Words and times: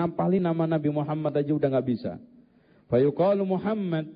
ngapalin 0.00 0.40
nama 0.40 0.64
Nabi 0.64 0.88
Muhammad 0.88 1.36
aja 1.36 1.52
udah 1.52 1.68
nggak 1.68 1.86
bisa. 1.86 2.16
Fayuqalu 2.88 3.44
Muhammad 3.44 4.08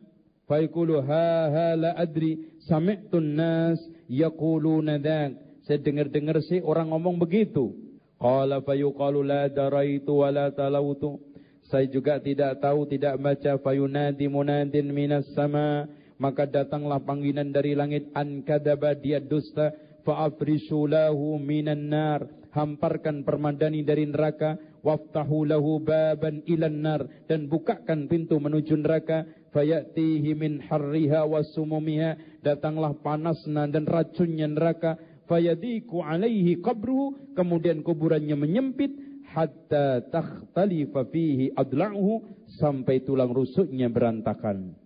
fayaqulu 0.49 1.05
ha 1.05 1.29
ha 1.53 1.69
la 1.77 1.91
adri 1.95 2.57
sami'tun 2.65 3.37
nas 3.37 3.79
yaquluna 4.09 4.97
dzak. 4.97 5.37
Saya 5.69 5.81
dengar-dengar 5.81 6.41
sih 6.45 6.61
orang 6.65 6.93
ngomong 6.93 7.21
begitu. 7.21 7.73
Qala 8.17 8.65
fayuqalu 8.65 9.21
la 9.25 9.49
daraitu 9.53 10.25
wa 10.25 10.29
la 10.33 10.49
talautu. 10.53 11.21
Saya 11.69 11.89
juga 11.89 12.21
tidak 12.21 12.61
tahu, 12.61 12.85
tidak 12.85 13.17
baca 13.17 13.57
fayunadi 13.61 14.29
munadin 14.29 14.93
minas 14.93 15.25
sama. 15.33 15.89
Maka 16.21 16.45
datanglah 16.45 17.01
panggilan 17.03 17.51
dari 17.51 17.73
langit 17.75 18.09
an 18.15 18.45
kadaba 18.47 18.95
dia 18.95 19.19
dusta 19.19 19.73
fa'afrishu 20.07 20.87
lahu 20.87 21.41
minan 21.41 21.91
nar 21.91 22.29
hamparkan 22.55 23.27
permadani 23.27 23.83
dari 23.83 24.07
neraka 24.07 24.55
waftahu 24.85 25.49
lahu 25.49 25.81
baban 25.81 26.45
ilan 26.45 26.77
nar 26.85 27.01
dan 27.27 27.49
bukakan 27.49 28.07
pintu 28.07 28.37
menuju 28.37 28.77
neraka. 28.77 29.25
fayatihi 29.55 30.35
min 30.35 30.61
harriha 30.61 31.25
wasumumiha 31.25 32.43
datanglah 32.45 32.93
panasnya 33.01 33.65
dan 33.73 33.89
racunnya 33.89 34.47
neraka. 34.47 35.01
fayadiku 35.25 36.05
alaihi 36.05 36.61
qabruhu 36.61 37.33
kemudian 37.33 37.81
kuburannya 37.81 38.37
menyempit. 38.37 38.93
hatta 39.35 40.05
takhtalifa 40.15 41.11
fihi 41.11 41.51
adla'uhu 41.59 42.47
sampai 42.61 43.03
tulang 43.03 43.35
rusuknya 43.35 43.91
berantakan. 43.91 44.79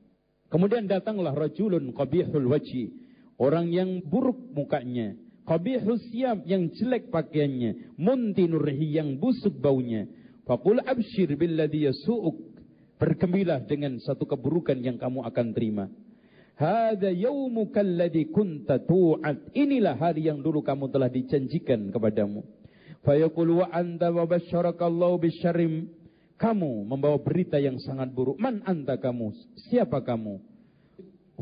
Kemudian 0.48 0.88
datanglah 0.88 1.36
rajulun 1.36 1.92
qabihul 1.92 2.48
wajhi. 2.48 2.88
Orang 3.36 3.68
yang 3.70 4.00
buruk 4.02 4.40
mukanya 4.56 5.14
qabihus 5.48 6.04
siyam 6.12 6.44
yang 6.44 6.68
jelek 6.76 7.08
pakaiannya, 7.08 7.96
muntinurhi 7.96 9.00
yang 9.00 9.16
busuk 9.16 9.56
baunya. 9.56 10.04
Faqul 10.44 10.84
abshir 10.84 11.32
billadhi 11.40 11.88
yasu'uk. 11.88 12.60
Bergembiralah 13.00 13.64
dengan 13.64 13.96
satu 14.02 14.28
keburukan 14.28 14.76
yang 14.84 15.00
kamu 15.00 15.24
akan 15.24 15.46
terima. 15.56 15.86
Hada 16.58 17.14
yaumuka 17.14 17.80
alladhi 17.80 18.28
kunta 18.28 18.82
tu'ad. 18.82 19.54
Inilah 19.54 19.94
hari 19.96 20.26
yang 20.26 20.42
dulu 20.42 20.60
kamu 20.60 20.90
telah 20.90 21.06
dijanjikan 21.06 21.94
kepadamu. 21.94 22.42
Fayaqul 23.06 23.62
wa 23.62 23.70
anta 23.70 24.10
wa 24.10 24.26
basyarakallahu 24.26 25.22
bisyarrim. 25.22 25.86
Kamu 26.34 26.86
membawa 26.86 27.18
berita 27.22 27.62
yang 27.62 27.78
sangat 27.78 28.10
buruk. 28.10 28.38
Man 28.38 28.62
anta 28.66 28.98
kamu? 28.98 29.34
Siapa 29.70 30.02
kamu? 30.02 30.42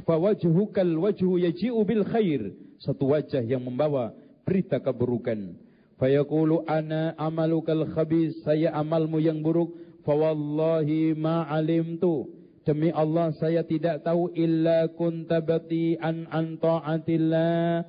Fawajhukal 0.04 0.92
wajhu 1.00 1.40
yaji'u 1.40 1.80
bil 1.88 2.04
khair 2.04 2.52
satu 2.76 3.16
wajah 3.16 3.40
yang 3.40 3.64
membawa 3.64 4.12
berita 4.44 4.76
keburukan. 4.76 5.56
Fayaqulu 5.96 6.68
ana 6.68 7.16
amalukal 7.16 7.88
khabis, 7.96 8.36
saya 8.44 8.76
amalmu 8.76 9.16
yang 9.16 9.40
buruk. 9.40 9.72
Fawallahi 10.04 11.16
ma 11.16 11.48
alimtu. 11.48 12.28
Demi 12.62 12.90
Allah 12.90 13.30
saya 13.38 13.62
tidak 13.62 14.02
tahu 14.02 14.30
illa 14.36 14.86
kuntabati 14.92 15.98
an 15.98 16.28
an 16.30 16.60
ta'atillah. 16.60 17.86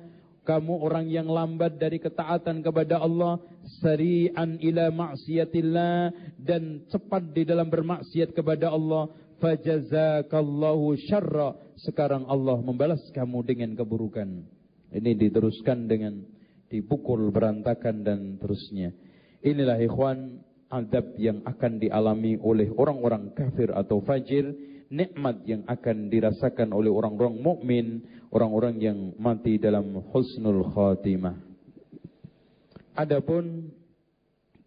Kamu 0.48 0.80
orang 0.80 1.12
yang 1.12 1.28
lambat 1.28 1.76
dari 1.76 2.00
ketaatan 2.00 2.64
kepada 2.64 3.04
Allah, 3.04 3.36
sari'an 3.84 4.56
ila 4.64 4.88
maksiatillah 4.88 6.16
dan 6.40 6.88
cepat 6.88 7.36
di 7.36 7.44
dalam 7.44 7.68
bermaksiat 7.68 8.32
kepada 8.32 8.72
Allah. 8.72 9.12
Fajazakallahu 9.38 10.98
syarra. 11.06 11.54
Sekarang 11.78 12.26
Allah 12.26 12.58
membalas 12.58 13.02
kamu 13.14 13.46
dengan 13.46 13.78
keburukan. 13.78 14.26
Ini 14.90 15.14
diteruskan 15.14 15.86
dengan 15.86 16.26
dipukul 16.66 17.30
berantakan 17.30 18.02
dan 18.02 18.20
terusnya. 18.42 18.90
Inilah 19.46 19.78
ikhwan 19.78 20.42
adab 20.68 21.16
yang 21.16 21.40
akan 21.46 21.80
dialami 21.80 22.36
oleh 22.42 22.68
orang-orang 22.74 23.32
kafir 23.32 23.70
atau 23.72 24.02
fajir, 24.02 24.52
nikmat 24.90 25.44
yang 25.46 25.62
akan 25.70 26.10
dirasakan 26.10 26.74
oleh 26.74 26.90
orang-orang 26.90 27.38
mukmin, 27.40 27.86
orang-orang 28.34 28.76
yang 28.82 28.98
mati 29.16 29.56
dalam 29.56 30.02
husnul 30.12 30.66
khatimah. 30.74 31.38
Adapun 32.98 33.70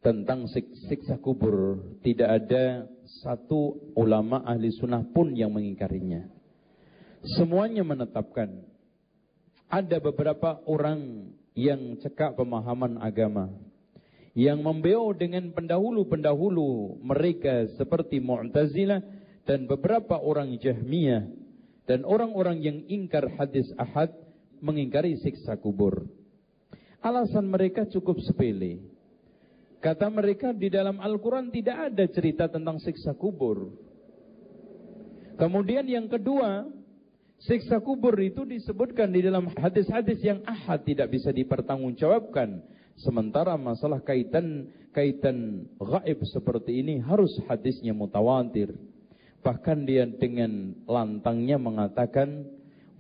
tentang 0.01 0.49
siksa 0.87 1.19
kubur 1.21 1.77
tidak 2.01 2.41
ada 2.41 2.89
satu 3.19 3.91
ulama 3.99 4.39
ahli 4.47 4.71
sunnah 4.71 5.03
pun 5.11 5.35
yang 5.35 5.51
mengingkarinya. 5.51 6.23
Semuanya 7.35 7.83
menetapkan 7.83 8.63
ada 9.67 9.97
beberapa 9.99 10.63
orang 10.63 11.31
yang 11.51 11.99
cekak 11.99 12.39
pemahaman 12.39 12.95
agama 13.03 13.51
yang 14.31 14.63
membeo 14.63 15.11
dengan 15.11 15.51
pendahulu-pendahulu 15.51 17.03
mereka 17.03 17.67
seperti 17.75 18.23
Mu'tazilah 18.23 19.03
dan 19.43 19.67
beberapa 19.67 20.15
orang 20.15 20.55
Jahmiyah 20.55 21.27
dan 21.83 22.07
orang-orang 22.07 22.63
yang 22.63 22.77
ingkar 22.87 23.27
hadis 23.35 23.67
ahad 23.75 24.15
mengingkari 24.63 25.19
siksa 25.19 25.59
kubur. 25.59 26.07
Alasan 27.01 27.49
mereka 27.49 27.83
cukup 27.89 28.21
sepele. 28.23 28.90
Kata 29.81 30.07
mereka 30.13 30.53
di 30.53 30.69
dalam 30.69 31.01
Al-Quran 31.01 31.49
tidak 31.49 31.91
ada 31.91 32.05
cerita 32.05 32.45
tentang 32.45 32.77
siksa 32.77 33.17
kubur. 33.17 33.73
Kemudian 35.41 35.89
yang 35.89 36.05
kedua, 36.05 36.69
Siksa 37.41 37.81
kubur 37.81 38.13
itu 38.21 38.45
disebutkan 38.45 39.09
di 39.09 39.25
dalam 39.25 39.49
hadis-hadis 39.57 40.21
yang 40.21 40.45
ahad 40.45 40.85
tidak 40.85 41.09
bisa 41.09 41.33
dipertanggungjawabkan. 41.33 42.61
Sementara 43.01 43.57
masalah 43.57 43.97
kaitan 44.05 44.69
kaitan 44.93 45.65
gaib 45.81 46.21
seperti 46.29 46.85
ini 46.85 47.01
harus 47.01 47.33
hadisnya 47.49 47.97
mutawatir. 47.97 48.77
Bahkan 49.41 49.89
dia 49.89 50.05
dengan 50.05 50.77
lantangnya 50.85 51.57
mengatakan 51.57 52.45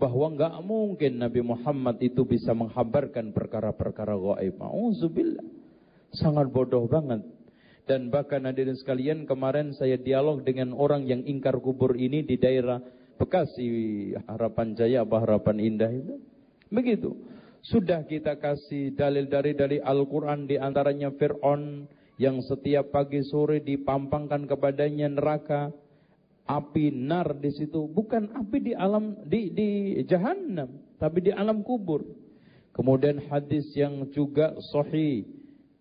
bahwa 0.01 0.33
enggak 0.33 0.57
mungkin 0.65 1.21
Nabi 1.21 1.45
Muhammad 1.45 2.01
itu 2.01 2.25
bisa 2.25 2.57
menghabarkan 2.57 3.37
perkara-perkara 3.37 4.17
gaib. 4.17 4.57
Auzubillah. 4.57 5.60
Sangat 6.11 6.51
bodoh 6.51 6.87
banget. 6.87 7.23
Dan 7.87 8.13
bahkan 8.13 8.45
hadirin 8.45 8.77
sekalian 8.77 9.25
kemarin 9.25 9.73
saya 9.75 9.97
dialog 9.97 10.45
dengan 10.45 10.71
orang 10.71 11.07
yang 11.09 11.25
ingkar 11.25 11.57
kubur 11.59 11.97
ini 11.97 12.23
di 12.23 12.37
daerah 12.37 12.79
Bekasi 13.17 13.67
Harapan 14.25 14.73
Jaya 14.73 15.03
apa 15.03 15.21
Harapan 15.21 15.57
Indah 15.61 15.91
itu. 15.91 16.15
Begitu. 16.71 17.13
Sudah 17.61 18.01
kita 18.09 18.41
kasih 18.41 18.97
dalil 18.97 19.29
dari 19.29 19.53
dari 19.53 19.77
Al-Quran 19.77 20.49
di 20.49 20.57
antaranya 20.57 21.13
Fir'aun 21.13 21.85
yang 22.17 22.41
setiap 22.41 22.89
pagi 22.89 23.21
sore 23.21 23.61
dipampangkan 23.61 24.49
kepadanya 24.49 25.09
neraka 25.13 25.69
api 26.49 26.89
nar 26.89 27.37
di 27.37 27.53
situ 27.53 27.85
bukan 27.85 28.33
api 28.33 28.57
di 28.65 28.73
alam 28.73 29.13
di 29.29 29.53
di 29.53 29.69
jahanam 30.09 30.73
tapi 30.97 31.21
di 31.21 31.31
alam 31.33 31.61
kubur. 31.61 32.01
Kemudian 32.73 33.21
hadis 33.29 33.67
yang 33.77 34.09
juga 34.09 34.57
sahih 34.73 35.27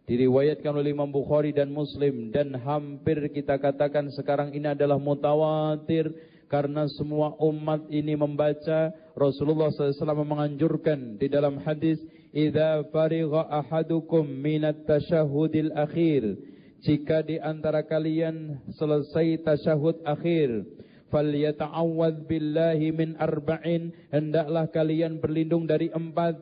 diriwayatkan 0.08 0.72
oleh 0.72 0.94
Imam 0.94 1.10
Bukhari 1.10 1.52
dan 1.52 1.74
Muslim. 1.74 2.30
Dan 2.32 2.56
hampir 2.56 3.30
kita 3.34 3.60
katakan 3.60 4.08
sekarang 4.14 4.54
ini 4.54 4.72
adalah 4.72 4.96
mutawatir. 4.96 6.12
Karena 6.50 6.90
semua 6.90 7.38
umat 7.38 7.86
ini 7.94 8.18
membaca. 8.18 8.90
Rasulullah 9.14 9.70
SAW 9.70 10.26
menganjurkan 10.26 11.20
di 11.20 11.30
dalam 11.30 11.62
hadis 11.62 12.00
idza 12.34 12.88
farigha 12.90 13.46
ahadukum 13.46 14.26
minat 14.26 14.82
tasyahudil 14.86 15.70
akhir. 15.76 16.38
Jika 16.80 17.20
di 17.22 17.36
antara 17.36 17.84
kalian 17.84 18.56
selesai 18.72 19.44
tasyahud 19.44 20.00
akhir 20.02 20.64
falyata'awwadz 21.12 22.24
billahi 22.24 22.94
min 22.94 23.18
arba'in 23.20 23.92
hendaklah 24.08 24.64
kalian 24.70 25.20
berlindung 25.20 25.68
dari 25.68 25.92
empat. 25.92 26.38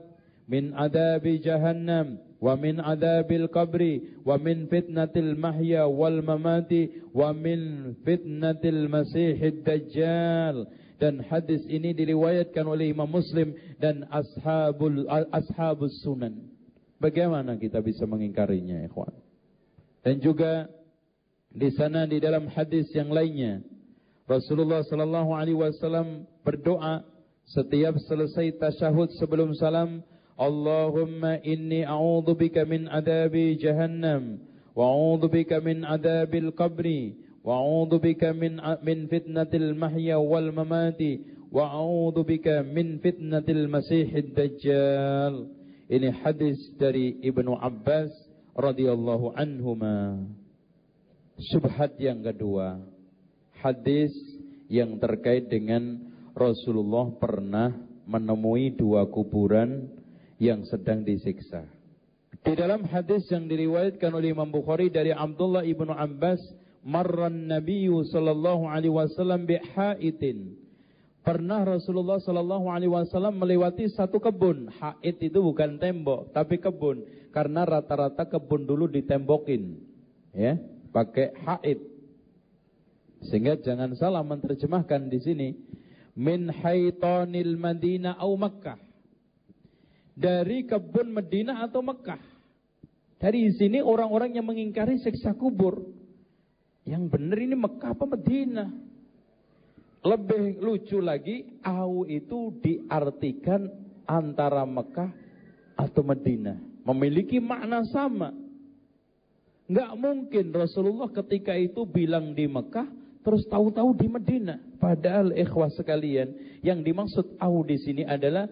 Min 0.49 0.73
adabi 0.73 1.45
jahannam 1.45 2.28
wa 2.39 2.55
min 2.55 2.79
adabil 2.79 3.51
qabri 3.51 4.23
wa 4.23 4.39
min 4.39 4.71
fitnatil 4.71 5.35
mahya 5.35 5.91
wal 5.91 6.23
mamati 6.23 7.03
wa 7.11 7.35
min 7.35 7.95
fitnatil 8.03 8.87
masihid 8.87 9.63
dajjal. 9.67 10.67
Dan 10.99 11.23
hadis 11.23 11.63
ini 11.71 11.95
diriwayatkan 11.95 12.67
oleh 12.67 12.91
Imam 12.91 13.07
Muslim 13.07 13.55
dan 13.79 14.03
ashabul 14.11 15.07
ashabus 15.31 15.95
sunan. 16.03 16.51
Bagaimana 16.99 17.55
kita 17.55 17.79
bisa 17.79 18.03
mengingkarinya 18.03 18.83
ikhwan? 18.83 19.15
Dan 20.03 20.19
juga 20.19 20.67
di 21.55 21.71
sana 21.79 22.03
di 22.11 22.19
dalam 22.19 22.51
hadis 22.51 22.91
yang 22.93 23.15
lainnya 23.15 23.63
Rasulullah 24.29 24.85
sallallahu 24.85 25.33
alaihi 25.33 25.57
wasallam 25.57 26.29
berdoa 26.45 27.01
setiap 27.49 27.97
selesai 28.05 28.61
tasyahud 28.61 29.09
sebelum 29.17 29.57
salam 29.57 30.05
اللهم 30.38 31.22
إني 31.26 31.86
أعوذ 31.88 32.34
بك 32.34 32.58
من 32.58 32.88
عذاب 32.90 33.36
جهنم 33.62 34.24
وأعوذ 34.76 35.24
بك 35.28 35.52
من 35.54 35.86
عذاب 35.86 36.36
القبر 36.36 36.88
وأعوذ 37.44 37.94
بك 38.00 38.24
من 38.24 38.58
من 38.84 38.98
فتنة 39.08 39.52
المحيا 39.54 40.16
والممات 40.16 41.02
وأعوذ 41.52 42.18
بك 42.24 42.48
من 42.74 42.98
فتنة 42.98 43.48
المسيح 43.50 44.10
الدجال 44.16 45.36
Ini 45.84 46.10
hadis 46.26 46.58
dari 46.80 47.22
Ibnu 47.22 47.60
Abbas 47.60 48.10
radhiyallahu 48.56 49.36
anhuma. 49.38 50.26
Subhat 51.54 52.00
yang 52.02 52.24
kedua, 52.24 52.82
hadis 53.62 54.10
yang 54.72 54.98
terkait 54.98 55.52
dengan 55.52 56.02
Rasulullah 56.34 57.14
pernah 57.20 57.78
menemui 58.10 58.74
dua 58.74 59.06
kuburan 59.06 59.86
yang 60.39 60.63
sedang 60.67 61.03
disiksa. 61.03 61.67
Di 62.43 62.55
dalam 62.55 62.87
hadis 62.87 63.27
yang 63.29 63.51
diriwayatkan 63.51 64.15
oleh 64.15 64.33
Imam 64.33 64.49
Bukhari 64.49 64.89
dari 64.89 65.11
Abdullah 65.11 65.67
ibnu 65.67 65.91
Abbas, 65.91 66.39
marran 66.87 67.51
Nabi 67.51 67.91
sallallahu 67.91 68.71
alaihi 68.71 68.95
wasallam 68.95 69.45
bihaitin. 69.45 70.55
Pernah 71.27 71.77
Rasulullah 71.77 72.17
sallallahu 72.23 72.73
alaihi 72.73 72.89
wasallam 72.89 73.37
melewati 73.37 73.91
satu 73.93 74.17
kebun. 74.17 74.73
Hait 74.81 75.21
itu 75.21 75.45
bukan 75.45 75.77
tembok, 75.77 76.33
tapi 76.33 76.57
kebun. 76.57 77.05
Karena 77.35 77.69
rata-rata 77.69 78.25
kebun 78.25 78.65
dulu 78.65 78.89
ditembokin. 78.89 79.77
Ya, 80.33 80.57
pakai 80.89 81.37
haid. 81.45 81.85
Sehingga 83.29 83.61
jangan 83.61 83.93
salah 83.99 84.25
menerjemahkan 84.25 85.11
di 85.11 85.19
sini 85.21 85.49
min 86.17 86.49
haitanil 86.49 87.61
Madinah 87.61 88.17
au 88.17 88.39
Makkah. 88.39 88.88
Dari 90.19 90.67
kebun 90.67 91.15
Madinah 91.15 91.63
atau 91.63 91.79
Mekah. 91.79 92.19
Dari 93.23 93.47
sini 93.55 93.79
orang-orang 93.79 94.35
yang 94.35 94.47
mengingkari 94.51 94.99
siksa 94.99 95.39
kubur. 95.39 95.79
Yang 96.83 97.03
benar 97.15 97.39
ini 97.39 97.55
Mekah 97.55 97.95
apa 97.95 98.03
Madinah? 98.03 98.71
Lebih 100.03 100.59
lucu 100.63 100.99
lagi, 100.99 101.59
au 101.63 102.03
itu 102.07 102.55
diartikan 102.63 103.71
antara 104.07 104.67
Mekah 104.67 105.11
atau 105.79 106.03
Madinah. 106.03 106.59
Memiliki 106.83 107.39
makna 107.39 107.87
sama. 107.91 108.35
Nggak 109.69 109.93
mungkin 110.01 110.47
Rasulullah 110.51 111.13
ketika 111.13 111.53
itu 111.53 111.85
bilang 111.85 112.33
di 112.33 112.49
Mekah, 112.49 112.89
terus 113.21 113.45
tahu-tahu 113.53 113.93
di 114.01 114.09
Medina. 114.09 114.57
Padahal 114.81 115.37
ikhwah 115.37 115.69
sekalian, 115.77 116.33
yang 116.65 116.81
dimaksud 116.81 117.37
au 117.37 117.61
di 117.67 117.77
sini 117.77 118.03
adalah 118.09 118.49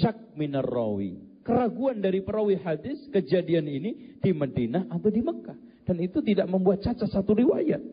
syak 0.00 0.34
minar 0.34 0.64
rawi. 0.64 1.20
Keraguan 1.44 2.00
dari 2.00 2.24
perawi 2.24 2.56
hadis 2.56 3.04
kejadian 3.12 3.68
ini 3.68 4.16
di 4.16 4.32
Medina 4.32 4.88
atau 4.88 5.12
di 5.12 5.20
Mekah. 5.20 5.56
Dan 5.84 6.00
itu 6.00 6.24
tidak 6.24 6.48
membuat 6.48 6.80
cacat 6.80 7.12
satu 7.12 7.36
riwayat. 7.36 7.84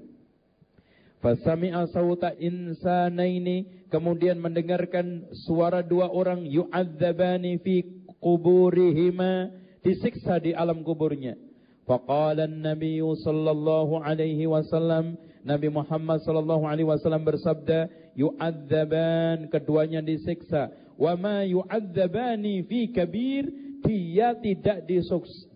Fasami'a 1.22 1.86
sawta 1.92 2.34
insanaini 2.40 3.86
kemudian 3.94 4.42
mendengarkan 4.42 5.30
suara 5.46 5.86
dua 5.86 6.10
orang 6.10 6.48
yu'adzabani 6.48 7.62
fi 7.62 7.86
kuburihima 8.18 9.54
disiksa 9.86 10.42
di 10.42 10.56
alam 10.56 10.82
kuburnya. 10.82 11.38
Faqala 11.86 12.50
an-nabiy 12.50 13.04
sallallahu 13.04 14.02
alaihi 14.02 14.50
wasallam 14.50 15.20
Nabi 15.46 15.70
Muhammad 15.74 16.22
sallallahu 16.26 16.66
alaihi 16.70 16.90
wasallam 16.90 17.26
bersabda 17.26 17.90
yu'adzaban 18.14 19.50
keduanya 19.50 20.02
disiksa 20.02 20.70
wa 20.98 21.14
ma 21.16 21.44
yu'adzabani 21.44 22.64
fi 22.66 22.90
kabir 22.92 23.48
dia 23.82 24.38
tidak 24.38 24.86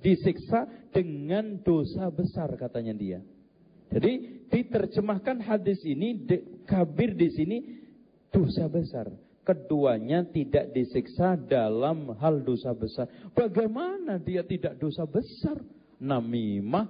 disiksa 0.02 0.66
dengan 0.90 1.62
dosa 1.62 2.10
besar 2.10 2.52
katanya 2.58 2.94
dia. 2.96 3.20
Jadi 3.94 4.46
diterjemahkan 4.50 5.46
hadis 5.46 5.80
ini 5.86 6.26
kabir 6.66 7.14
di 7.14 7.30
sini 7.32 7.58
dosa 8.34 8.66
besar. 8.66 9.08
Keduanya 9.46 10.26
tidak 10.26 10.74
disiksa 10.74 11.38
dalam 11.38 12.18
hal 12.18 12.42
dosa 12.42 12.74
besar. 12.74 13.06
Bagaimana 13.38 14.18
dia 14.18 14.42
tidak 14.42 14.82
dosa 14.82 15.06
besar? 15.06 15.62
namimah 16.02 16.88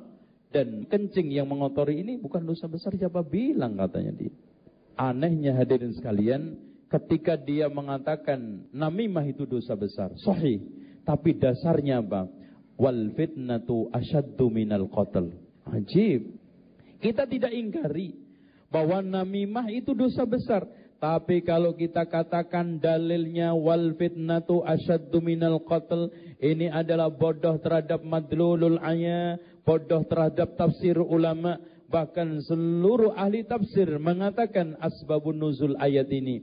dan 0.49 0.87
kencing 0.87 1.35
yang 1.35 1.51
mengotori 1.51 1.99
ini 1.99 2.15
bukan 2.15 2.47
dosa 2.47 2.65
besar 2.65 2.95
siapa 2.95 3.21
bilang 3.21 3.75
katanya 3.75 4.13
dia. 4.15 4.33
Anehnya 4.95 5.51
hadirin 5.59 5.91
sekalian, 5.91 6.55
ketika 6.89 7.35
dia 7.39 7.67
mengatakan 7.71 8.69
namimah 8.69 9.25
itu 9.25 9.43
dosa 9.43 9.73
besar, 9.73 10.13
sahih. 10.21 10.61
Tapi 11.05 11.37
dasarnya 11.37 12.01
apa? 12.01 12.25
Wal 12.75 13.13
fitnatu 13.13 13.93
asyaddu 13.93 14.49
minal 14.49 14.89
qatl. 14.89 15.29
Ajib. 15.69 16.33
Kita 16.97 17.29
tidak 17.29 17.53
ingkari 17.53 18.17
bahwa 18.73 18.99
namimah 19.05 19.69
itu 19.69 19.93
dosa 19.93 20.25
besar. 20.25 20.65
Tapi 20.95 21.45
kalau 21.45 21.77
kita 21.77 22.07
katakan 22.09 22.81
dalilnya 22.81 23.53
wal 23.53 23.93
fitnatu 23.93 24.65
asyaddu 24.65 25.21
minal 25.21 25.61
qatl, 25.61 26.09
ini 26.41 26.71
adalah 26.71 27.13
bodoh 27.13 27.61
terhadap 27.61 28.01
madlulul 28.01 28.81
ayat, 28.81 29.37
bodoh 29.61 30.01
terhadap 30.09 30.57
tafsir 30.57 30.97
ulama, 30.97 31.61
bahkan 31.91 32.41
seluruh 32.41 33.13
ahli 33.13 33.45
tafsir 33.45 33.85
mengatakan 34.01 34.73
asbabun 34.81 35.37
nuzul 35.37 35.77
ayat 35.77 36.09
ini. 36.09 36.41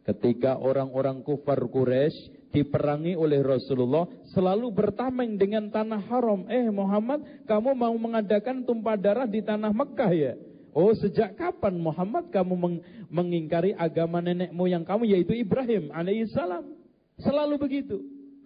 Ketika 0.00 0.56
orang-orang 0.56 1.20
kufar 1.20 1.60
Quraisy 1.60 2.40
diperangi 2.50 3.14
oleh 3.14 3.40
Rasulullah 3.40 4.10
selalu 4.34 4.74
bertameng 4.74 5.38
dengan 5.38 5.70
tanah 5.70 6.02
haram. 6.10 6.46
Eh 6.50 6.66
Muhammad, 6.68 7.22
kamu 7.46 7.70
mau 7.78 7.94
mengadakan 7.94 8.66
tumpah 8.66 8.98
darah 8.98 9.26
di 9.26 9.40
tanah 9.40 9.70
Mekah 9.70 10.12
ya? 10.12 10.34
Oh 10.70 10.94
sejak 10.94 11.34
kapan 11.34 11.82
Muhammad 11.82 12.30
kamu 12.30 12.54
meng 12.54 12.76
mengingkari 13.10 13.74
agama 13.74 14.22
nenek 14.22 14.54
moyang 14.54 14.86
kamu 14.86 15.10
yaitu 15.10 15.34
Ibrahim 15.34 15.90
alaihissalam. 15.90 16.62
Selalu 17.18 17.58
begitu. 17.58 17.98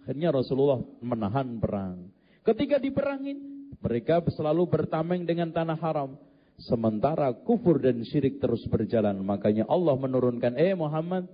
Akhirnya 0.05 0.33
Rasulullah 0.33 0.81
menahan 1.01 1.57
perang. 1.61 2.09
Ketika 2.45 2.77
diperangin, 2.77 3.69
mereka 3.81 4.21
selalu 4.33 4.69
bertameng 4.69 5.25
dengan 5.25 5.49
tanah 5.49 5.77
haram. 5.81 6.17
Sementara 6.61 7.33
kufur 7.33 7.81
dan 7.81 8.05
syirik 8.05 8.37
terus 8.37 8.61
berjalan. 8.69 9.17
Makanya 9.25 9.65
Allah 9.65 9.97
menurunkan, 9.97 10.55
eh 10.55 10.77
Muhammad, 10.77 11.25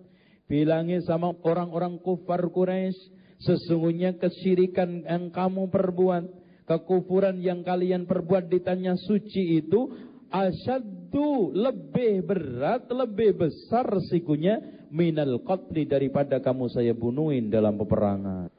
bilangi 0.51 0.99
sama 1.07 1.31
orang-orang 1.47 1.95
kufar 2.03 2.43
Quraisy, 2.51 2.99
sesungguhnya 3.39 4.19
kesyirikan 4.19 5.07
yang 5.07 5.31
kamu 5.31 5.71
perbuat, 5.71 6.27
kekufuran 6.67 7.39
yang 7.39 7.63
kalian 7.63 8.03
perbuat 8.03 8.51
di 8.51 8.59
tanah 8.59 8.99
suci 8.99 9.63
itu 9.63 9.87
asyaddu 10.27 11.55
lebih 11.55 12.27
berat, 12.27 12.91
lebih 12.91 13.39
besar 13.39 13.87
resikonya 13.87 14.59
minal 14.91 15.39
qatli 15.47 15.87
daripada 15.87 16.43
kamu 16.43 16.67
saya 16.67 16.91
bunuhin 16.91 17.47
dalam 17.47 17.79
peperangan. 17.79 18.51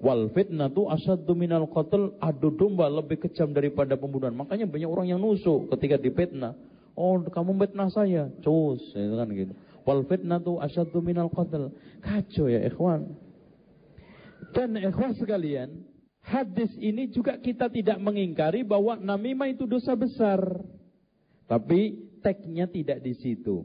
Wal 0.00 0.28
fitnatu 0.32 0.88
asyaddu 0.88 1.32
minal 1.32 1.68
qatl 1.68 2.16
adu 2.20 2.52
domba 2.52 2.88
lebih 2.88 3.24
kejam 3.24 3.52
daripada 3.52 3.96
pembunuhan. 3.96 4.36
Makanya 4.36 4.68
banyak 4.68 4.88
orang 4.88 5.06
yang 5.12 5.20
nusuk 5.20 5.68
ketika 5.76 5.96
dipitnah. 6.00 6.56
Oh, 6.92 7.18
kamu 7.20 7.56
fitnah 7.56 7.88
saya. 7.90 8.28
Cus, 8.44 8.80
itu 8.92 9.14
kan 9.16 9.28
gitu. 9.32 9.52
Wal 9.84 10.04
fitnatu 10.08 10.58
asyaddu 10.60 11.00
minal 11.04 11.28
qatl. 11.28 11.72
Kacau 12.00 12.48
ya 12.48 12.64
ikhwan. 12.64 13.16
Dan 14.56 14.76
ikhwan 14.80 15.12
sekalian, 15.16 15.84
hadis 16.24 16.72
ini 16.80 17.12
juga 17.12 17.36
kita 17.36 17.68
tidak 17.68 18.00
mengingkari 18.00 18.64
bahwa 18.64 18.96
namimah 18.96 19.52
itu 19.52 19.68
dosa 19.68 19.92
besar. 19.92 20.40
Tapi 21.44 22.00
teksnya 22.24 22.64
tidak 22.68 23.04
di 23.04 23.12
situ. 23.20 23.64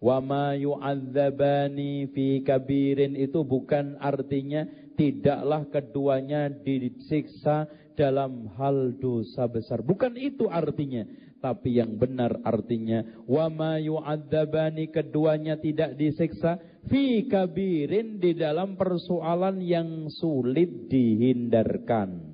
Wa 0.00 0.20
ma 0.20 0.52
yu'adzabani 0.52 2.12
fi 2.12 2.44
kabirin 2.44 3.16
itu 3.16 3.40
bukan 3.40 3.96
artinya 4.00 4.68
tidaklah 5.00 5.64
keduanya 5.68 6.52
disiksa 6.52 7.68
dalam 7.96 8.52
hal 8.58 8.92
dosa 9.00 9.48
besar. 9.48 9.80
Bukan 9.80 10.18
itu 10.18 10.50
artinya. 10.50 11.08
Tapi 11.44 11.76
yang 11.76 12.00
benar 12.00 12.40
artinya 12.40 13.04
wa 13.28 13.52
ma 13.52 13.76
yu'adzabani 13.76 14.88
keduanya 14.88 15.60
tidak 15.60 15.92
disiksa 16.00 16.56
fi 16.88 17.28
kabirin 17.28 18.16
di 18.16 18.32
dalam 18.32 18.80
persoalan 18.80 19.60
yang 19.60 20.08
sulit 20.08 20.88
dihindarkan. 20.88 22.32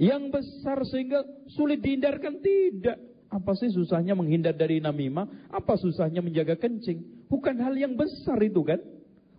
Yang 0.00 0.24
besar 0.40 0.88
sehingga 0.88 1.20
sulit 1.52 1.84
dihindarkan 1.84 2.40
tidak. 2.40 2.96
Apa 3.28 3.52
sih 3.60 3.68
susahnya 3.76 4.16
menghindar 4.16 4.56
dari 4.56 4.80
namimah? 4.80 5.52
Apa 5.52 5.76
susahnya 5.76 6.24
menjaga 6.24 6.56
kencing? 6.56 7.28
Bukan 7.28 7.60
hal 7.60 7.76
yang 7.76 7.92
besar 7.92 8.40
itu 8.40 8.64
kan? 8.64 8.80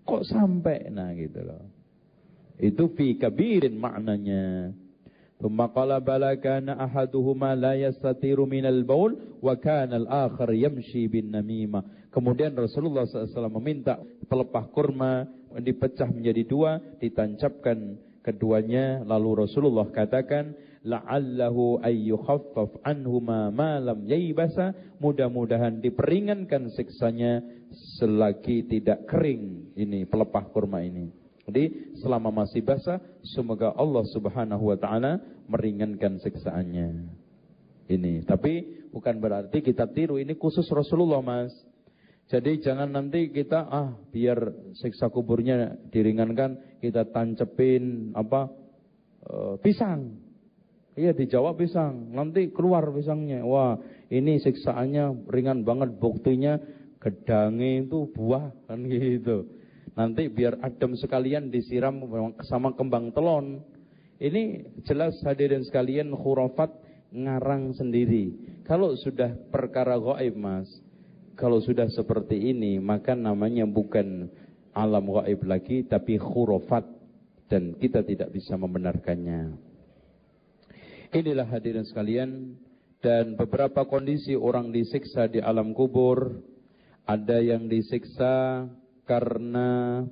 Kok 0.05 0.29
sampai? 0.29 0.93
Nah 0.93 1.09
gitu 1.17 1.41
loh. 1.41 1.65
Itu 2.61 2.93
fi 2.93 3.17
kabirin 3.17 3.81
maknanya. 3.81 4.77
Bala 5.39 6.35
kana 6.35 6.75
ahaduhuma 6.75 7.55
la 7.55 7.71
yastatiru 7.71 8.43
minal 8.43 8.83
baul 8.83 9.39
wa 9.39 9.55
kana 9.55 9.95
al-akhar 9.95 10.51
yamshi 10.51 11.07
bin 11.07 11.31
namimah. 11.31 12.11
Kemudian 12.11 12.57
Rasulullah 12.59 13.07
SAW 13.07 13.47
meminta 13.61 13.95
pelepah 14.27 14.67
kurma 14.75 15.23
dipecah 15.63 16.11
menjadi 16.11 16.43
dua, 16.43 16.71
ditancapkan 16.99 17.95
keduanya. 18.19 18.99
Lalu 19.07 19.47
Rasulullah 19.47 19.87
katakan, 19.87 20.51
la'allahu 20.83 21.83
ayyukhaffaf 21.83 22.83
anhuma 22.87 23.51
ma 23.51 23.79
yaibasa 24.07 24.75
mudah-mudahan 25.03 25.83
diperingankan 25.83 26.71
siksanya 26.71 27.43
selagi 27.99 28.63
tidak 28.67 29.03
kering 29.07 29.75
ini 29.75 30.07
pelepah 30.07 30.51
kurma 30.55 30.79
ini 30.83 31.18
jadi 31.49 31.97
selama 31.97 32.45
masih 32.45 32.61
basah 32.61 33.01
semoga 33.25 33.73
Allah 33.73 34.05
Subhanahu 34.13 34.69
wa 34.69 34.77
taala 34.77 35.17
meringankan 35.49 36.21
siksaannya 36.21 37.09
ini. 37.89 38.21
Tapi 38.21 38.85
bukan 38.93 39.17
berarti 39.17 39.65
kita 39.65 39.89
tiru. 39.89 40.21
Ini 40.21 40.37
khusus 40.37 40.69
Rasulullah 40.69 41.25
mas. 41.25 41.49
Jadi 42.29 42.61
jangan 42.61 42.93
nanti 42.93 43.33
kita 43.33 43.65
ah 43.65 43.97
biar 44.13 44.37
siksa 44.77 45.09
kuburnya 45.09 45.73
diringankan 45.89 46.77
kita 46.85 47.09
tancepin 47.09 48.13
apa 48.13 48.53
e, 49.25 49.57
pisang. 49.65 50.21
Iya 50.93 51.17
dijawab 51.17 51.57
pisang. 51.57 52.13
Nanti 52.13 52.53
keluar 52.53 52.85
pisangnya. 52.93 53.41
Wah 53.41 53.81
ini 54.13 54.37
siksaannya 54.37 55.25
ringan 55.25 55.65
banget. 55.65 55.97
Buktinya 55.97 56.61
gedange 57.01 57.89
itu 57.89 58.05
buah 58.13 58.53
kan 58.69 58.85
gitu. 58.85 59.49
Nanti 59.99 60.31
biar 60.31 60.63
adem 60.63 60.95
sekalian 60.95 61.51
disiram 61.51 61.99
sama 62.47 62.71
kembang 62.71 63.11
telon. 63.11 63.59
Ini 64.15 64.63
jelas 64.87 65.19
hadirin 65.27 65.67
sekalian 65.67 66.15
khurafat 66.15 66.71
ngarang 67.11 67.75
sendiri. 67.75 68.31
Kalau 68.63 68.95
sudah 68.95 69.35
perkara 69.51 69.99
gaib 69.99 70.39
mas, 70.39 70.71
kalau 71.35 71.59
sudah 71.59 71.91
seperti 71.91 72.39
ini 72.39 72.79
maka 72.79 73.11
namanya 73.11 73.67
bukan 73.67 74.31
alam 74.71 75.03
gaib 75.03 75.43
lagi 75.43 75.83
tapi 75.83 76.15
khurafat 76.15 76.87
dan 77.51 77.75
kita 77.75 77.99
tidak 77.99 78.31
bisa 78.31 78.55
membenarkannya. 78.55 79.51
Inilah 81.11 81.47
hadirin 81.51 81.83
sekalian 81.83 82.55
dan 83.03 83.35
beberapa 83.35 83.83
kondisi 83.83 84.31
orang 84.31 84.71
disiksa 84.71 85.27
di 85.27 85.43
alam 85.43 85.75
kubur. 85.75 86.39
Ada 87.03 87.43
yang 87.43 87.67
disiksa 87.67 88.63
karena 89.09 90.05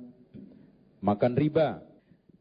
makan 0.98 1.38
riba. 1.38 1.86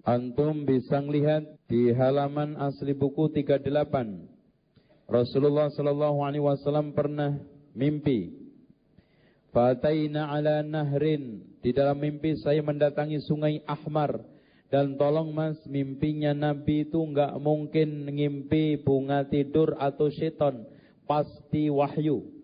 Antum 0.01 0.65
bisa 0.65 0.97
melihat 1.03 1.45
di 1.69 1.91
halaman 1.91 2.55
asli 2.57 2.95
buku 2.95 3.29
38 3.29 4.37
Rasulullah 5.07 5.71
sallallahu 5.71 6.19
alaihi 6.23 6.43
wasallam 6.43 6.91
pernah 6.91 7.39
mimpi. 7.71 8.35
Fataina 9.55 10.31
ala 10.31 10.63
nahrin. 10.63 11.47
Di 11.63 11.71
dalam 11.71 11.99
mimpi 12.03 12.35
saya 12.39 12.59
mendatangi 12.59 13.23
sungai 13.23 13.63
Ahmar. 13.63 14.19
Dan 14.67 14.99
tolong 14.99 15.31
mas, 15.31 15.55
mimpinya 15.63 16.35
Nabi 16.35 16.83
itu 16.83 16.99
enggak 16.99 17.39
mungkin 17.39 18.03
ngimpi 18.11 18.83
bunga 18.83 19.23
tidur 19.23 19.79
atau 19.79 20.11
seton. 20.11 20.67
Pasti 21.07 21.71
wahyu. 21.71 22.36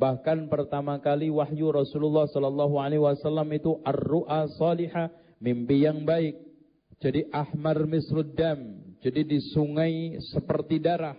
Bahkan 0.00 0.48
pertama 0.48 0.96
kali 0.96 1.28
wahyu 1.28 1.76
Rasulullah 1.76 2.24
sallallahu 2.24 2.80
alaihi 2.80 3.04
wasallam 3.04 3.52
itu 3.52 3.84
ar-ru'a 3.84 4.48
salihah, 4.56 5.12
mimpi 5.44 5.84
yang 5.84 6.08
baik. 6.08 6.40
Jadi 7.04 7.28
ahmar 7.28 7.84
misruddam, 7.84 8.80
jadi 9.04 9.28
di 9.28 9.44
sungai 9.52 10.16
seperti 10.32 10.80
darah. 10.80 11.16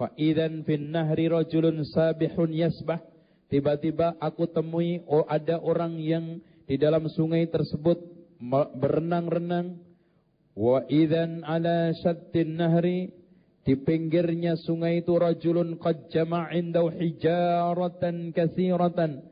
Fa'idan 0.00 0.64
fin 0.64 0.88
nahri 0.88 1.28
rajulun 1.28 1.84
sabihun 1.84 2.56
yasbah. 2.56 3.00
Tiba-tiba 3.52 4.16
aku 4.16 4.48
temui 4.48 5.04
oh 5.04 5.28
ada 5.28 5.60
orang 5.60 6.00
yang 6.00 6.40
di 6.64 6.80
dalam 6.80 7.04
sungai 7.12 7.44
tersebut 7.52 8.00
berenang-renang. 8.80 9.76
Wa 10.56 10.84
idan 10.88 11.44
ala 11.44 11.92
syattin 12.00 12.56
nahri 12.56 13.12
di 13.62 13.78
pinggirnya 13.78 14.58
sungai 14.58 15.06
itu 15.06 15.14
rajulun 15.14 15.78
qad 15.78 16.10
jama'a 16.10 16.50
indahu 16.50 16.90
hijaratan 16.90 18.34
katsiratan. 18.34 19.22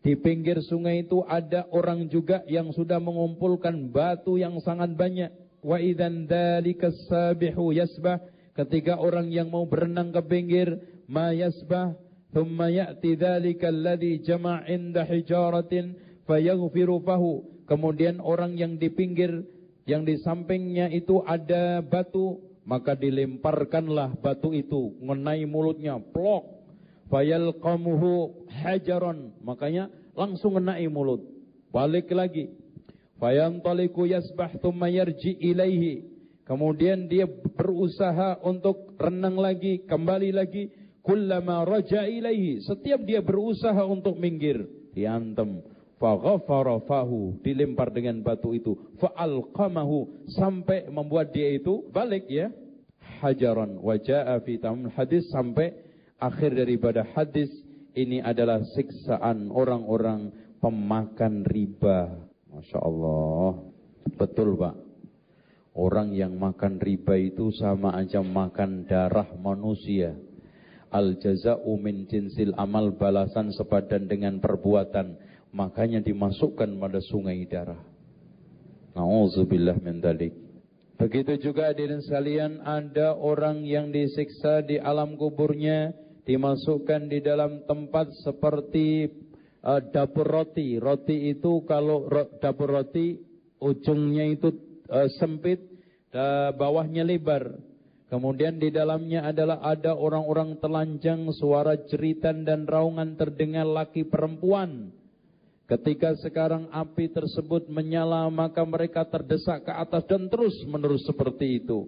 Di 0.00 0.16
pinggir 0.16 0.62
sungai 0.64 1.04
itu 1.04 1.20
ada 1.26 1.68
orang 1.74 2.08
juga 2.08 2.40
yang 2.48 2.72
sudah 2.72 3.02
mengumpulkan 3.02 3.90
batu 3.90 4.38
yang 4.38 4.56
sangat 4.62 4.94
banyak. 4.96 5.28
Wa 5.60 5.76
idan 5.76 6.24
dzalika 6.24 6.88
sabihu 7.10 7.74
yasbah 7.76 8.22
Ketika 8.50 8.98
orang 8.98 9.30
yang 9.30 9.48
mau 9.48 9.64
berenang 9.64 10.10
ke 10.10 10.22
pinggir, 10.26 10.68
ma 11.06 11.30
yasbah, 11.30 11.94
thumma 12.34 12.68
ya'ti 12.68 13.14
dzalika 13.14 13.70
alladhi 13.70 14.20
jama' 14.20 14.66
inda 14.66 15.06
hijaratin 15.06 15.94
fayaghfiru 16.26 17.00
fahu. 17.00 17.64
Kemudian 17.70 18.18
orang 18.18 18.58
yang 18.58 18.74
di 18.76 18.90
pinggir, 18.90 19.46
yang 19.86 20.02
di 20.02 20.18
sampingnya 20.20 20.90
itu 20.90 21.22
ada 21.22 21.78
batu, 21.80 22.42
maka 22.64 22.94
dilemparkanlah 22.94 24.16
batu 24.20 24.52
itu 24.52 24.96
mengenai 25.00 25.44
mulutnya, 25.48 25.98
plok. 25.98 26.60
Fayalqamuhu 27.10 28.46
hajaran, 28.46 29.34
makanya 29.42 29.90
langsung 30.14 30.54
mengenai 30.54 30.86
mulut. 30.86 31.26
Balik 31.74 32.06
lagi. 32.14 32.54
Fayantaliku 33.18 34.06
yasbah 34.06 34.54
thumma 34.62 34.86
yarji 34.86 35.34
ilaihi. 35.42 36.06
Kemudian 36.46 37.06
dia 37.10 37.26
berusaha 37.26 38.38
untuk 38.46 38.94
renang 38.98 39.38
lagi, 39.38 39.82
kembali 39.86 40.30
lagi. 40.34 40.70
Kullama 41.02 41.66
raja 41.66 42.06
ilaihi. 42.06 42.62
Setiap 42.62 43.02
dia 43.02 43.18
berusaha 43.22 43.82
untuk 43.86 44.14
minggir, 44.14 44.62
diantem. 44.94 45.62
Faghafara 46.00 46.80
fahu. 46.88 47.44
Dilempar 47.44 47.92
dengan 47.92 48.24
batu 48.24 48.56
itu. 48.56 48.72
Fa'alqamahu. 48.96 50.24
Sampai 50.32 50.88
membuat 50.88 51.36
dia 51.36 51.52
itu 51.52 51.84
balik 51.92 52.24
ya. 52.32 52.48
Hajaran. 53.20 53.76
Waja'a 53.84 54.40
fi 54.40 54.56
hadis. 54.96 55.28
Sampai 55.28 55.76
akhir 56.16 56.56
daripada 56.56 57.04
hadis. 57.12 57.52
Ini 57.92 58.24
adalah 58.24 58.64
siksaan 58.72 59.52
orang-orang 59.52 60.32
pemakan 60.64 61.44
riba. 61.44 62.16
Masya 62.48 62.80
Allah. 62.80 63.60
Betul 64.16 64.56
Pak. 64.56 64.74
Orang 65.76 66.16
yang 66.16 66.34
makan 66.34 66.82
riba 66.82 67.14
itu 67.14 67.54
sama 67.54 67.94
aja 67.94 68.24
makan 68.24 68.88
darah 68.88 69.28
manusia. 69.38 70.18
Al 70.90 71.14
jaza'u 71.22 71.78
min 71.78 72.10
jinsil 72.10 72.50
amal 72.58 72.90
balasan 72.90 73.54
sepadan 73.54 74.10
dengan 74.10 74.42
perbuatan. 74.42 75.29
Makanya 75.50 75.98
dimasukkan 75.98 76.78
pada 76.78 77.02
sungai 77.02 77.42
darah. 77.50 77.82
Nauzubillah 78.94 79.78
min 79.82 79.98
dalik. 79.98 80.34
Begitu 81.00 81.50
juga 81.50 81.72
hadirin 81.72 82.04
sekalian 82.04 82.60
ada 82.60 83.16
orang 83.16 83.64
yang 83.64 83.88
disiksa 83.88 84.60
di 84.60 84.76
alam 84.76 85.16
kuburnya 85.16 85.96
dimasukkan 86.28 87.08
di 87.08 87.24
dalam 87.24 87.64
tempat 87.64 88.12
seperti 88.20 89.08
uh, 89.64 89.80
dapur 89.90 90.28
roti. 90.28 90.76
Roti 90.76 91.32
itu 91.32 91.64
kalau 91.64 92.04
ro, 92.04 92.28
dapur 92.38 92.68
roti 92.68 93.16
ujungnya 93.58 94.28
itu 94.28 94.52
uh, 94.92 95.08
sempit, 95.16 95.64
uh, 96.12 96.52
bawahnya 96.52 97.02
lebar. 97.02 97.48
Kemudian 98.12 98.58
di 98.58 98.68
dalamnya 98.74 99.24
adalah 99.24 99.62
ada 99.62 99.94
orang-orang 99.94 100.58
telanjang, 100.58 101.30
suara 101.30 101.78
jeritan 101.86 102.42
dan 102.42 102.66
raungan 102.66 103.14
terdengar 103.14 103.64
laki 103.64 104.04
perempuan. 104.04 104.99
Ketika 105.70 106.18
sekarang 106.18 106.66
api 106.74 107.14
tersebut 107.14 107.70
menyala, 107.70 108.26
maka 108.26 108.66
mereka 108.66 109.06
terdesak 109.06 109.62
ke 109.62 109.70
atas 109.70 110.02
dan 110.10 110.26
terus 110.26 110.50
menerus 110.66 111.06
seperti 111.06 111.62
itu. 111.62 111.86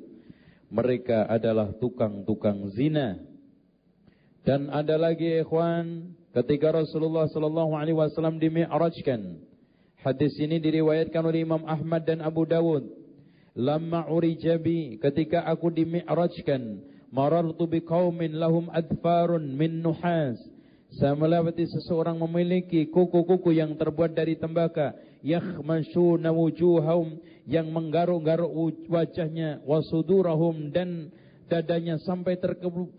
Mereka 0.71 1.27
adalah 1.27 1.75
tukang-tukang 1.83 2.71
zina. 2.79 3.19
Dan 4.47 4.71
ada 4.71 4.95
lagi 4.95 5.43
ikhwan, 5.43 6.15
ketika 6.31 6.79
Rasulullah 6.79 7.27
sallallahu 7.27 7.75
alaihi 7.75 7.99
wasallam 7.99 8.39
dimi'rajkan. 8.39 9.51
Hadis 9.99 10.35
ini 10.39 10.63
diriwayatkan 10.63 11.23
oleh 11.23 11.43
Imam 11.43 11.67
Ahmad 11.67 12.07
dan 12.07 12.23
Abu 12.23 12.47
Dawud. 12.47 12.87
Lama 13.59 14.07
urijabi 14.07 15.03
ketika 15.03 15.43
aku 15.43 15.75
dimi'rajkan 15.75 16.87
marartu 17.11 17.67
biqaumin 17.67 18.39
lahum 18.39 18.71
adfarun 18.71 19.45
min 19.59 19.83
nuhas 19.85 20.41
saya 20.99 21.17
melewati 21.17 21.65
seseorang 21.69 22.21
memiliki 22.21 22.89
kuku-kuku 22.89 23.57
yang 23.57 23.73
terbuat 23.77 24.13
dari 24.13 24.37
tembaga 24.37 24.93
yakhmashuna 25.25 26.29
wujuhahum 26.35 27.17
yang 27.49 27.71
menggaruk-garuk 27.73 28.53
wajahnya 28.91 29.63
wasudurahum 29.65 30.71
dan 30.71 31.09
dadanya 31.49 31.97
sampai 32.03 32.37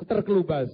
terkelubas 0.09 0.69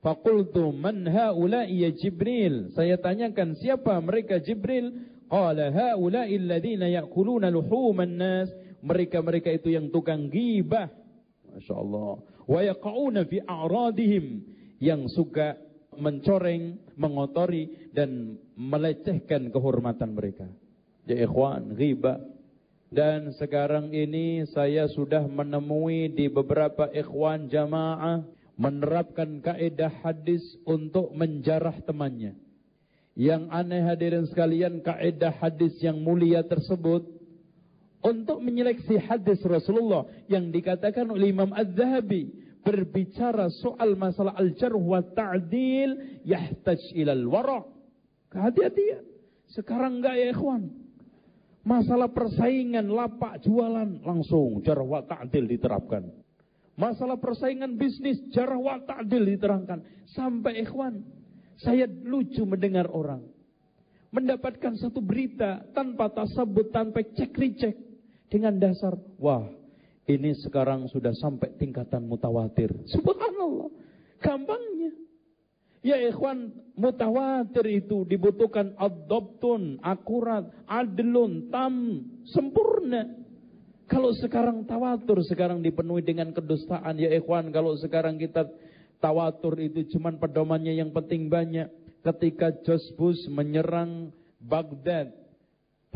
faqultu 0.00 0.70
man 0.70 1.02
haula'i 1.06 1.82
ya 1.82 1.90
jibril 1.90 2.70
saya 2.78 2.94
tanyakan 3.00 3.58
siapa 3.58 3.98
mereka 3.98 4.38
jibril 4.38 4.94
qala 5.26 5.74
haula'i 5.74 6.38
alladhina 6.38 6.86
ya'kuluna 6.86 7.50
luhuman 7.50 8.14
nas 8.14 8.48
mereka-mereka 8.86 9.50
itu 9.50 9.74
yang 9.74 9.90
tukang 9.90 10.30
gibah. 10.30 10.86
Masya 11.50 11.74
Allah. 11.74 12.22
Wa 12.46 12.60
yaqa'una 12.62 13.26
fi 13.26 13.42
a'radihim. 13.42 14.54
Yang 14.78 15.18
suka 15.18 15.58
mencoreng, 15.98 16.78
mengotori 16.96 17.90
dan 17.92 18.40
melecehkan 18.56 19.52
kehormatan 19.52 20.16
mereka. 20.16 20.46
Ya 21.06 21.22
ikhwan, 21.24 21.76
ghibah. 21.76 22.18
Dan 22.86 23.34
sekarang 23.34 23.90
ini 23.90 24.46
saya 24.54 24.86
sudah 24.86 25.26
menemui 25.26 26.06
di 26.14 26.30
beberapa 26.30 26.86
ikhwan 26.94 27.50
jamaah 27.50 28.22
menerapkan 28.56 29.42
kaidah 29.44 29.92
hadis 30.00 30.42
untuk 30.64 31.12
menjarah 31.12 31.76
temannya. 31.84 32.38
Yang 33.16 33.42
aneh 33.48 33.82
hadirin 33.84 34.26
sekalian 34.28 34.84
kaidah 34.84 35.32
hadis 35.40 35.76
yang 35.80 36.00
mulia 36.00 36.44
tersebut 36.44 37.04
untuk 38.04 38.38
menyeleksi 38.38 39.02
hadis 39.02 39.40
Rasulullah 39.42 40.06
yang 40.30 40.52
dikatakan 40.52 41.10
oleh 41.10 41.32
Imam 41.32 41.50
Az-Zahabi 41.50 42.45
berbicara 42.66 43.46
soal 43.62 43.94
masalah 43.94 44.34
al-jarh 44.34 44.74
wa 44.74 44.98
ta'dil 44.98 46.22
yahtaj 46.26 46.82
ilal 46.98 47.30
wara'. 47.30 47.62
Kehati-hatian. 48.34 49.06
Sekarang 49.54 50.02
enggak 50.02 50.18
ya 50.18 50.34
ikhwan. 50.34 50.74
Masalah 51.62 52.10
persaingan 52.10 52.90
lapak 52.90 53.46
jualan 53.46 54.02
langsung 54.02 54.58
jarh 54.66 54.82
wa 54.82 55.06
ta'dil 55.06 55.46
diterapkan. 55.46 56.10
Masalah 56.74 57.16
persaingan 57.22 57.78
bisnis 57.78 58.18
jarh 58.34 58.58
wa 58.58 58.82
ta'dil 58.82 59.22
diterangkan. 59.38 60.10
Sampai 60.10 60.66
ikhwan, 60.66 61.06
saya 61.62 61.86
lucu 61.86 62.42
mendengar 62.42 62.90
orang 62.90 63.22
mendapatkan 64.16 64.80
satu 64.80 65.04
berita 65.04 65.60
tanpa 65.76 66.08
tasabut, 66.08 66.72
tanpa 66.72 67.04
cek 67.04 67.36
recek 67.36 67.74
dengan 68.32 68.56
dasar 68.56 68.96
wah 69.20 69.44
ini 70.06 70.38
sekarang 70.38 70.86
sudah 70.86 71.10
sampai 71.18 71.50
tingkatan 71.58 72.06
mutawatir. 72.06 72.70
Subhanallah. 72.90 73.70
Gampangnya. 74.22 74.94
Ya 75.86 75.98
ikhwan, 76.02 76.50
mutawatir 76.74 77.62
itu 77.70 78.02
dibutuhkan 78.06 78.74
adoptun, 78.74 79.78
akurat, 79.82 80.50
adlun, 80.66 81.46
tam, 81.50 82.02
sempurna. 82.26 83.06
Kalau 83.86 84.10
sekarang 84.18 84.66
tawatur, 84.66 85.22
sekarang 85.22 85.62
dipenuhi 85.62 86.02
dengan 86.02 86.34
kedustaan. 86.34 86.98
Ya 86.98 87.14
ikhwan, 87.14 87.54
kalau 87.54 87.78
sekarang 87.78 88.18
kita 88.18 88.50
tawatur 88.98 89.54
itu 89.62 89.86
cuman 89.94 90.18
pedomannya 90.18 90.74
yang 90.74 90.90
penting 90.90 91.30
banyak. 91.30 91.70
Ketika 92.02 92.54
Josbus 92.62 93.26
menyerang 93.30 94.14
Baghdad, 94.38 95.10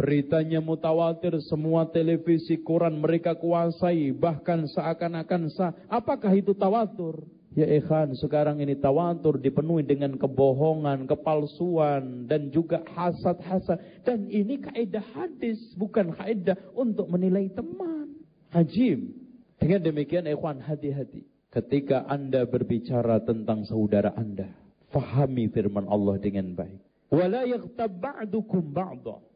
Beritanya 0.01 0.65
mutawatir, 0.65 1.37
semua 1.45 1.85
televisi, 1.85 2.57
koran 2.65 2.97
mereka 3.05 3.37
kuasai, 3.37 4.17
bahkan 4.17 4.65
seakan-akan 4.65 5.53
sah. 5.53 5.77
Apakah 5.93 6.33
itu 6.33 6.57
tawatur? 6.57 7.21
Ya 7.53 7.69
ikhan, 7.69 8.17
sekarang 8.17 8.65
ini 8.65 8.81
tawatur 8.81 9.37
dipenuhi 9.37 9.85
dengan 9.85 10.17
kebohongan, 10.17 11.05
kepalsuan, 11.05 12.25
dan 12.25 12.49
juga 12.49 12.81
hasad-hasad. 12.97 13.77
Dan 14.01 14.33
ini 14.33 14.57
kaidah 14.65 15.05
hadis, 15.13 15.61
bukan 15.77 16.17
kaidah 16.17 16.57
untuk 16.73 17.05
menilai 17.13 17.53
teman. 17.53 18.25
Hajim. 18.57 19.13
Dengan 19.61 19.85
demikian 19.85 20.25
ikhwan 20.25 20.65
hati-hati. 20.65 21.29
Ketika 21.53 22.09
anda 22.09 22.49
berbicara 22.49 23.21
tentang 23.21 23.69
saudara 23.69 24.17
anda, 24.17 24.49
fahami 24.97 25.53
firman 25.53 25.85
Allah 25.93 26.17
dengan 26.17 26.57
baik. 26.57 26.81
Wala 27.13 27.45
yaghtab 27.45 28.01
ba'dukum 28.01 28.65
ba'dah. 28.73 29.30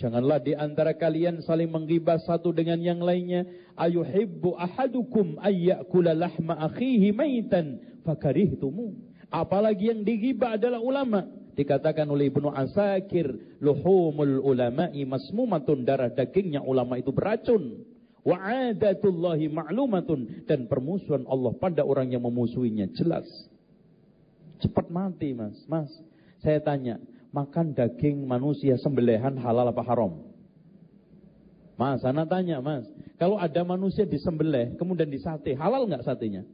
Janganlah 0.00 0.40
di 0.40 0.56
antara 0.56 0.96
kalian 0.96 1.44
saling 1.44 1.68
menggibah 1.68 2.16
satu 2.24 2.56
dengan 2.56 2.80
yang 2.80 3.04
lainnya. 3.04 3.44
Ayuhibbu 3.76 4.56
ahadukum 4.56 5.36
ayyakula 5.36 6.16
lahma 6.16 6.56
akhihi 6.72 7.12
maitan 7.12 8.00
fakarihtumu. 8.00 8.96
Apalagi 9.28 9.92
yang 9.92 10.00
digibah 10.00 10.56
adalah 10.56 10.80
ulama. 10.80 11.28
Dikatakan 11.52 12.08
oleh 12.08 12.32
Ibnu 12.32 12.48
Asakir, 12.48 13.60
luhumul 13.60 14.40
ulama'i 14.40 15.04
masmumatun, 15.04 15.84
darah 15.84 16.08
dagingnya 16.08 16.64
ulama 16.64 16.96
itu 16.96 17.12
beracun. 17.12 17.84
Wa 18.24 18.40
adatullahi 18.40 19.52
ma'lumatun 19.52 20.48
dan 20.48 20.64
permusuhan 20.64 21.28
Allah 21.28 21.52
pada 21.60 21.84
orang 21.84 22.08
yang 22.08 22.24
memusuhinya 22.24 22.88
jelas. 22.96 23.28
Cepat 24.64 24.88
mati, 24.88 25.36
Mas. 25.36 25.60
Mas, 25.68 25.92
saya 26.40 26.60
tanya, 26.64 26.96
makan 27.30 27.72
daging 27.74 28.26
manusia 28.26 28.74
sembelihan 28.78 29.34
halal 29.38 29.70
apa 29.70 29.82
haram? 29.86 30.30
Mas, 31.80 32.04
anak 32.04 32.28
tanya 32.28 32.60
mas, 32.60 32.84
kalau 33.16 33.40
ada 33.40 33.64
manusia 33.64 34.04
disembelih 34.04 34.76
kemudian 34.76 35.08
disate, 35.08 35.56
halal 35.56 35.88
nggak 35.88 36.04
satenya? 36.04 36.44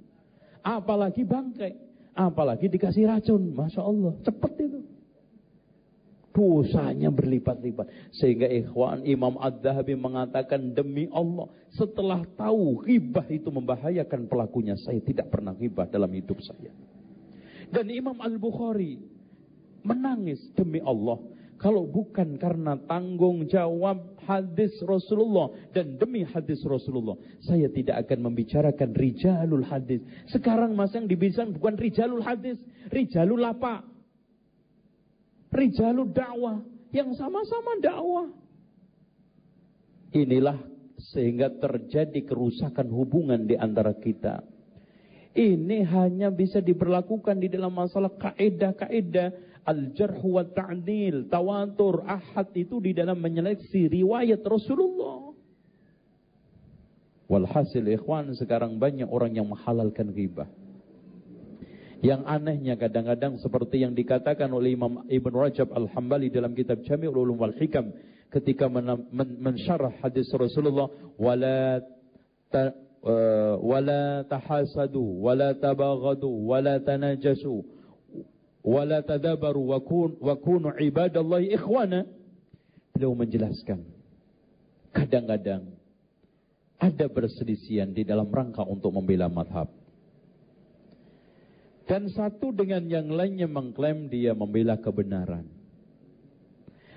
Apalagi 0.62 1.26
bangkai, 1.26 1.75
apalagi 2.14 2.71
dikasih 2.71 3.11
racun, 3.11 3.50
masya 3.50 3.83
Allah, 3.83 4.14
cepet 4.23 4.52
itu. 4.66 4.80
Dosanya 6.36 7.08
berlipat-lipat. 7.08 8.12
Sehingga 8.12 8.45
ikhwan 8.45 9.08
Imam 9.08 9.41
Ad-Dahabi 9.41 9.97
mengatakan 9.97 10.76
demi 10.76 11.08
Allah. 11.08 11.49
Setelah 11.73 12.28
tahu 12.36 12.84
ghibah 12.84 13.25
itu 13.32 13.49
membahayakan 13.49 14.28
pelakunya. 14.28 14.76
Saya 14.84 15.00
tidak 15.00 15.32
pernah 15.32 15.56
ghibah 15.56 15.89
dalam 15.89 16.12
hidup 16.12 16.36
saya. 16.45 16.76
Dan 17.73 17.89
Imam 17.89 18.21
Al-Bukhari 18.21 19.16
menangis 19.86 20.42
demi 20.58 20.82
Allah. 20.82 21.22
Kalau 21.56 21.88
bukan 21.88 22.36
karena 22.36 22.76
tanggung 22.84 23.49
jawab 23.49 24.20
hadis 24.28 24.76
Rasulullah 24.84 25.49
dan 25.72 25.96
demi 25.96 26.20
hadis 26.20 26.60
Rasulullah, 26.68 27.16
saya 27.40 27.72
tidak 27.72 28.04
akan 28.04 28.28
membicarakan 28.28 28.92
rijalul 28.92 29.64
hadis. 29.64 30.04
Sekarang 30.28 30.76
mas 30.76 30.92
yang 30.92 31.08
dibicarakan 31.08 31.56
bukan 31.56 31.75
rijalul 31.80 32.20
hadis, 32.20 32.60
rijalul 32.92 33.40
apa? 33.40 33.88
Rijalul 35.49 36.12
dakwah 36.12 36.60
yang 36.92 37.16
sama-sama 37.16 37.80
dakwah. 37.80 38.28
Inilah 40.12 40.60
sehingga 41.16 41.52
terjadi 41.56 42.20
kerusakan 42.20 42.92
hubungan 42.92 43.49
di 43.49 43.56
antara 43.56 43.96
kita. 43.96 44.44
Ini 45.36 45.84
hanya 45.92 46.32
bisa 46.32 46.64
diberlakukan 46.64 47.36
di 47.36 47.52
dalam 47.52 47.76
masalah 47.76 48.08
kaedah-kaedah 48.16 49.55
Al-jarh 49.67 50.23
wa 50.23 50.47
ta'dil, 50.47 51.26
tawatur, 51.26 52.07
ahad 52.07 52.55
itu 52.55 52.79
di 52.79 52.95
dalam 52.95 53.19
menyeleksi 53.19 53.91
riwayat 53.91 54.41
Rasulullah. 54.47 55.35
Walhasil 57.26 57.83
ikhwan 57.83 58.31
sekarang 58.39 58.79
banyak 58.79 59.11
orang 59.11 59.35
yang 59.35 59.50
menghalalkan 59.50 60.15
ghibah. 60.15 60.47
Yang 61.99 62.23
anehnya 62.31 62.79
kadang-kadang 62.79 63.43
seperti 63.43 63.83
yang 63.83 63.99
dikatakan 63.99 64.47
oleh 64.55 64.79
Imam 64.79 65.02
Ibn 65.11 65.33
Rajab 65.35 65.75
Al-Hambali 65.75 66.31
dalam 66.31 66.55
kitab 66.55 66.87
Jami'ul 66.87 67.19
Ulum 67.19 67.43
wal 67.43 67.57
Hikam 67.59 67.91
ketika 68.31 68.71
men 68.71 69.09
mensyarah 69.43 69.97
hadis 70.02 70.29
Rasulullah 70.35 70.93
wala 71.17 71.81
ta, 72.52 72.75
uh, 73.00 73.55
wala 73.59 74.29
tahasadu 74.29 75.25
wala 75.25 75.57
tabaghadu 75.57 76.29
wala 76.47 76.76
tanajasu 76.83 77.65
wala 78.67 78.99
tadabaru 79.07 79.63
wa 79.63 79.79
kun 79.79 80.19
wa 80.19 80.35
kunu 80.35 80.75
ibadallahi 80.75 81.55
ikhwana. 81.55 82.02
Beliau 82.91 83.15
menjelaskan 83.15 83.87
kadang-kadang 84.91 85.69
ada 86.76 87.07
perselisihan 87.09 87.93
di 87.93 88.02
dalam 88.02 88.29
rangka 88.29 88.67
untuk 88.67 88.91
membela 88.93 89.31
madhab. 89.31 89.69
Dan 91.87 92.11
satu 92.11 92.50
dengan 92.50 92.83
yang 92.91 93.07
lainnya 93.07 93.47
mengklaim 93.47 94.11
dia 94.11 94.35
membela 94.35 94.75
kebenaran. 94.75 95.47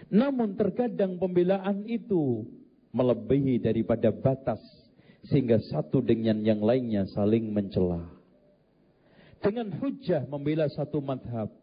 Namun 0.09 0.57
terkadang 0.57 1.21
pembelaan 1.21 1.85
itu 1.85 2.49
melebihi 2.89 3.61
daripada 3.61 4.09
batas. 4.09 4.59
Sehingga 5.29 5.61
satu 5.61 6.01
dengan 6.01 6.41
yang 6.41 6.63
lainnya 6.63 7.05
saling 7.11 7.53
mencela. 7.53 8.07
Dengan 9.43 9.69
hujah 9.77 10.25
membela 10.25 10.65
satu 10.73 11.03
madhab. 11.03 11.58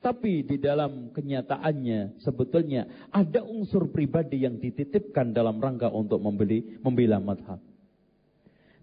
Tapi 0.00 0.48
di 0.48 0.56
dalam 0.56 1.12
kenyataannya 1.12 2.24
sebetulnya 2.24 3.12
ada 3.12 3.44
unsur 3.44 3.92
pribadi 3.92 4.48
yang 4.48 4.56
dititipkan 4.56 5.36
dalam 5.36 5.60
rangka 5.60 5.92
untuk 5.92 6.24
membeli 6.24 6.80
membela 6.80 7.20
madhab. 7.20 7.60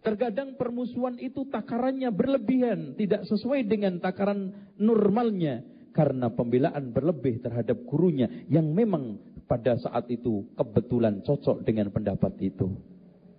Terkadang 0.05 0.53
permusuhan 0.55 1.17
itu 1.17 1.49
takarannya 1.49 2.13
berlebihan, 2.13 2.93
tidak 2.93 3.25
sesuai 3.25 3.65
dengan 3.65 3.97
takaran 3.97 4.53
normalnya. 4.77 5.65
Karena 5.89 6.29
pembelaan 6.29 6.93
berlebih 6.93 7.41
terhadap 7.41 7.81
gurunya 7.89 8.29
yang 8.53 8.69
memang 8.69 9.17
pada 9.49 9.73
saat 9.81 10.05
itu 10.13 10.45
kebetulan 10.53 11.25
cocok 11.25 11.65
dengan 11.65 11.89
pendapat 11.89 12.37
itu. 12.37 12.69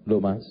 Loh 0.02 0.18
mas, 0.18 0.42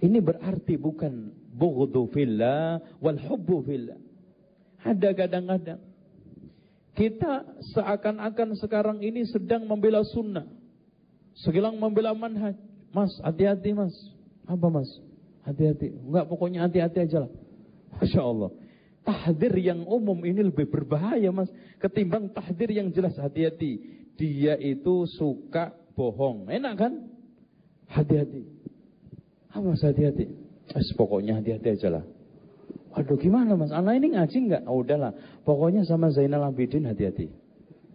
ini 0.00 0.16
berarti 0.24 0.80
bukan 0.80 1.28
bughdu 1.52 2.08
fillah 2.08 2.80
wal 3.04 3.20
hubbu 3.20 3.56
fillah. 3.68 4.00
Ada 4.86 5.10
kadang-kadang. 5.18 5.80
Kita 6.96 7.44
seakan-akan 7.74 8.56
sekarang 8.56 8.98
ini 9.02 9.26
sedang 9.28 9.66
membela 9.66 10.00
sunnah. 10.06 10.46
Segilang 11.36 11.76
membela 11.76 12.16
manhaj. 12.16 12.56
Mas, 12.94 13.12
hati-hati 13.20 13.76
mas. 13.76 13.92
Apa 14.48 14.72
mas? 14.72 14.88
Hati-hati. 15.44 15.92
Enggak, 15.92 16.24
pokoknya 16.32 16.64
hati-hati 16.64 17.04
aja 17.04 17.28
lah. 17.28 17.30
Masya 18.00 18.22
Allah. 18.24 18.50
Tahdir 19.04 19.52
yang 19.60 19.84
umum 19.84 20.24
ini 20.24 20.48
lebih 20.48 20.72
berbahaya 20.72 21.28
mas. 21.28 21.52
Ketimbang 21.76 22.32
tahdir 22.32 22.72
yang 22.72 22.88
jelas 22.94 23.18
hati-hati. 23.20 23.82
Dia 24.16 24.56
itu 24.56 25.04
suka 25.20 25.76
bohong. 25.92 26.48
Enak 26.48 26.74
kan? 26.80 26.92
Hati-hati. 27.92 28.48
Apa 29.52 29.66
mas 29.76 29.84
hati-hati? 29.84 30.48
pokoknya 30.96 31.38
hati-hati 31.38 31.76
aja 31.76 32.00
lah. 32.00 32.04
Waduh 32.96 33.20
gimana 33.20 33.60
mas, 33.60 33.68
anak 33.76 34.00
ini 34.00 34.16
ngaji 34.16 34.36
nggak? 34.48 34.62
Oh, 34.64 34.80
udahlah, 34.80 35.12
pokoknya 35.44 35.84
sama 35.84 36.08
Zainal 36.16 36.48
Abidin 36.48 36.88
hati-hati. 36.88 37.28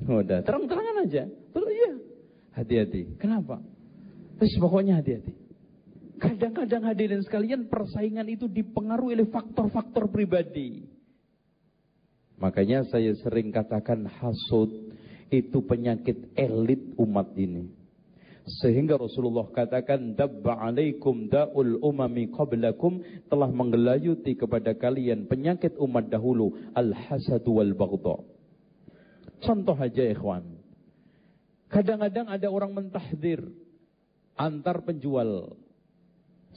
Udah, 0.06 0.46
terang-terangan 0.46 1.10
aja. 1.10 1.26
Terus 1.26 1.70
iya, 1.74 1.92
hati-hati. 2.54 3.18
Kenapa? 3.18 3.66
Terus 4.38 4.54
pokoknya 4.62 5.02
hati-hati. 5.02 5.34
Kadang-kadang 6.22 6.86
hadirin 6.86 7.26
sekalian 7.26 7.66
persaingan 7.66 8.30
itu 8.30 8.46
dipengaruhi 8.46 9.18
oleh 9.18 9.30
faktor-faktor 9.34 10.14
pribadi. 10.14 10.86
Makanya 12.38 12.86
saya 12.86 13.18
sering 13.26 13.50
katakan 13.50 14.06
hasud 14.06 14.70
itu 15.34 15.58
penyakit 15.66 16.30
elit 16.38 16.94
umat 17.02 17.34
ini. 17.42 17.74
Sehingga 18.60 19.00
Rasulullah 19.00 19.48
katakan 19.56 20.18
dabba 20.18 20.60
alaikum 20.60 21.32
da'ul 21.32 21.80
umami 21.80 22.28
qablakum 22.28 23.00
telah 23.32 23.48
menggelayuti 23.48 24.36
kepada 24.36 24.76
kalian 24.76 25.30
penyakit 25.32 25.80
umat 25.80 26.12
dahulu 26.12 26.52
al-hasad 26.76 27.46
wal 27.48 27.72
baghdha. 27.72 28.18
Contoh 29.42 29.78
aja 29.80 30.04
ikhwan. 30.04 30.44
Kadang-kadang 31.72 32.28
ada 32.28 32.48
orang 32.52 32.76
mentahdir 32.76 33.40
antar 34.36 34.84
penjual 34.84 35.56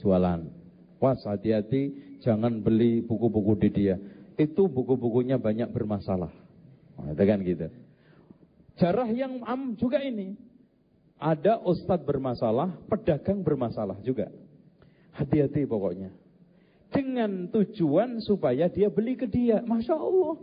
jualan. 0.03 0.51
Was 0.99 1.23
hati-hati 1.23 2.17
jangan 2.19 2.59
beli 2.59 2.99
buku-buku 3.05 3.53
di 3.63 3.69
dia. 3.71 3.95
Itu 4.35 4.67
buku-bukunya 4.67 5.39
banyak 5.39 5.71
bermasalah. 5.71 6.33
Nah, 6.99 7.11
itu 7.15 7.23
kan 7.23 7.39
gitu. 7.39 7.67
Jarah 8.75 9.07
yang 9.07 9.39
am 9.47 9.79
juga 9.79 10.03
ini. 10.03 10.35
Ada 11.15 11.63
ustadz 11.63 12.03
bermasalah, 12.03 12.75
pedagang 12.91 13.39
bermasalah 13.39 13.95
juga. 14.03 14.27
Hati-hati 15.15 15.63
pokoknya. 15.63 16.11
Dengan 16.91 17.47
tujuan 17.51 18.19
supaya 18.19 18.67
dia 18.67 18.91
beli 18.91 19.15
ke 19.15 19.27
dia. 19.27 19.63
Masya 19.63 19.95
Allah. 19.95 20.35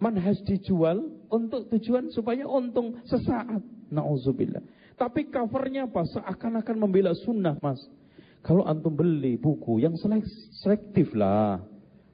Manhaj 0.00 0.40
dijual 0.48 1.12
untuk 1.28 1.68
tujuan 1.72 2.08
supaya 2.12 2.48
untung 2.48 3.00
sesaat. 3.04 3.60
Nauzubillah. 3.92 4.64
Tapi 4.96 5.28
covernya 5.28 5.88
apa? 5.88 6.04
Seakan-akan 6.08 6.76
membela 6.76 7.12
sunnah 7.16 7.56
mas. 7.60 7.80
Kalau 8.40 8.64
antum 8.64 8.96
beli 8.96 9.36
buku 9.36 9.80
yang 9.80 9.96
selektif 10.60 11.12
lah. 11.12 11.60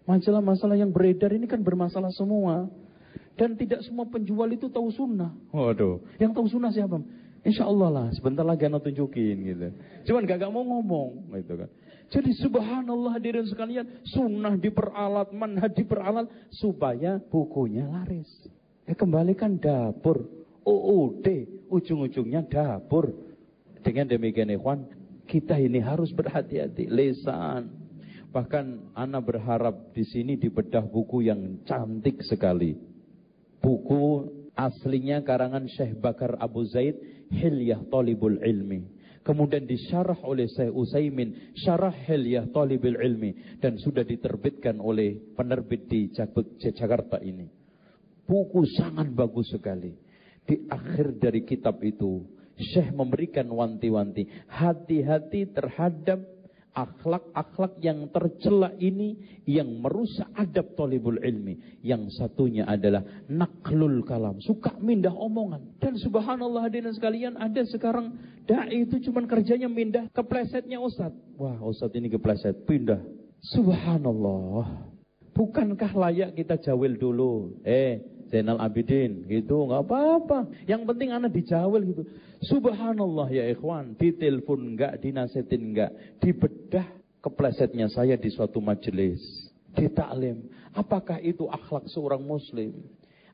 Masalah-masalah 0.07 0.79
yang 0.79 0.91
beredar 0.95 1.35
ini 1.35 1.47
kan 1.51 1.63
bermasalah 1.63 2.11
semua. 2.15 2.71
Dan 3.39 3.55
tidak 3.59 3.83
semua 3.87 4.07
penjual 4.07 4.47
itu 4.51 4.67
tahu 4.71 4.91
sunnah. 4.95 5.35
Waduh. 5.51 6.03
Yang 6.19 6.33
tahu 6.35 6.47
sunnah 6.51 6.71
siapa? 6.75 6.99
Insya 7.43 7.69
Allah 7.69 7.89
lah. 7.91 8.07
Sebentar 8.15 8.47
lagi 8.47 8.65
anak 8.69 8.87
tunjukin 8.87 9.37
gitu. 9.43 9.69
Cuman 10.09 10.25
gak, 10.25 10.47
gak 10.47 10.53
mau 10.53 10.65
ngomong 10.65 11.35
gitu 11.37 11.55
kan. 11.61 11.71
Jadi 12.07 12.31
subhanallah 12.39 13.19
hadirin 13.19 13.47
sekalian. 13.51 14.07
Sunnah 14.07 14.55
diperalat, 14.55 15.35
manhaj 15.35 15.75
diperalat. 15.75 16.31
Supaya 16.55 17.19
bukunya 17.19 17.87
laris. 17.87 18.31
Ya 18.87 18.95
kembalikan 18.95 19.59
dapur. 19.59 20.27
UUD. 20.63 21.27
Ujung-ujungnya 21.71 22.47
dapur. 22.47 23.11
Dengan 23.83 24.07
demikian 24.11 24.51
ikhwan 24.51 24.87
kita 25.27 25.59
ini 25.59 25.83
harus 25.83 26.15
berhati-hati. 26.15 26.87
Lesan. 26.87 27.87
Bahkan 28.31 28.95
Ana 28.95 29.19
berharap 29.19 29.97
di 29.97 30.05
sini 30.07 30.39
dibedah 30.39 30.87
buku 30.87 31.27
yang 31.27 31.63
cantik 31.67 32.23
sekali. 32.23 32.79
Buku 33.59 34.29
aslinya 34.57 35.21
karangan 35.21 35.69
Syekh 35.69 36.01
Bakar 36.01 36.41
Abu 36.41 36.65
Zaid, 36.67 36.97
Hilyah 37.29 37.85
Talibul 37.93 38.41
Ilmi. 38.41 38.97
Kemudian 39.21 39.67
disyarah 39.69 40.17
oleh 40.25 40.47
Syekh 40.49 40.73
Usaimin, 40.73 41.53
Syarah 41.59 41.93
Hilyah 41.93 42.49
Talibul 42.51 42.97
Ilmi. 42.97 43.61
Dan 43.61 43.77
sudah 43.77 44.03
diterbitkan 44.03 44.81
oleh 44.81 45.19
penerbit 45.37 45.87
di 45.87 46.09
Jakarta 46.73 47.21
ini. 47.21 47.47
Buku 48.27 48.67
sangat 48.75 49.13
bagus 49.15 49.53
sekali. 49.53 49.95
Di 50.47 50.67
akhir 50.71 51.19
dari 51.19 51.43
kitab 51.43 51.83
itu, 51.83 52.23
Syekh 52.55 52.95
memberikan 52.95 53.51
wanti-wanti. 53.51 54.47
Hati-hati 54.47 55.51
terhadap 55.51 56.23
akhlak-akhlak 56.77 57.81
yang 57.81 58.13
tercela 58.13 58.77
ini 58.77 59.41
yang 59.49 59.81
merusak 59.81 60.29
adab 60.37 60.77
tolibul 60.77 61.17
ilmi. 61.17 61.81
Yang 61.81 62.21
satunya 62.21 62.69
adalah 62.69 63.01
naklul 63.33 64.05
kalam. 64.05 64.37
Suka 64.45 64.77
mindah 64.77 65.17
omongan. 65.17 65.81
Dan 65.81 65.97
subhanallah 65.97 66.69
hadirin 66.69 66.93
sekalian 66.93 67.41
ada 67.41 67.65
sekarang 67.65 68.21
da'i 68.45 68.85
itu 68.85 69.01
cuma 69.09 69.25
kerjanya 69.25 69.73
mindah 69.73 70.05
keplesetnya 70.13 70.77
Ustaz. 70.77 71.17
Wah 71.41 71.57
Ustaz 71.65 71.97
ini 71.97 72.13
kepleset. 72.13 72.69
Pindah. 72.69 73.01
Subhanallah. 73.41 74.93
Bukankah 75.33 75.93
layak 75.97 76.37
kita 76.37 76.61
jawil 76.61 76.97
dulu? 76.97 77.61
Eh, 77.65 78.16
Zainal 78.29 78.61
Abidin. 78.61 79.27
Gitu 79.27 79.57
nggak 79.57 79.83
apa-apa. 79.87 80.39
Yang 80.67 80.83
penting 80.89 81.09
anak 81.15 81.31
dijawel 81.33 81.83
gitu. 81.87 82.03
Subhanallah 82.47 83.29
ya 83.33 83.45
ikhwan. 83.51 83.97
Ditelepon 83.97 84.77
enggak 84.77 84.99
dinasetin 85.01 85.63
enggak 85.73 85.91
dibedah 86.21 86.87
keplesetnya 87.25 87.91
saya 87.91 88.15
di 88.15 88.31
suatu 88.31 88.63
majelis. 88.63 89.21
Di 89.77 89.93
taklim 89.93 90.49
apakah 90.77 91.17
itu 91.25 91.49
akhlak 91.49 91.89
seorang 91.89 92.21
muslim 92.21 92.77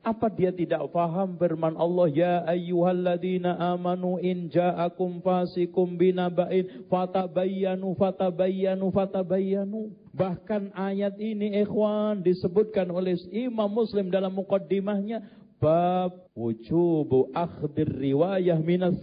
apa 0.03 0.27
dia 0.27 0.51
tidak 0.51 0.83
paham 0.91 1.39
firman 1.39 1.79
Allah 1.79 2.07
ya 2.11 2.33
ayyuhalladzina 2.43 3.55
amanu 3.71 4.19
in 4.19 4.51
ja'akum 4.51 5.23
fasikum 5.23 5.95
binaba'in 5.95 6.91
fatabayyanu 6.91 7.95
fatabayyanu 7.95 8.91
fatabayyanu. 8.91 9.95
Bahkan 10.11 10.75
ayat 10.75 11.15
ini 11.23 11.55
ikhwan 11.63 12.19
disebutkan 12.19 12.91
oleh 12.91 13.15
Imam 13.31 13.71
Muslim 13.71 14.11
dalam 14.11 14.35
mukaddimahnya 14.35 15.23
bab 15.63 16.27
wujubu 16.35 17.31
akhdir 17.31 17.87
riwayah 17.87 18.59
minas 18.59 18.99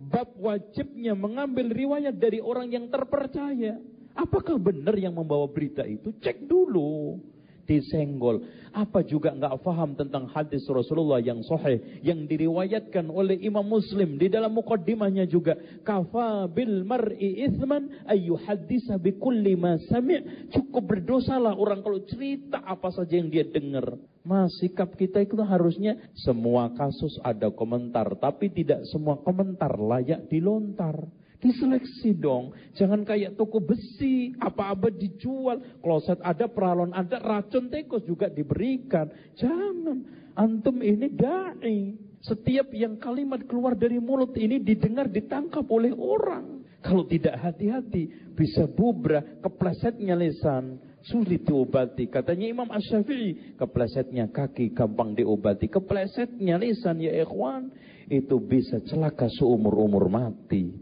bab 0.00 0.32
wajibnya 0.40 1.12
mengambil 1.12 1.68
riwayat 1.68 2.16
dari 2.16 2.40
orang 2.40 2.72
yang 2.72 2.88
terpercaya. 2.88 3.76
Apakah 4.16 4.56
benar 4.56 4.96
yang 4.96 5.14
membawa 5.14 5.44
berita 5.52 5.84
itu? 5.84 6.16
Cek 6.16 6.48
dulu 6.48 7.20
disenggol. 7.68 8.42
Apa 8.70 9.02
juga 9.02 9.34
nggak 9.34 9.66
faham 9.66 9.98
tentang 9.98 10.30
hadis 10.30 10.62
Rasulullah 10.70 11.18
yang 11.18 11.42
sahih 11.42 12.00
yang 12.06 12.22
diriwayatkan 12.30 13.10
oleh 13.10 13.34
Imam 13.42 13.66
Muslim 13.66 14.14
di 14.14 14.30
dalam 14.30 14.54
mukaddimahnya 14.54 15.26
juga 15.26 15.58
kafa 15.82 16.46
bil 16.46 16.86
mar'i 16.86 17.50
ithman 17.50 18.06
ayu 18.06 18.38
bi 19.02 19.10
kulli 19.18 19.58
ma 19.58 19.74
sami' 19.90 20.50
cukup 20.54 20.86
berdosalah 20.96 21.58
orang 21.58 21.82
kalau 21.82 21.98
cerita 22.06 22.62
apa 22.62 22.94
saja 22.94 23.18
yang 23.18 23.26
dia 23.26 23.42
dengar. 23.42 23.98
Mas, 24.20 24.52
sikap 24.60 24.94
kita 24.94 25.24
itu 25.24 25.34
harusnya 25.40 25.96
semua 26.12 26.70
kasus 26.76 27.16
ada 27.24 27.48
komentar, 27.48 28.06
tapi 28.20 28.52
tidak 28.52 28.84
semua 28.92 29.16
komentar 29.24 29.74
layak 29.80 30.28
dilontar. 30.28 31.08
Diseleksi 31.40 32.20
dong. 32.20 32.52
Jangan 32.76 33.00
kayak 33.02 33.40
toko 33.40 33.64
besi. 33.64 34.36
Apa-apa 34.36 34.92
dijual. 34.92 35.80
Kloset 35.80 36.20
ada, 36.20 36.44
peralon 36.46 36.92
ada, 36.92 37.16
racun 37.16 37.72
tikus 37.72 38.04
juga 38.04 38.28
diberikan. 38.28 39.08
Jangan. 39.40 40.04
Antum 40.36 40.84
ini 40.84 41.08
da'i. 41.08 41.96
Setiap 42.20 42.76
yang 42.76 43.00
kalimat 43.00 43.40
keluar 43.48 43.72
dari 43.72 43.96
mulut 43.96 44.36
ini 44.36 44.60
didengar, 44.60 45.08
ditangkap 45.08 45.64
oleh 45.72 45.96
orang. 45.96 46.60
Kalau 46.80 47.04
tidak 47.04 47.36
hati-hati, 47.40 48.32
bisa 48.36 48.64
bubrah, 48.64 49.24
keplesetnya 49.44 50.16
lisan. 50.16 50.80
Sulit 51.00 51.48
diobati. 51.48 52.08
Katanya 52.12 52.48
Imam 52.48 52.68
Ash-Syafi'i, 52.68 53.56
keplesetnya 53.56 54.28
kaki 54.28 54.76
gampang 54.76 55.16
diobati. 55.16 55.68
Keplesetnya 55.72 56.60
lisan 56.60 57.00
ya 57.00 57.16
ikhwan, 57.24 57.72
itu 58.08 58.36
bisa 58.40 58.80
celaka 58.84 59.28
seumur-umur 59.32 60.08
mati. 60.12 60.72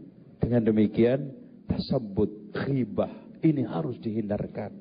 Dengan 0.49 0.65
demikian, 0.65 1.29
tasabut, 1.69 2.49
khibah, 2.57 3.13
ini 3.45 3.61
harus 3.69 4.01
dihindarkan. 4.01 4.73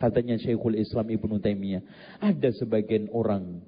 Katanya 0.00 0.40
Syekhul 0.40 0.80
Islam 0.80 1.12
Ibnu 1.12 1.44
Taimiyah, 1.44 1.84
ada 2.24 2.48
sebagian 2.56 3.12
orang 3.12 3.60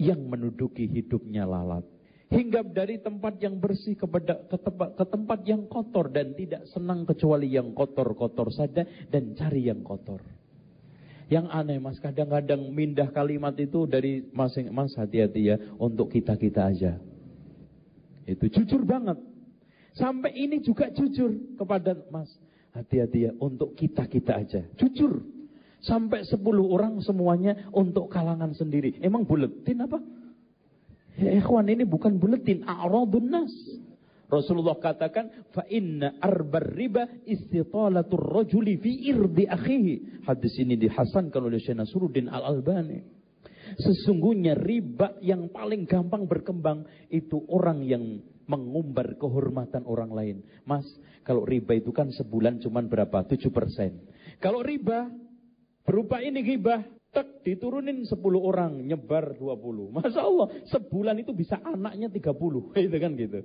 yang 0.00 0.24
menuduki 0.24 0.88
hidupnya 0.88 1.44
lalat. 1.44 1.84
Hinggap 2.32 2.72
dari 2.72 2.96
tempat 3.04 3.36
yang 3.44 3.60
bersih 3.60 4.00
ke, 4.00 4.08
tempat, 4.48 4.96
ke 4.96 5.04
tempat 5.12 5.44
yang 5.44 5.68
kotor 5.68 6.08
dan 6.08 6.32
tidak 6.32 6.64
senang 6.72 7.04
kecuali 7.04 7.52
yang 7.52 7.76
kotor-kotor 7.76 8.48
saja 8.48 8.88
dan 9.12 9.36
cari 9.36 9.68
yang 9.68 9.84
kotor. 9.84 10.24
Yang 11.28 11.52
aneh 11.52 11.84
mas, 11.84 12.00
kadang-kadang 12.00 12.72
mindah 12.72 13.12
kalimat 13.12 13.52
itu 13.60 13.84
dari 13.84 14.24
masing 14.32 14.72
mas 14.72 14.96
hati-hati 14.96 15.52
ya 15.52 15.60
untuk 15.76 16.08
kita-kita 16.08 16.72
aja. 16.72 16.96
Itu 18.24 18.48
jujur 18.48 18.88
banget. 18.88 19.31
Sampai 19.92 20.32
ini 20.36 20.64
juga 20.64 20.88
jujur 20.88 21.56
kepada 21.60 21.96
mas. 22.08 22.28
Hati-hati 22.72 23.28
ya 23.28 23.32
untuk 23.36 23.76
kita-kita 23.76 24.32
aja. 24.32 24.60
Jujur. 24.80 25.20
Sampai 25.82 26.24
10 26.24 26.40
orang 26.62 27.02
semuanya 27.04 27.68
untuk 27.74 28.08
kalangan 28.08 28.56
sendiri. 28.56 28.96
Emang 29.04 29.28
buletin 29.28 29.84
apa? 29.84 30.00
Ya 31.20 31.36
ikhwan 31.36 31.68
ini 31.68 31.84
bukan 31.84 32.16
buletin. 32.16 32.64
A'radun 32.64 33.28
nas. 33.28 33.52
Rasulullah 34.32 34.80
katakan, 34.80 35.52
fa 35.52 35.68
inna 35.68 36.16
arbar 36.16 36.72
riba 36.72 37.04
istitalatur 37.28 38.32
rajuli 38.32 38.80
fi 38.80 39.12
irdi 39.12 39.44
akhihi. 39.44 40.24
Hadis 40.24 40.56
ini 40.56 40.80
dihasankan 40.80 41.36
oleh 41.36 41.60
Syekh 41.60 41.76
Nasruddin 41.76 42.32
Al-Albani. 42.32 43.04
Sesungguhnya 43.76 44.56
riba 44.56 45.20
yang 45.20 45.52
paling 45.52 45.84
gampang 45.84 46.24
berkembang 46.24 46.88
itu 47.12 47.44
orang 47.52 47.84
yang 47.84 48.24
mengumbar 48.52 49.16
kehormatan 49.16 49.88
orang 49.88 50.12
lain. 50.12 50.36
Mas, 50.68 50.84
kalau 51.24 51.48
riba 51.48 51.72
itu 51.72 51.88
kan 51.94 52.12
sebulan 52.12 52.60
cuma 52.60 52.84
berapa? 52.84 53.24
7 53.24 53.48
persen. 53.48 54.04
Kalau 54.36 54.60
riba 54.60 55.08
berupa 55.88 56.20
ini 56.20 56.44
riba, 56.44 56.84
tek 57.12 57.44
diturunin 57.44 58.04
10 58.04 58.16
orang, 58.36 58.80
nyebar 58.84 59.36
20. 59.36 59.92
Masya 59.92 60.20
Allah, 60.20 60.48
sebulan 60.68 61.16
itu 61.20 61.32
bisa 61.32 61.60
anaknya 61.64 62.12
30. 62.12 62.76
Itu 62.88 62.96
kan 63.00 63.12
gitu. 63.16 63.40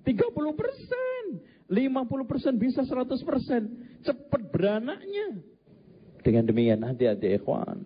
30 0.00 0.56
persen, 0.56 1.24
50 1.68 2.30
persen, 2.30 2.52
bisa 2.56 2.80
100 2.82 3.20
persen. 3.20 3.62
Cepat 4.00 4.42
beranaknya. 4.48 5.44
Dengan 6.24 6.48
demikian 6.48 6.80
hati-hati 6.84 7.36
ikhwan. 7.36 7.84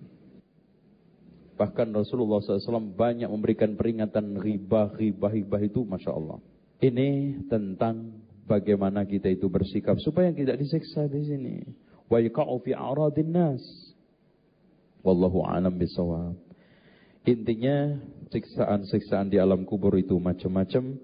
Bahkan 1.54 1.94
Rasulullah 1.94 2.42
SAW 2.42 2.94
banyak 2.98 3.30
memberikan 3.30 3.78
peringatan 3.78 4.38
riba, 4.38 4.90
riba, 4.94 5.30
riba 5.30 5.56
itu 5.62 5.86
Masya 5.86 6.10
Allah. 6.10 6.38
Ini 6.82 7.42
tentang 7.46 8.24
bagaimana 8.44 9.06
kita 9.06 9.30
itu 9.30 9.46
bersikap 9.48 9.98
supaya 10.02 10.34
tidak 10.34 10.58
disiksa 10.60 11.06
di 11.08 11.22
sini. 11.24 11.56
Wa 12.10 12.20
yaka'u 12.20 12.60
fi 12.62 12.76
a'radin 12.76 13.30
nas. 13.32 13.62
Wallahu 15.04 15.44
a'lam 15.44 15.76
bisawab. 15.76 16.36
Intinya 17.24 17.96
siksaan-siksaan 18.28 19.32
di 19.32 19.40
alam 19.40 19.64
kubur 19.64 19.96
itu 19.96 20.20
macam-macam. 20.20 21.00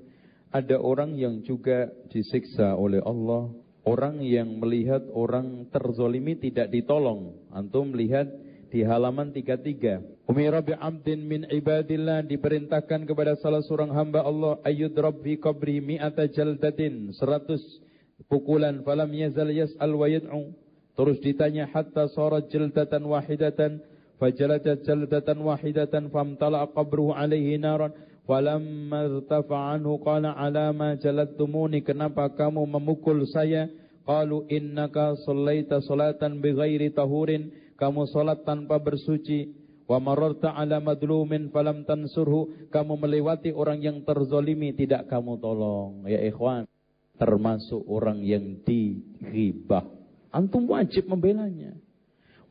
Ada 0.53 0.77
orang 0.77 1.17
yang 1.17 1.41
juga 1.47 1.89
disiksa 2.13 2.77
oleh 2.77 3.01
Allah. 3.01 3.49
Orang 3.81 4.21
yang 4.21 4.61
melihat 4.61 5.09
orang 5.17 5.65
terzolimi 5.73 6.37
tidak 6.37 6.69
ditolong. 6.69 7.33
Antum 7.49 7.97
melihat 7.97 8.29
di 8.71 8.87
halaman 8.87 9.35
33. 9.35 10.31
Umira 10.31 10.63
bi'abdin 10.63 11.21
min 11.27 11.43
ibadillah 11.51 12.23
diperintahkan 12.23 13.03
kepada 13.03 13.35
salah 13.43 13.61
seorang 13.67 13.91
hamba 13.91 14.23
Allah 14.23 14.63
ayyud 14.63 14.95
rabbi 14.95 15.37
qabri 15.43 15.83
mi'ata 15.83 16.31
jaldatin. 16.31 17.11
100 17.19 18.31
pukulan. 18.31 18.79
Falam 18.87 19.11
yazal 19.11 19.51
yas'al 19.51 19.91
wa 19.91 20.07
yad'u. 20.07 20.55
Terus 20.95 21.19
ditanya 21.19 21.67
hatta 21.67 22.07
sarat 22.15 22.47
jaldatan 22.47 23.03
wahidatan. 23.11 23.83
Fajaladat 24.23 24.87
jaldatan 24.87 25.43
wahidatan 25.43 26.15
famtala 26.15 26.71
qabruhu 26.71 27.11
alaihi 27.11 27.59
naran. 27.59 27.91
Falamma 28.31 29.11
irtafa 29.11 29.75
anhu 29.75 29.99
qala 29.99 30.31
ala 30.39 30.71
ma 30.71 30.95
jaladtumuni 30.95 31.83
kenapa 31.83 32.31
kamu 32.31 32.63
memukul 32.71 33.27
saya? 33.27 33.67
Qalu 34.07 34.47
innaka 34.47 35.19
sallaita 35.27 35.83
salatan 35.83 36.39
bighairi 36.39 36.95
tahurin 36.95 37.51
kamu 37.81 38.05
solat 38.13 38.45
tanpa 38.45 38.77
bersuci, 38.77 39.57
wa 39.89 39.97
mararta 39.97 40.53
ala 40.53 40.79
madlumin 40.85 41.49
falam 41.49 41.89
tansurhu, 41.89 42.69
kamu 42.69 43.01
melewati 43.01 43.57
orang 43.57 43.81
yang 43.81 44.05
terzolimi 44.05 44.77
tidak 44.77 45.09
kamu 45.09 45.41
tolong. 45.41 46.05
Ya 46.05 46.21
ikhwan, 46.21 46.69
termasuk 47.17 47.81
orang 47.89 48.21
yang 48.21 48.61
diribah. 48.69 49.89
Antum 50.29 50.69
wajib 50.69 51.09
membelanya. 51.09 51.73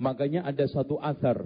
Makanya 0.02 0.50
ada 0.50 0.66
satu 0.66 0.98
asar 0.98 1.46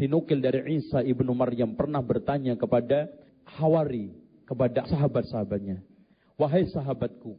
dinukil 0.00 0.40
dari 0.40 0.80
Isa 0.80 1.04
ibnu 1.04 1.36
Maryam 1.36 1.76
pernah 1.76 2.00
bertanya 2.00 2.56
kepada 2.56 3.04
Hawari, 3.44 4.16
kepada 4.48 4.88
sahabat-sahabatnya. 4.88 5.84
Wahai 6.40 6.64
sahabatku, 6.72 7.36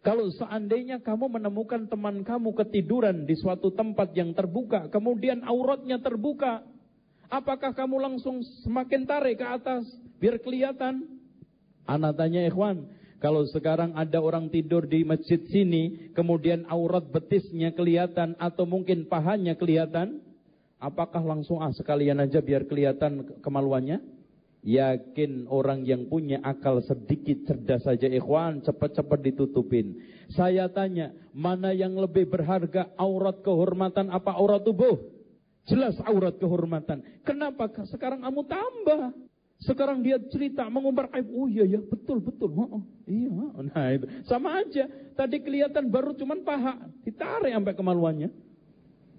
kalau 0.00 0.32
seandainya 0.32 1.04
kamu 1.04 1.28
menemukan 1.40 1.84
teman 1.84 2.24
kamu 2.24 2.56
ketiduran 2.56 3.28
di 3.28 3.36
suatu 3.36 3.68
tempat 3.68 4.16
yang 4.16 4.32
terbuka, 4.32 4.88
kemudian 4.88 5.44
auratnya 5.44 6.00
terbuka, 6.00 6.64
apakah 7.28 7.76
kamu 7.76 8.00
langsung 8.00 8.40
semakin 8.64 9.04
tarik 9.04 9.44
ke 9.44 9.46
atas 9.46 9.84
biar 10.16 10.40
kelihatan? 10.40 11.04
Anak 11.84 12.16
tanya 12.16 12.48
ikhwan, 12.48 12.88
kalau 13.20 13.44
sekarang 13.44 13.92
ada 13.92 14.16
orang 14.24 14.48
tidur 14.48 14.88
di 14.88 15.04
masjid 15.04 15.44
sini, 15.52 16.12
kemudian 16.16 16.64
aurat 16.72 17.04
betisnya 17.04 17.68
kelihatan 17.76 18.32
atau 18.40 18.64
mungkin 18.64 19.04
pahanya 19.04 19.52
kelihatan, 19.52 20.24
apakah 20.80 21.20
langsung 21.20 21.60
ah 21.60 21.68
sekalian 21.76 22.24
aja 22.24 22.40
biar 22.40 22.64
kelihatan 22.64 23.36
kemaluannya? 23.44 24.00
Yakin 24.60 25.48
orang 25.48 25.88
yang 25.88 26.04
punya 26.12 26.36
akal 26.44 26.84
sedikit 26.84 27.48
cerdas 27.48 27.80
saja 27.80 28.04
ikhwan 28.12 28.60
cepat-cepat 28.60 29.18
ditutupin. 29.24 29.96
Saya 30.36 30.68
tanya, 30.68 31.16
mana 31.32 31.72
yang 31.72 31.96
lebih 31.96 32.28
berharga 32.28 32.92
aurat 33.00 33.40
kehormatan 33.40 34.12
apa 34.12 34.36
aurat 34.36 34.60
tubuh? 34.60 35.00
Jelas 35.64 35.96
aurat 36.04 36.36
kehormatan. 36.36 37.00
Kenapa 37.24 37.72
sekarang 37.88 38.20
kamu 38.20 38.40
tambah? 38.44 39.02
Sekarang 39.64 40.04
dia 40.04 40.20
cerita 40.28 40.68
mengumbar 40.68 41.08
aib. 41.16 41.28
Oh 41.32 41.48
iya 41.48 41.64
ya, 41.64 41.80
betul 41.80 42.20
betul. 42.20 42.52
Oh, 42.52 42.80
oh, 42.80 42.82
iya, 43.04 43.28
nah 43.64 43.86
itu 43.92 44.08
sama 44.28 44.60
aja. 44.60 44.88
Tadi 45.16 45.36
kelihatan 45.40 45.88
baru 45.88 46.16
cuman 46.16 46.44
paha, 46.44 46.80
ditarik 47.04 47.52
sampai 47.52 47.76
kemaluannya. 47.76 48.28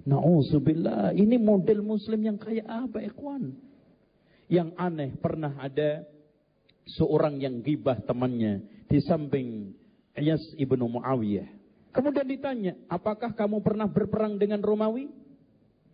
Nauzubillah, 0.01 1.13
ini 1.13 1.37
model 1.37 1.85
muslim 1.85 2.25
yang 2.25 2.37
kayak 2.41 2.65
apa 2.65 3.05
ikhwan? 3.05 3.53
Yang 4.51 4.75
aneh 4.75 5.15
pernah 5.15 5.55
ada 5.55 6.03
seorang 6.83 7.39
yang 7.39 7.63
gibah 7.63 7.95
temannya 8.03 8.67
di 8.91 8.99
samping 8.99 9.71
Iyas 10.11 10.43
ibnu 10.59 10.91
Muawiyah. 10.91 11.47
Kemudian 11.95 12.27
ditanya, 12.27 12.73
apakah 12.91 13.31
kamu 13.31 13.63
pernah 13.63 13.87
berperang 13.87 14.35
dengan 14.35 14.59
Romawi? 14.59 15.07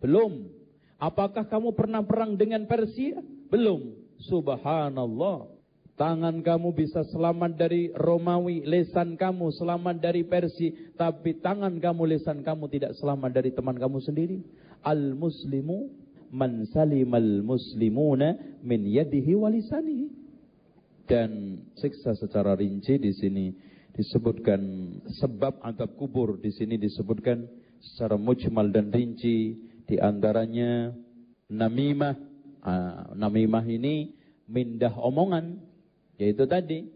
Belum. 0.02 0.50
Apakah 0.98 1.46
kamu 1.46 1.74
pernah 1.74 2.02
perang 2.02 2.34
dengan 2.34 2.66
Persia? 2.66 3.22
Belum. 3.50 3.94
Subhanallah. 4.26 5.54
Tangan 5.98 6.46
kamu 6.46 6.78
bisa 6.78 7.02
selamat 7.10 7.58
dari 7.58 7.90
Romawi, 7.90 8.62
lesan 8.62 9.18
kamu 9.18 9.50
selamat 9.50 9.98
dari 9.98 10.22
Persia, 10.22 10.94
tapi 10.94 11.34
tangan 11.42 11.74
kamu, 11.82 12.14
lesan 12.14 12.46
kamu 12.46 12.70
tidak 12.70 12.94
selamat 13.02 13.34
dari 13.34 13.50
teman 13.50 13.74
kamu 13.74 13.98
sendiri. 14.06 14.38
Al-Muslimu 14.86 15.90
man 16.32 16.66
salimal 16.70 17.42
muslimuna 17.44 18.36
min 18.64 18.84
yadihi 18.84 19.32
walisanihi. 19.34 20.06
Dan 21.08 21.64
siksa 21.80 22.12
secara 22.20 22.52
rinci 22.52 23.00
di 23.00 23.12
sini 23.16 23.46
disebutkan 23.96 24.60
sebab 25.18 25.64
adab 25.64 25.96
kubur 25.96 26.36
di 26.36 26.52
sini 26.52 26.76
disebutkan 26.76 27.48
secara 27.80 28.20
mujmal 28.20 28.68
dan 28.68 28.92
rinci 28.92 29.56
di 29.88 29.96
antaranya 29.96 30.92
namimah. 31.48 32.16
Ah, 32.58 33.14
namimah 33.14 33.64
ini 33.64 34.12
mindah 34.50 34.92
omongan 34.98 35.62
yaitu 36.18 36.44
tadi 36.50 36.90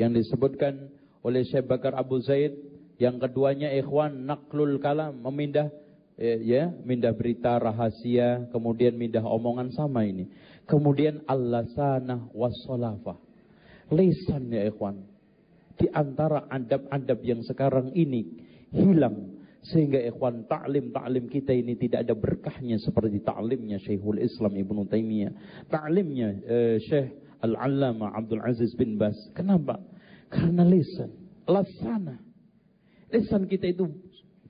yang 0.00 0.16
disebutkan 0.16 0.88
oleh 1.22 1.44
Syekh 1.46 1.68
Bakar 1.68 1.94
Abu 1.94 2.18
Zaid 2.24 2.56
yang 2.96 3.20
keduanya 3.20 3.70
ikhwan 3.74 4.24
naklul 4.24 4.78
kalam 4.78 5.20
memindah 5.20 5.68
ya, 6.16 6.36
ya 6.40 6.62
mindah 6.84 7.12
berita 7.14 7.56
rahasia, 7.60 8.48
kemudian 8.50 8.96
mindah 8.96 9.24
omongan 9.24 9.72
sama 9.72 10.04
ini. 10.04 10.28
Kemudian 10.66 11.26
Allah 11.26 11.66
sana 11.74 12.30
wasolafah. 12.32 13.18
Lesan 13.92 14.48
ya 14.48 14.68
ikhwan. 14.70 15.04
Di 15.76 15.90
antara 15.90 16.46
adab-adab 16.48 17.18
yang 17.26 17.42
sekarang 17.44 17.92
ini 17.92 18.24
hilang. 18.72 19.36
Sehingga 19.62 20.02
ikhwan 20.02 20.50
ta'lim-ta'lim 20.50 21.30
kita 21.30 21.54
ini 21.54 21.78
tidak 21.78 22.02
ada 22.08 22.18
berkahnya 22.18 22.82
seperti 22.82 23.22
ta'limnya 23.22 23.78
Syekhul 23.78 24.18
Islam 24.18 24.58
Ibn 24.58 24.76
Taimiyah. 24.90 25.32
Ta'limnya 25.70 26.28
eh, 26.42 26.76
Syekh 26.82 27.38
Al-Allama 27.42 28.10
Abdul 28.10 28.42
Aziz 28.42 28.74
bin 28.74 28.98
Bas. 28.98 29.14
Kenapa? 29.38 29.78
Karena 30.30 30.66
lesan. 30.66 31.10
Lasana. 31.46 32.18
Lesan 33.10 33.46
kita 33.46 33.70
itu 33.70 33.86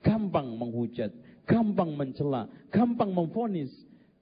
gampang 0.01 0.49
menghujat 0.57 1.13
gampang 1.47 1.95
mencela, 1.95 2.47
gampang 2.71 3.11
memfonis, 3.11 3.71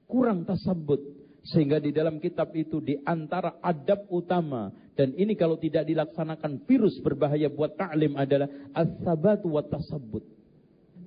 kurang 0.06 0.46
tasabut. 0.46 1.00
Sehingga 1.42 1.82
di 1.82 1.90
dalam 1.90 2.22
kitab 2.22 2.54
itu 2.54 2.78
di 2.78 3.02
antara 3.02 3.58
adab 3.66 4.06
utama 4.14 4.70
dan 4.94 5.18
ini 5.18 5.34
kalau 5.34 5.58
tidak 5.58 5.90
dilaksanakan 5.90 6.62
virus 6.70 7.02
berbahaya 7.02 7.50
buat 7.50 7.74
ta'lim 7.74 8.14
adalah 8.14 8.46
as-sabat 8.78 9.42
wa 9.42 9.66
tasabbut. 9.66 10.22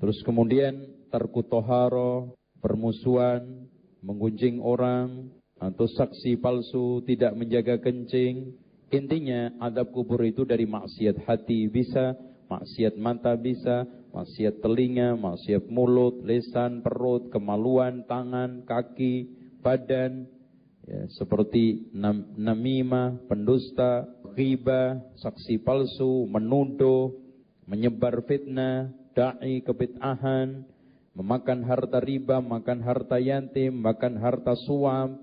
Terus 0.02 0.18
kemudian 0.26 0.90
terkutoharo, 1.14 2.34
permusuhan, 2.58 3.70
menggunjing 4.02 4.58
orang, 4.58 5.30
atau 5.62 5.86
saksi 5.86 6.42
palsu, 6.42 7.06
tidak 7.06 7.38
menjaga 7.38 7.78
kencing. 7.78 8.58
Intinya 8.90 9.54
adab 9.62 9.94
kubur 9.94 10.18
itu 10.26 10.42
dari 10.42 10.66
maksiat 10.66 11.22
hati 11.22 11.70
bisa, 11.70 12.18
maksiat 12.54 12.94
mata 12.94 13.34
bisa, 13.34 13.82
maksiat 14.14 14.62
telinga, 14.62 15.18
maksiat 15.18 15.66
mulut, 15.66 16.22
lisan, 16.22 16.86
perut, 16.86 17.26
kemaluan, 17.34 18.06
tangan, 18.06 18.62
kaki, 18.62 19.26
badan, 19.58 20.30
ya, 20.86 21.10
seperti 21.18 21.90
nam, 21.90 22.30
namimah, 22.38 23.18
pendusta, 23.26 24.06
riba, 24.38 25.02
saksi 25.18 25.58
palsu, 25.66 26.30
menuduh, 26.30 27.10
menyebar 27.66 28.22
fitnah, 28.22 28.94
dai 29.18 29.58
kebid'ahan, 29.66 30.62
memakan 31.18 31.66
harta 31.66 31.98
riba, 31.98 32.38
makan 32.38 32.86
harta 32.86 33.18
yatim, 33.18 33.82
makan 33.82 34.14
harta 34.22 34.54
suam, 34.62 35.18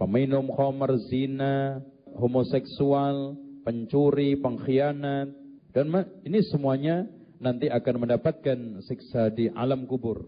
peminum 0.00 0.48
khamar 0.48 0.96
zina, 1.12 1.84
homoseksual, 2.16 3.36
pencuri, 3.68 4.40
pengkhianat 4.40 5.43
dan 5.74 5.90
ini 6.22 6.38
semuanya 6.46 7.02
nanti 7.42 7.66
akan 7.66 8.06
mendapatkan 8.06 8.58
siksa 8.86 9.34
di 9.34 9.50
alam 9.50 9.90
kubur. 9.90 10.22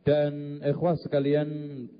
Dan 0.00 0.64
ikhwah 0.64 0.96
sekalian 0.96 1.48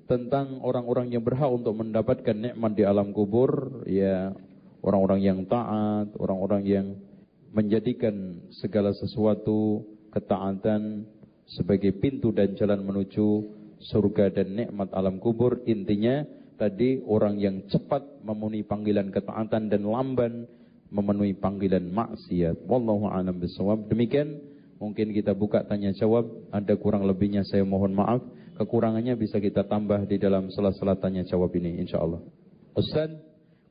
tentang 0.09 0.65
orang-orang 0.65 1.13
yang 1.13 1.21
berhak 1.21 1.45
untuk 1.53 1.77
mendapatkan 1.77 2.33
nikmat 2.33 2.73
di 2.73 2.81
alam 2.81 3.13
kubur, 3.13 3.85
ya 3.85 4.33
orang-orang 4.81 5.21
yang 5.21 5.39
taat, 5.45 6.09
orang-orang 6.17 6.65
yang 6.65 6.87
menjadikan 7.53 8.41
segala 8.57 8.97
sesuatu 8.97 9.85
ketaatan 10.09 11.05
sebagai 11.45 11.93
pintu 12.01 12.33
dan 12.33 12.57
jalan 12.57 12.81
menuju 12.81 13.45
surga 13.93 14.33
dan 14.33 14.57
nikmat 14.57 14.89
alam 14.97 15.21
kubur. 15.21 15.61
Intinya 15.69 16.25
tadi 16.57 17.05
orang 17.05 17.37
yang 17.37 17.69
cepat 17.69 18.25
memenuhi 18.25 18.65
panggilan 18.65 19.13
ketaatan 19.13 19.69
dan 19.69 19.85
lamban 19.85 20.49
memenuhi 20.89 21.37
panggilan 21.37 21.85
maksiat. 21.89 22.65
Wallahu 22.65 23.09
a'lam 23.09 23.37
bishawab. 23.37 23.89
Demikian 23.89 24.49
Mungkin 24.79 25.11
kita 25.11 25.35
buka 25.35 25.67
tanya 25.67 25.91
jawab, 25.91 26.23
ada 26.55 26.71
kurang 26.79 27.03
lebihnya 27.03 27.43
saya 27.43 27.67
mohon 27.67 27.91
maaf. 27.91 28.23
Kekurangannya 28.55 29.19
bisa 29.19 29.39
kita 29.39 29.67
tambah 29.67 30.07
di 30.07 30.15
dalam 30.15 30.47
sela-sela 30.55 30.95
tanya 30.95 31.27
jawab 31.27 31.51
ini 31.59 31.83
insyaallah. 31.83 32.23
Ustaz, 32.79 33.11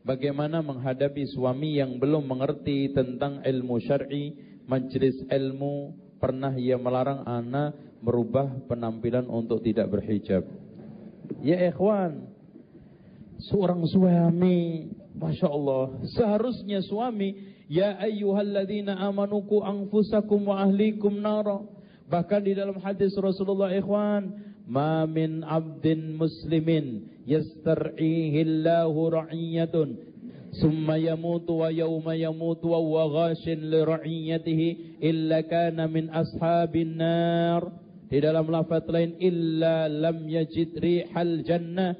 bagaimana 0.05 0.61
menghadapi 0.61 1.25
suami 1.33 1.81
yang 1.81 1.97
belum 1.97 2.29
mengerti 2.29 2.93
tentang 2.93 3.41
ilmu 3.41 3.81
syar'i, 3.81 4.37
majlis 4.69 5.17
ilmu, 5.33 5.97
pernah 6.21 6.53
ia 6.61 6.77
melarang 6.77 7.25
anak 7.25 7.73
merubah 8.05 8.49
penampilan 8.69 9.29
untuk 9.33 9.65
tidak 9.65 9.89
berhijab. 9.89 10.45
Ya 11.41 11.57
ikhwan, 11.73 12.33
seorang 13.49 13.81
suami, 13.89 14.93
Masya 15.19 15.51
Allah, 15.51 15.99
seharusnya 16.15 16.79
suami 16.87 17.59
Ya 17.69 18.01
ayyuhalladzina 18.01 18.97
amanu 18.97 19.45
ku 19.45 19.61
anfusakum 19.61 20.49
wa 20.49 20.65
ahlikum 20.65 21.21
nara. 21.21 21.61
Bahkan 22.09 22.41
di 22.49 22.57
dalam 22.57 22.81
hadis 22.81 23.13
Rasulullah 23.21 23.69
ikhwan, 23.77 24.33
ma 24.65 25.05
min 25.05 25.45
abdin 25.45 26.17
muslimin 26.17 27.13
yastar'ihi 27.29 28.41
Allahu 28.41 29.13
ra'iyatun 29.13 30.01
yawma 30.57 32.17
yamutu 32.17 32.73
wa 32.73 32.81
huwa 32.81 33.05
ghashin 33.13 33.69
li 33.69 33.85
ra'iyatihi 33.85 34.69
illa 35.05 35.45
kana 35.45 35.85
min 35.93 36.09
ashabin 36.09 36.97
nar. 36.97 37.69
Di 38.09 38.25
dalam 38.25 38.49
lafaz 38.49 38.89
lain 38.89 39.13
illa 39.21 39.93
lam 39.93 40.25
yajid 40.25 40.73
rihal 40.81 41.45
jannah. 41.45 41.93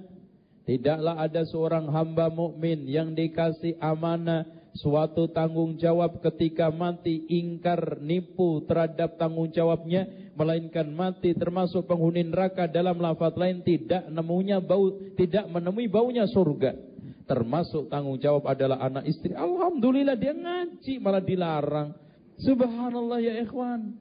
Tidaklah 0.69 1.17
ada 1.17 1.49
seorang 1.49 1.89
hamba 1.89 2.29
mukmin 2.29 2.85
yang 2.85 3.17
dikasih 3.17 3.81
amanah 3.81 4.45
suatu 4.77 5.25
tanggung 5.33 5.81
jawab 5.81 6.21
ketika 6.21 6.69
mati 6.69 7.25
ingkar 7.25 7.97
nipu 8.05 8.61
terhadap 8.69 9.17
tanggung 9.17 9.49
jawabnya 9.49 10.05
melainkan 10.37 10.93
mati 10.93 11.33
termasuk 11.33 11.89
penghuni 11.89 12.21
neraka 12.21 12.69
dalam 12.69 13.01
lafaz 13.01 13.33
lain 13.41 13.65
tidak 13.65 14.13
nemunya 14.13 14.61
bau 14.61 14.93
tidak 15.17 15.49
menemui 15.49 15.89
baunya 15.89 16.29
surga. 16.29 16.77
Termasuk 17.25 17.89
tanggung 17.89 18.21
jawab 18.21 18.45
adalah 18.45 18.77
anak 18.85 19.09
istri. 19.09 19.33
Alhamdulillah 19.33 20.21
dia 20.21 20.37
ngaji 20.37 21.01
malah 21.01 21.25
dilarang. 21.25 21.97
Subhanallah 22.45 23.25
ya 23.25 23.41
ikhwan. 23.41 23.97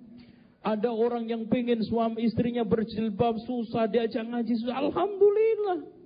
Ada 0.68 0.92
orang 0.92 1.32
yang 1.32 1.48
pengen 1.48 1.80
suami 1.80 2.28
istrinya 2.28 2.68
berjilbab 2.68 3.40
susah 3.48 3.88
diajak 3.88 4.28
ngaji 4.28 4.52
susah. 4.60 4.84
Alhamdulillah 4.84 5.97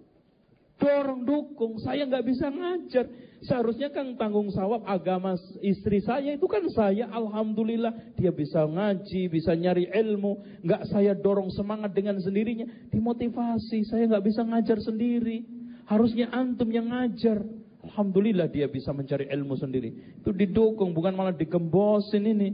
dorong 0.81 1.21
dukung 1.21 1.77
saya 1.77 2.09
nggak 2.09 2.25
bisa 2.25 2.49
ngajar 2.49 3.05
Seharusnya 3.41 3.89
kan 3.89 4.13
tanggung 4.21 4.53
jawab 4.53 4.85
agama 4.85 5.33
istri 5.65 5.97
saya 6.05 6.37
itu 6.37 6.45
kan 6.45 6.61
saya. 6.69 7.09
Alhamdulillah 7.09 8.13
dia 8.13 8.29
bisa 8.29 8.69
ngaji, 8.69 9.33
bisa 9.33 9.57
nyari 9.57 9.89
ilmu. 9.89 10.61
Nggak 10.61 10.85
saya 10.93 11.17
dorong 11.17 11.49
semangat 11.49 11.89
dengan 11.97 12.21
sendirinya. 12.21 12.69
Dimotivasi, 12.93 13.89
saya 13.89 14.05
nggak 14.05 14.25
bisa 14.29 14.45
ngajar 14.45 14.77
sendiri. 14.85 15.41
Harusnya 15.89 16.29
antum 16.29 16.69
yang 16.69 16.93
ngajar. 16.93 17.41
Alhamdulillah 17.81 18.45
dia 18.45 18.69
bisa 18.69 18.93
mencari 18.93 19.25
ilmu 19.25 19.57
sendiri. 19.57 20.21
Itu 20.21 20.29
didukung, 20.37 20.93
bukan 20.93 21.17
malah 21.17 21.33
digembosin 21.33 22.29
ini. 22.29 22.53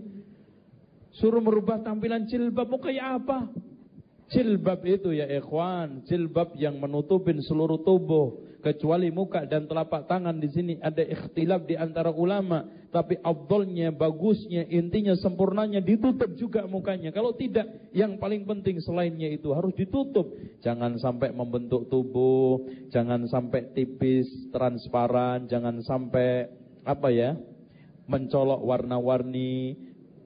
Suruh 1.20 1.44
merubah 1.44 1.84
tampilan 1.84 2.32
jilbab, 2.32 2.63
mau 2.63 2.80
kayak 2.80 3.28
apa? 3.28 3.52
Jilbab 4.28 4.84
itu 4.84 5.16
ya 5.16 5.24
ikhwan, 5.24 6.04
jilbab 6.04 6.52
yang 6.60 6.84
menutupin 6.84 7.40
seluruh 7.40 7.80
tubuh 7.88 8.44
kecuali 8.60 9.08
muka 9.08 9.48
dan 9.48 9.63
telapak 9.63 10.12
tangan 10.12 10.36
di 10.44 10.52
sini 10.52 10.74
ada 10.84 11.00
ikhtilaf 11.00 11.63
di 11.63 11.80
antara 11.80 12.12
ulama, 12.12 12.68
tapi 12.92 13.16
abdolnya, 13.24 13.96
bagusnya, 13.96 14.68
intinya 14.68 15.16
sempurnanya 15.16 15.80
ditutup 15.80 16.36
juga 16.36 16.68
mukanya. 16.68 17.16
Kalau 17.16 17.32
tidak, 17.40 17.88
yang 17.96 18.20
paling 18.20 18.44
penting 18.44 18.84
selainnya 18.84 19.32
itu 19.32 19.56
harus 19.56 19.72
ditutup. 19.80 20.36
Jangan 20.60 21.00
sampai 21.00 21.32
membentuk 21.32 21.88
tubuh, 21.88 22.68
jangan 22.92 23.24
sampai 23.32 23.72
tipis, 23.72 24.28
transparan, 24.52 25.48
jangan 25.48 25.80
sampai 25.80 26.52
apa 26.84 27.08
ya? 27.16 27.40
mencolok 28.08 28.63
warna-warni 28.63 29.76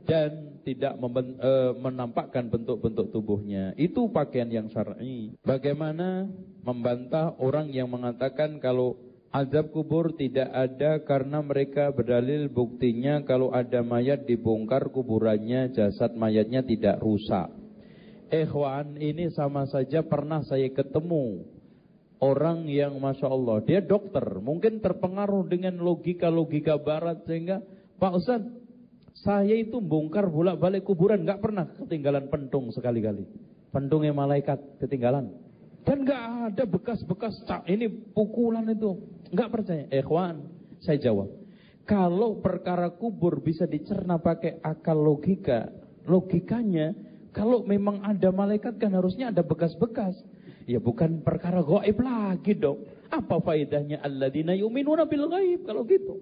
dan 0.06 0.51
tidak 0.62 0.98
e, 0.98 1.52
menampakkan 1.78 2.48
bentuk-bentuk 2.48 3.10
tubuhnya. 3.12 3.74
Itu 3.76 4.10
pakaian 4.14 4.50
yang 4.50 4.68
syar'i. 4.70 5.36
Bagaimana 5.42 6.30
membantah 6.62 7.36
orang 7.42 7.74
yang 7.74 7.90
mengatakan 7.90 8.62
kalau 8.62 8.98
azab 9.32 9.72
kubur 9.72 10.12
tidak 10.20 10.52
ada 10.52 11.02
karena 11.08 11.40
mereka 11.40 11.90
berdalil 11.96 12.52
buktinya 12.52 13.24
kalau 13.24 13.56
ada 13.56 13.80
mayat 13.82 14.28
dibongkar 14.28 14.92
kuburannya 14.92 15.72
jasad 15.72 16.14
mayatnya 16.14 16.62
tidak 16.62 17.00
rusak. 17.00 17.50
Ikhwan 18.32 18.96
ini 18.96 19.28
sama 19.36 19.68
saja 19.68 20.08
pernah 20.08 20.40
saya 20.48 20.72
ketemu 20.72 21.44
orang 22.22 22.70
yang 22.70 22.96
Masya 23.02 23.28
Allah 23.28 23.60
dia 23.66 23.82
dokter 23.84 24.24
mungkin 24.40 24.80
terpengaruh 24.80 25.50
dengan 25.52 25.82
logika-logika 25.82 26.80
barat 26.80 27.26
sehingga 27.28 27.60
Pak 28.00 28.14
Ustadz 28.18 28.61
saya 29.22 29.54
itu 29.54 29.78
bongkar 29.78 30.26
bolak-balik 30.34 30.82
kuburan, 30.82 31.22
nggak 31.22 31.42
pernah 31.42 31.70
ketinggalan 31.78 32.26
pentung 32.34 32.74
sekali-kali. 32.74 33.22
Pentungnya 33.70 34.18
malaikat 34.18 34.58
ketinggalan. 34.82 35.30
Dan 35.86 36.06
nggak 36.06 36.54
ada 36.54 36.64
bekas-bekas 36.66 37.42
ini 37.70 37.86
pukulan 37.90 38.66
itu. 38.70 38.98
Nggak 39.30 39.50
percaya. 39.54 39.86
Ikhwan, 39.94 40.42
saya 40.82 40.98
jawab. 40.98 41.30
Kalau 41.86 42.42
perkara 42.42 42.94
kubur 42.94 43.42
bisa 43.42 43.66
dicerna 43.70 44.18
pakai 44.18 44.62
akal 44.62 44.98
logika, 44.98 45.70
logikanya 46.06 46.94
kalau 47.34 47.62
memang 47.62 48.02
ada 48.02 48.30
malaikat 48.34 48.82
kan 48.82 48.94
harusnya 48.94 49.30
ada 49.30 49.46
bekas-bekas. 49.46 50.18
Ya 50.66 50.78
bukan 50.78 51.22
perkara 51.22 51.62
gaib 51.62 51.98
lagi 52.02 52.58
dong. 52.58 52.86
Apa 53.10 53.38
faedahnya 53.42 54.02
alladzina 54.02 54.58
yu'minuna 54.58 55.06
bil 55.06 55.30
ghaib 55.30 55.62
kalau 55.66 55.86
gitu? 55.86 56.22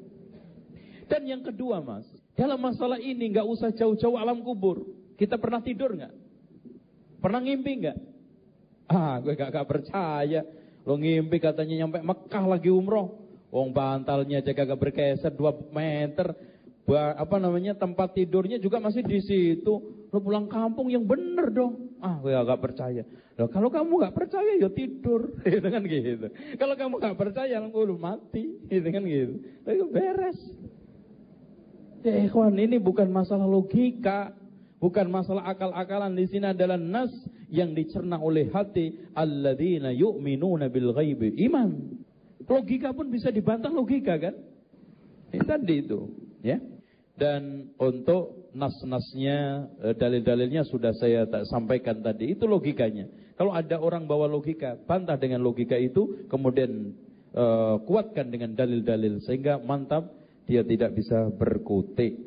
Dan 1.09 1.27
yang 1.27 1.41
kedua 1.43 1.81
mas, 1.81 2.07
dalam 2.39 2.55
masalah 2.63 2.95
ini 3.03 3.35
nggak 3.35 3.43
usah 3.43 3.75
jauh-jauh 3.75 4.15
alam 4.15 4.39
kubur. 4.39 4.87
Kita 5.19 5.35
pernah 5.35 5.59
tidur 5.59 5.91
nggak? 5.91 6.13
Pernah 7.19 7.43
ngimpi 7.43 7.71
nggak? 7.83 7.97
Ah, 8.87 9.19
gue 9.19 9.35
gak, 9.35 9.51
gak 9.51 9.67
percaya. 9.67 10.41
Lo 10.87 10.95
ngimpi 10.95 11.37
katanya 11.37 11.85
nyampe 11.85 11.99
Mekah 11.99 12.45
lagi 12.47 12.71
umroh. 12.71 13.27
Wong 13.51 13.75
bantalnya 13.75 14.39
aja 14.39 14.55
gak 14.55 14.79
bergeser 14.79 15.35
2 15.35 15.75
meter. 15.75 16.31
Ba, 16.87 17.13
apa 17.13 17.37
namanya 17.37 17.77
tempat 17.77 18.17
tidurnya 18.17 18.57
juga 18.57 18.81
masih 18.81 19.05
di 19.05 19.19
situ. 19.21 20.07
Lo 20.09 20.17
pulang 20.23 20.49
kampung 20.49 20.89
yang 20.89 21.03
bener 21.03 21.51
dong. 21.53 21.99
Ah, 21.99 22.17
gue 22.23 22.31
gak 22.31 22.63
percaya. 22.63 23.03
Loh, 23.35 23.51
kalau 23.51 23.67
kamu 23.69 24.09
gak 24.09 24.15
percaya 24.15 24.57
ya 24.57 24.71
tidur, 24.71 25.37
gitu 25.45 25.67
kan 25.67 25.83
gitu. 25.85 26.27
Kalau 26.55 26.75
kamu 26.79 26.93
gak 26.97 27.17
percaya, 27.19 27.61
lu 27.61 27.99
mati, 27.99 28.57
gitu 28.71 28.87
kan 28.89 29.03
gitu. 29.05 29.33
Tapi 29.67 29.77
beres. 29.91 30.39
Ya 31.99 32.15
ikhwan, 32.15 32.55
ini 32.55 32.79
bukan 32.79 33.11
masalah 33.11 33.43
logika, 33.43 34.31
bukan 34.79 35.11
masalah 35.11 35.51
akal-akalan. 35.51 36.15
Di 36.15 36.31
sini 36.31 36.55
adalah 36.55 36.79
nas 36.79 37.11
yang 37.51 37.75
dicerna 37.75 38.15
oleh 38.19 38.47
hati. 38.51 38.95
Alladzina 39.11 39.91
yu'minuna 39.91 40.71
bil 40.71 40.95
ghaibi. 40.95 41.35
Iman. 41.43 41.99
Logika 42.47 42.95
pun 42.95 43.11
bisa 43.11 43.29
dibantah 43.29 43.69
logika 43.69 44.15
kan? 44.17 44.33
Ini 45.29 45.45
tadi 45.45 45.75
itu, 45.85 45.99
ya. 46.41 46.57
Dan 47.19 47.75
untuk 47.77 48.49
nas-nasnya, 48.55 49.69
eh, 49.83 49.93
dalil-dalilnya 49.93 50.65
sudah 50.65 50.95
saya 50.95 51.27
tak 51.27 51.45
sampaikan 51.51 51.99
tadi. 51.99 52.33
Itu 52.33 52.47
logikanya. 52.47 53.05
Kalau 53.35 53.51
ada 53.53 53.77
orang 53.77 54.07
bawa 54.07 54.25
logika, 54.25 54.79
bantah 54.87 55.19
dengan 55.19 55.43
logika 55.43 55.75
itu, 55.79 56.27
kemudian 56.27 56.91
uh, 57.31 57.79
kuatkan 57.87 58.27
dengan 58.27 58.51
dalil-dalil 58.51 59.23
sehingga 59.23 59.63
mantap 59.63 60.11
dia 60.49 60.65
tidak 60.65 60.97
bisa 60.97 61.29
berkutik. 61.29 62.17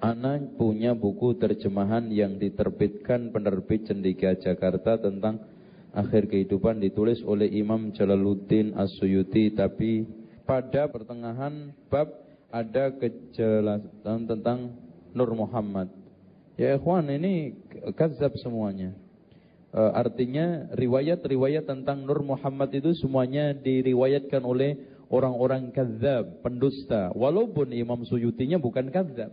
Anak 0.00 0.56
punya 0.56 0.96
buku 0.96 1.36
terjemahan 1.36 2.08
yang 2.08 2.40
diterbitkan 2.40 3.28
penerbit 3.28 3.84
Cendika 3.84 4.32
Jakarta 4.40 4.96
tentang 4.96 5.44
akhir 5.92 6.32
kehidupan 6.32 6.80
ditulis 6.80 7.20
oleh 7.28 7.50
Imam 7.52 7.92
Jalaluddin 7.92 8.72
As-Suyuti 8.72 9.52
tapi 9.52 10.08
pada 10.48 10.88
pertengahan 10.88 11.76
bab 11.92 12.08
ada 12.48 12.94
kejelasan 12.96 14.24
tentang 14.24 14.72
Nur 15.12 15.28
Muhammad. 15.36 15.92
Ya 16.56 16.78
ikhwan 16.78 17.12
ini 17.12 17.58
kazab 17.92 18.32
semuanya. 18.40 18.96
E, 19.68 19.80
artinya 19.92 20.72
riwayat-riwayat 20.72 21.68
tentang 21.68 22.06
Nur 22.08 22.24
Muhammad 22.24 22.72
itu 22.72 22.96
semuanya 22.96 23.52
diriwayatkan 23.52 24.40
oleh 24.40 24.78
orang-orang 25.08 25.72
kazab, 25.72 26.40
pendusta. 26.44 27.12
Walaupun 27.16 27.72
Imam 27.72 28.04
Suyutinya 28.04 28.60
bukan 28.60 28.92
kazab. 28.92 29.32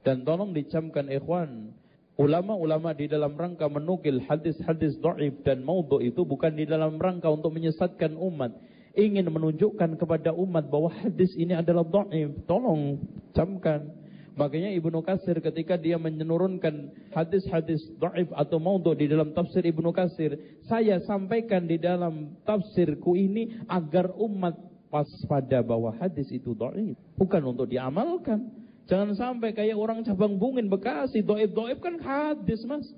Dan 0.00 0.24
tolong 0.24 0.56
dicamkan 0.56 1.12
ikhwan, 1.12 1.76
ulama-ulama 2.16 2.96
di 2.96 3.04
dalam 3.04 3.36
rangka 3.36 3.68
menukil 3.68 4.24
hadis-hadis 4.24 4.96
dhaif 4.96 5.44
dan 5.44 5.60
maudhu 5.60 6.00
itu 6.00 6.24
bukan 6.24 6.56
di 6.56 6.64
dalam 6.64 6.96
rangka 6.96 7.28
untuk 7.28 7.52
menyesatkan 7.52 8.16
umat. 8.16 8.56
Ingin 8.96 9.28
menunjukkan 9.28 10.00
kepada 10.00 10.34
umat 10.34 10.66
bahwa 10.72 10.90
hadis 11.04 11.30
ini 11.36 11.52
adalah 11.52 11.84
dhaif. 11.84 12.32
Tolong 12.48 12.98
camkan. 13.36 13.92
Makanya 14.40 14.72
Ibnu 14.72 15.04
Kasir 15.04 15.36
ketika 15.44 15.76
dia 15.76 16.00
menurunkan 16.00 16.88
hadis-hadis 17.12 17.84
dhaif 18.00 18.32
atau 18.32 18.56
maudhu 18.56 18.96
di 18.96 19.04
dalam 19.04 19.36
tafsir 19.36 19.60
Ibnu 19.68 19.92
Kasir, 19.92 20.32
saya 20.64 20.96
sampaikan 21.04 21.68
di 21.68 21.76
dalam 21.76 22.40
tafsirku 22.48 23.20
ini 23.20 23.60
agar 23.68 24.16
umat 24.16 24.69
waspada 24.90 25.62
bahwa 25.62 25.94
hadis 25.96 26.28
itu 26.34 26.52
dhaif, 26.52 26.98
bukan 27.14 27.42
untuk 27.46 27.70
diamalkan. 27.70 28.50
Jangan 28.90 29.14
sampai 29.14 29.54
kayak 29.54 29.78
orang 29.78 30.02
cabang 30.02 30.34
bungin 30.34 30.66
Bekasi, 30.66 31.22
dhaif-dhaif 31.22 31.78
kan 31.78 31.96
hadis, 32.02 32.66
Mas. 32.66 32.90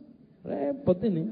Repot 0.42 0.96
ini. 1.04 1.28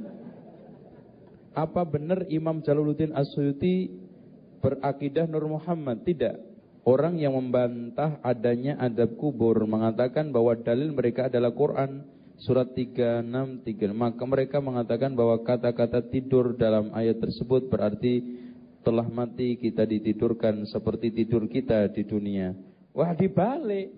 Apa 1.57 1.83
benar 1.83 2.29
Imam 2.31 2.63
Jalaluddin 2.63 3.11
Asyuti 3.11 3.91
berakidah 4.63 5.27
Nur 5.27 5.49
Muhammad? 5.51 6.07
Tidak. 6.07 6.37
Orang 6.87 7.19
yang 7.19 7.35
membantah 7.37 8.23
adanya 8.23 8.79
adab 8.81 9.19
kubur 9.19 9.67
mengatakan 9.67 10.31
bahwa 10.31 10.55
dalil 10.57 10.95
mereka 10.95 11.27
adalah 11.27 11.51
Quran 11.53 12.07
surat 12.41 12.73
363. 12.73 13.93
Maka 13.93 14.23
mereka 14.25 14.65
mengatakan 14.65 15.13
bahwa 15.13 15.41
kata-kata 15.45 16.01
tidur 16.09 16.57
dalam 16.57 16.89
ayat 16.97 17.21
tersebut 17.21 17.69
berarti 17.69 18.40
telah 18.81 19.07
mati 19.09 19.61
kita 19.61 19.85
ditidurkan 19.85 20.65
seperti 20.69 21.13
tidur 21.13 21.45
kita 21.47 21.89
di 21.93 22.03
dunia. 22.05 22.57
Wah 22.97 23.13
dibalik. 23.13 23.93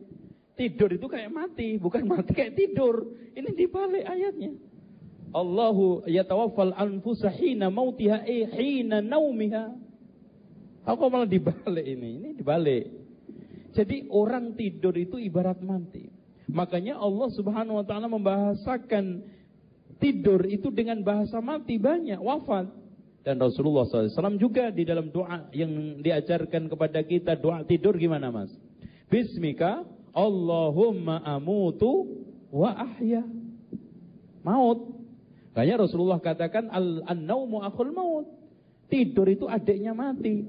Tidur 0.53 0.93
itu 0.93 1.09
kayak 1.09 1.33
mati, 1.33 1.80
bukan 1.80 2.05
mati 2.05 2.37
kayak 2.37 2.55
tidur. 2.55 3.09
Ini 3.33 3.51
dibalik 3.57 4.05
ayatnya. 4.05 4.53
Allahu 5.33 6.05
yatawaffal 6.05 6.76
anfusa 6.76 7.33
hina 7.33 7.72
mautiha 7.72 8.20
eh 8.28 8.45
hina 8.53 9.01
naumiha. 9.01 9.72
Aku 10.85 11.09
malah 11.09 11.24
dibalik 11.24 11.87
ini? 11.87 12.20
Ini 12.20 12.30
dibalik. 12.37 12.85
Jadi 13.72 14.12
orang 14.12 14.53
tidur 14.53 14.93
itu 14.93 15.16
ibarat 15.16 15.62
mati. 15.64 16.12
Makanya 16.53 17.01
Allah 17.01 17.33
Subhanahu 17.33 17.80
wa 17.80 17.85
taala 17.89 18.12
membahasakan 18.12 19.24
tidur 19.97 20.45
itu 20.45 20.68
dengan 20.68 21.01
bahasa 21.01 21.41
mati 21.41 21.80
banyak, 21.80 22.20
wafat. 22.20 22.82
Dan 23.23 23.39
Rasulullah 23.39 23.87
SAW 23.87 24.35
juga 24.35 24.75
di 24.75 24.83
dalam 24.83 25.14
doa 25.14 25.47
yang 25.55 26.03
diajarkan 26.03 26.66
kepada 26.66 27.07
kita 27.07 27.39
doa 27.39 27.62
tidur 27.62 27.95
gimana 27.95 28.35
mas? 28.35 28.51
Bismika 29.07 29.87
Allahumma 30.11 31.23
amutu 31.23 32.18
wa 32.51 32.75
ahya. 32.75 33.23
Maut. 34.43 34.99
Kayaknya 35.55 35.77
Rasulullah 35.87 36.18
katakan 36.18 36.66
al-naumu 37.07 37.62
akhul 37.62 37.95
maut. 37.95 38.27
Tidur 38.91 39.31
itu 39.31 39.47
adiknya 39.47 39.95
mati. 39.95 40.43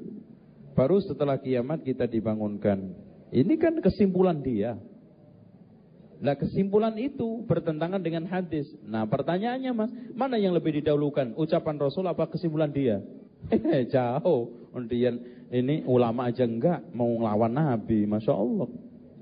Baru 0.74 0.98
setelah 0.98 1.38
kiamat 1.38 1.86
kita 1.86 2.10
dibangunkan. 2.10 2.92
Ini 3.30 3.54
kan 3.62 3.78
kesimpulan 3.80 4.42
dia. 4.42 4.76
Nah 6.24 6.40
kesimpulan 6.40 6.96
itu 6.96 7.44
bertentangan 7.44 8.00
dengan 8.00 8.24
hadis. 8.32 8.72
Nah 8.88 9.04
pertanyaannya 9.04 9.72
mas, 9.76 9.92
mana 10.16 10.40
yang 10.40 10.56
lebih 10.56 10.80
didahulukan? 10.80 11.36
Ucapan 11.36 11.76
Rasul 11.76 12.08
apa 12.08 12.32
kesimpulan 12.32 12.72
dia? 12.72 13.04
Eh 13.52 13.92
jauh. 13.92 14.72
Kemudian 14.72 15.20
ini 15.52 15.84
ulama 15.84 16.32
aja 16.32 16.48
enggak 16.48 16.80
mau 16.96 17.12
ngelawan 17.12 17.52
Nabi. 17.52 18.08
Masya 18.08 18.32
Allah. 18.32 18.72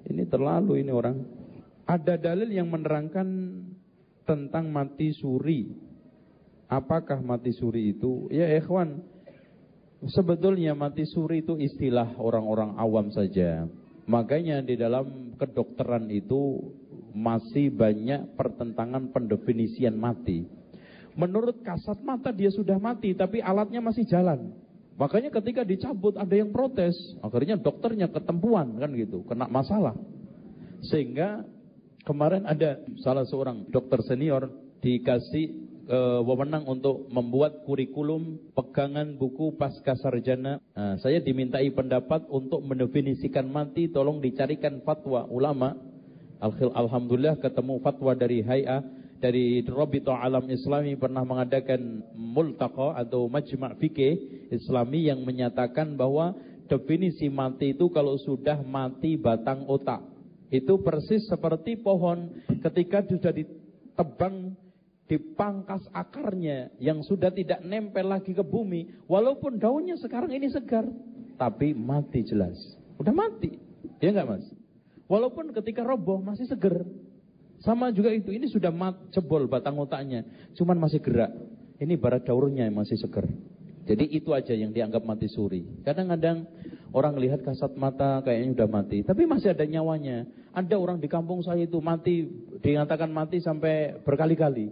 Ini 0.06 0.30
terlalu 0.30 0.86
ini 0.86 0.94
orang. 0.94 1.18
Ada 1.90 2.22
dalil 2.22 2.54
yang 2.54 2.70
menerangkan 2.70 3.28
tentang 4.24 4.70
mati 4.70 5.10
suri. 5.18 5.74
Apakah 6.70 7.20
mati 7.20 7.52
suri 7.52 7.98
itu? 7.98 8.30
Ya 8.32 8.48
ikhwan, 8.48 9.02
Sebetulnya 10.02 10.74
mati 10.74 11.06
suri 11.06 11.46
itu 11.46 11.62
istilah 11.62 12.18
orang-orang 12.18 12.74
awam 12.74 13.14
saja. 13.14 13.70
Makanya 14.10 14.66
di 14.66 14.74
dalam 14.74 15.38
kedokteran 15.38 16.10
itu 16.10 16.58
masih 17.12 17.72
banyak 17.72 18.36
pertentangan 18.36 19.12
pendefinisian 19.12 19.96
mati. 19.96 20.48
Menurut 21.16 21.60
kasat 21.62 22.00
mata 22.02 22.32
dia 22.32 22.50
sudah 22.52 22.80
mati 22.80 23.12
tapi 23.12 23.44
alatnya 23.44 23.84
masih 23.84 24.08
jalan. 24.08 24.56
Makanya 24.96 25.34
ketika 25.34 25.66
dicabut 25.66 26.14
ada 26.14 26.32
yang 26.32 26.54
protes. 26.54 26.94
Akhirnya 27.26 27.58
dokternya 27.58 28.12
ketempuan 28.14 28.78
kan 28.78 28.94
gitu, 28.94 29.26
kena 29.26 29.50
masalah. 29.50 29.98
Sehingga 30.86 31.42
kemarin 32.06 32.46
ada 32.46 32.78
salah 33.02 33.26
seorang 33.26 33.66
dokter 33.74 34.02
senior 34.06 34.50
dikasih 34.82 35.46
e, 35.86 35.98
wewenang 36.26 36.66
untuk 36.66 37.10
membuat 37.10 37.66
kurikulum 37.66 38.54
pegangan 38.54 39.18
buku 39.18 39.58
pasca 39.58 39.98
sarjana. 39.98 40.62
Nah, 40.74 40.98
saya 41.02 41.22
dimintai 41.22 41.70
pendapat 41.74 42.26
untuk 42.30 42.62
mendefinisikan 42.66 43.50
mati, 43.50 43.90
tolong 43.90 44.22
dicarikan 44.22 44.82
fatwa 44.86 45.26
ulama. 45.30 45.78
Alhamdulillah 46.42 47.38
ketemu 47.38 47.78
fatwa 47.86 48.18
dari 48.18 48.42
Hay'a 48.42 48.82
dari 49.22 49.62
Rabita 49.62 50.18
Alam 50.18 50.50
Islami 50.50 50.98
pernah 50.98 51.22
mengadakan 51.22 52.02
multaqa 52.18 52.98
atau 52.98 53.30
majma' 53.30 53.78
fikih 53.78 54.50
Islami 54.50 55.06
yang 55.06 55.22
menyatakan 55.22 55.94
bahwa 55.94 56.34
definisi 56.66 57.30
mati 57.30 57.78
itu 57.78 57.94
kalau 57.94 58.18
sudah 58.18 58.66
mati 58.66 59.22
batang 59.22 59.70
otak. 59.70 60.02
Itu 60.50 60.82
persis 60.82 61.30
seperti 61.30 61.80
pohon 61.80 62.42
ketika 62.60 63.06
sudah 63.06 63.32
ditebang 63.32 64.58
dipangkas 65.06 65.86
akarnya 65.94 66.72
yang 66.80 67.04
sudah 67.04 67.30
tidak 67.36 67.62
nempel 67.68 68.08
lagi 68.08 68.32
ke 68.32 68.42
bumi, 68.42 69.06
walaupun 69.12 69.60
daunnya 69.60 70.00
sekarang 70.00 70.32
ini 70.32 70.48
segar, 70.48 70.88
tapi 71.36 71.76
mati 71.76 72.24
jelas. 72.24 72.56
Udah 72.96 73.12
mati. 73.12 73.60
Ya 74.00 74.16
enggak, 74.16 74.28
Mas? 74.28 74.46
Walaupun 75.12 75.52
ketika 75.52 75.84
roboh 75.84 76.24
masih 76.24 76.48
segar. 76.48 76.88
Sama 77.60 77.92
juga 77.92 78.16
itu, 78.16 78.32
ini 78.32 78.48
sudah 78.48 78.72
mat, 78.72 78.96
jebol 79.12 79.46
batang 79.46 79.76
otaknya, 79.78 80.24
cuman 80.56 80.80
masih 80.80 81.04
gerak. 81.04 81.30
Ini 81.78 82.00
barat 82.00 82.26
daurnya 82.26 82.66
yang 82.66 82.80
masih 82.80 82.96
segar. 82.96 83.28
Jadi 83.86 84.08
itu 84.08 84.32
aja 84.32 84.56
yang 84.56 84.72
dianggap 84.72 85.04
mati 85.04 85.28
suri. 85.28 85.68
Kadang-kadang 85.84 86.48
orang 86.96 87.20
lihat 87.20 87.44
kasat 87.44 87.76
mata 87.76 88.24
kayaknya 88.24 88.56
sudah 88.56 88.70
mati, 88.72 88.98
tapi 89.04 89.28
masih 89.28 89.52
ada 89.52 89.68
nyawanya. 89.68 90.26
Ada 90.56 90.80
orang 90.80 90.98
di 90.98 91.12
kampung 91.12 91.44
saya 91.44 91.68
itu 91.68 91.78
mati, 91.84 92.26
dinyatakan 92.64 93.12
mati 93.12 93.44
sampai 93.44 94.00
berkali-kali. 94.02 94.72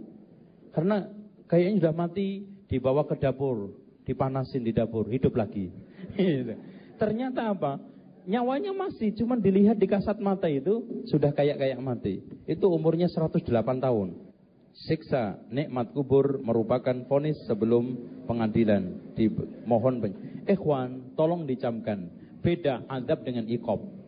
Karena 0.72 1.04
kayaknya 1.46 1.84
sudah 1.84 1.94
mati, 1.94 2.48
dibawa 2.66 3.04
ke 3.06 3.20
dapur, 3.20 3.76
dipanasin 4.08 4.64
di 4.64 4.72
dapur, 4.72 5.04
hidup 5.10 5.36
lagi. 5.36 5.68
Ternyata 7.00 7.54
apa? 7.54 7.89
Nyawanya 8.28 8.76
masih, 8.76 9.16
cuma 9.16 9.38
dilihat 9.40 9.80
di 9.80 9.88
kasat 9.88 10.20
mata 10.20 10.48
itu 10.50 11.04
sudah 11.08 11.32
kayak-kayak 11.32 11.80
mati. 11.80 12.20
Itu 12.44 12.68
umurnya 12.68 13.08
108 13.08 13.44
tahun. 13.80 14.08
Siksa 14.70 15.40
nikmat 15.50 15.92
kubur 15.92 16.40
merupakan 16.40 16.94
vonis 17.08 17.36
sebelum 17.44 17.96
pengadilan. 18.24 19.12
Dimohon 19.18 20.00
Ikhwan, 20.46 21.16
tolong 21.18 21.44
dicamkan. 21.44 22.08
Beda 22.40 22.84
adab 22.88 23.26
dengan 23.26 23.44
ikob. 23.50 24.00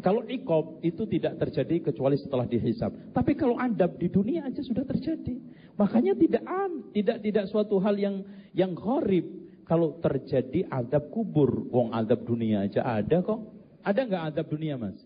Kalau 0.00 0.20
ikob 0.28 0.84
itu 0.84 1.08
tidak 1.08 1.40
terjadi 1.40 1.92
kecuali 1.92 2.20
setelah 2.20 2.44
dihisap. 2.44 2.92
Tapi 3.16 3.32
kalau 3.36 3.56
adab 3.56 3.96
di 3.96 4.12
dunia 4.12 4.44
aja 4.44 4.60
sudah 4.60 4.84
terjadi. 4.84 5.40
Makanya 5.80 6.12
tidak 6.16 6.44
an, 6.44 6.92
tidak 6.92 7.18
tidak 7.24 7.44
suatu 7.48 7.80
hal 7.80 7.96
yang 7.96 8.20
yang 8.52 8.76
gharib 8.76 9.43
kalau 9.64 9.96
terjadi 10.00 10.68
adab 10.68 11.10
kubur. 11.10 11.68
Wong 11.72 11.92
adab 11.92 12.24
dunia 12.24 12.64
aja 12.68 12.84
ada 12.84 13.20
kok. 13.24 13.40
Ada 13.84 14.00
nggak 14.08 14.24
adab 14.32 14.46
dunia 14.48 14.74
mas? 14.80 14.96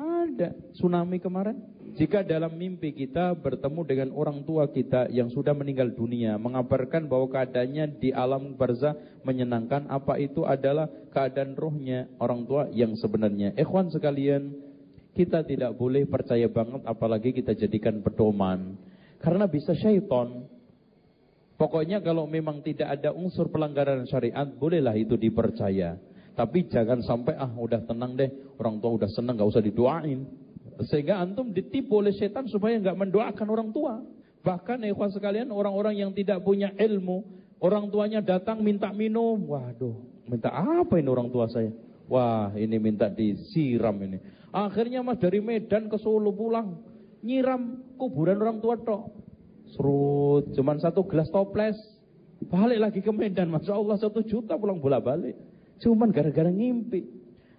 Ada. 0.00 0.56
Tsunami 0.76 1.20
kemarin. 1.20 1.60
Jika 1.90 2.22
dalam 2.22 2.54
mimpi 2.54 2.94
kita 2.94 3.34
bertemu 3.34 3.80
dengan 3.82 4.08
orang 4.14 4.46
tua 4.46 4.70
kita 4.70 5.10
yang 5.10 5.26
sudah 5.28 5.50
meninggal 5.52 5.90
dunia, 5.90 6.38
mengabarkan 6.38 7.10
bahwa 7.10 7.26
keadaannya 7.28 7.98
di 7.98 8.14
alam 8.14 8.54
barzah 8.54 8.94
menyenangkan, 9.26 9.90
apa 9.90 10.16
itu 10.22 10.46
adalah 10.46 10.86
keadaan 11.10 11.58
rohnya 11.58 12.06
orang 12.22 12.46
tua 12.46 12.70
yang 12.70 12.94
sebenarnya. 12.94 13.52
Ikhwan 13.58 13.90
sekalian, 13.90 14.54
kita 15.18 15.42
tidak 15.42 15.74
boleh 15.74 16.06
percaya 16.06 16.46
banget 16.46 16.86
apalagi 16.86 17.34
kita 17.34 17.58
jadikan 17.58 17.98
pedoman. 18.00 18.78
Karena 19.20 19.50
bisa 19.50 19.74
syaitan. 19.76 20.46
Pokoknya 21.60 22.00
kalau 22.00 22.24
memang 22.24 22.64
tidak 22.64 22.88
ada 22.88 23.12
unsur 23.12 23.52
pelanggaran 23.52 24.08
syariat, 24.08 24.48
bolehlah 24.48 24.96
itu 24.96 25.20
dipercaya. 25.20 26.00
Tapi 26.32 26.64
jangan 26.72 27.04
sampai 27.04 27.36
ah 27.36 27.52
udah 27.52 27.84
tenang 27.84 28.16
deh, 28.16 28.56
orang 28.56 28.80
tua 28.80 28.96
udah 28.96 29.10
senang 29.12 29.36
nggak 29.36 29.50
usah 29.52 29.60
didoain. 29.60 30.24
Sehingga 30.88 31.20
antum 31.20 31.52
ditipu 31.52 32.00
oleh 32.00 32.16
setan 32.16 32.48
supaya 32.48 32.80
nggak 32.80 32.96
mendoakan 32.96 33.48
orang 33.52 33.68
tua. 33.76 34.00
Bahkan 34.40 34.88
ikhwan 34.88 35.12
sekalian 35.12 35.52
orang-orang 35.52 36.00
yang 36.00 36.16
tidak 36.16 36.40
punya 36.40 36.72
ilmu, 36.80 37.28
orang 37.60 37.92
tuanya 37.92 38.24
datang 38.24 38.64
minta 38.64 38.88
minum. 38.88 39.36
Waduh, 39.44 40.24
minta 40.32 40.48
apa 40.48 40.96
ini 40.96 41.12
orang 41.12 41.28
tua 41.28 41.44
saya? 41.52 41.68
Wah, 42.08 42.56
ini 42.56 42.80
minta 42.80 43.12
disiram 43.12 44.00
ini. 44.00 44.16
Akhirnya 44.48 45.04
mas 45.04 45.20
dari 45.20 45.44
Medan 45.44 45.92
ke 45.92 46.00
Solo 46.00 46.32
pulang, 46.32 46.80
nyiram 47.20 47.84
kuburan 48.00 48.40
orang 48.40 48.64
tua 48.64 48.80
tok. 48.80 49.12
Serut, 49.74 50.50
cuman 50.54 50.78
satu 50.82 51.06
gelas 51.06 51.30
toples. 51.30 51.76
Balik 52.48 52.78
lagi 52.80 53.00
ke 53.04 53.12
Medan, 53.12 53.52
Masya 53.52 53.76
Allah 53.76 54.00
satu 54.00 54.24
juta 54.24 54.56
pulang 54.56 54.80
bola 54.80 54.98
balik. 54.98 55.36
Cuman 55.80 56.08
gara-gara 56.08 56.48
ngimpi. 56.48 57.04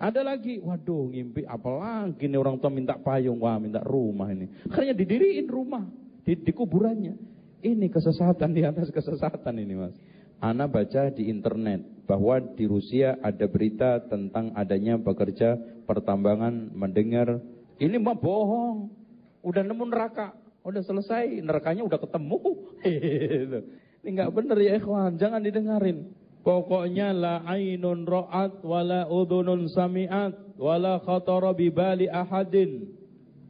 Ada 0.01 0.25
lagi, 0.25 0.57
waduh 0.57 1.13
ngimpi 1.13 1.45
apalagi 1.45 2.25
nih 2.25 2.39
orang 2.41 2.57
tua 2.57 2.73
minta 2.73 2.97
payung, 2.97 3.37
wah 3.37 3.61
minta 3.61 3.77
rumah 3.85 4.33
ini. 4.33 4.49
Akhirnya 4.65 4.97
didiriin 4.97 5.45
rumah 5.45 5.85
di, 6.25 6.33
di 6.33 6.49
kuburannya. 6.49 7.13
Ini 7.61 7.85
kesesatan 7.93 8.57
di 8.57 8.65
atas 8.65 8.89
kesesatan 8.89 9.61
ini 9.61 9.77
mas. 9.77 9.93
Ana 10.41 10.65
baca 10.65 11.13
di 11.13 11.29
internet 11.29 11.85
bahwa 12.09 12.41
di 12.41 12.65
Rusia 12.65 13.21
ada 13.21 13.45
berita 13.45 14.01
tentang 14.09 14.57
adanya 14.57 14.97
pekerja 14.97 15.61
pertambangan 15.85 16.73
mendengar 16.73 17.37
ini 17.81 17.97
mah 17.97 18.17
bohong. 18.17 18.93
Udah 19.41 19.65
nemu 19.65 19.89
neraka, 19.89 20.37
udah 20.61 20.81
selesai, 20.85 21.41
nerakanya 21.41 21.85
udah 21.85 21.99
ketemu. 21.99 22.39
Gitu. 22.81 23.59
ini 24.01 24.09
nggak 24.17 24.33
bener 24.33 24.57
ya 24.57 24.73
ikhwan, 24.81 25.17
jangan 25.21 25.41
didengarin. 25.45 26.09
Pokoknya 26.41 27.13
la 27.13 27.45
ainun 27.45 28.09
ra'at 28.09 28.65
wala 28.65 29.05
udhunun 29.05 29.69
sami'at 29.69 30.57
wala 30.57 30.97
khatara 31.05 31.53
bibali 31.53 32.09
ahadin 32.09 32.89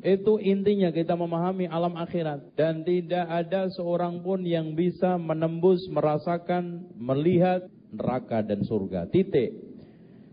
itu 0.02 0.42
intinya 0.42 0.90
kita 0.90 1.14
memahami 1.14 1.70
alam 1.70 1.94
akhirat. 1.94 2.58
Dan 2.58 2.82
tidak 2.82 3.26
ada 3.30 3.70
seorang 3.78 4.26
pun 4.26 4.42
yang 4.42 4.74
bisa 4.74 5.16
menembus, 5.22 5.86
merasakan, 5.94 6.90
melihat 6.98 7.70
neraka 7.94 8.42
dan 8.42 8.66
surga. 8.66 9.06
Titik. 9.14 9.54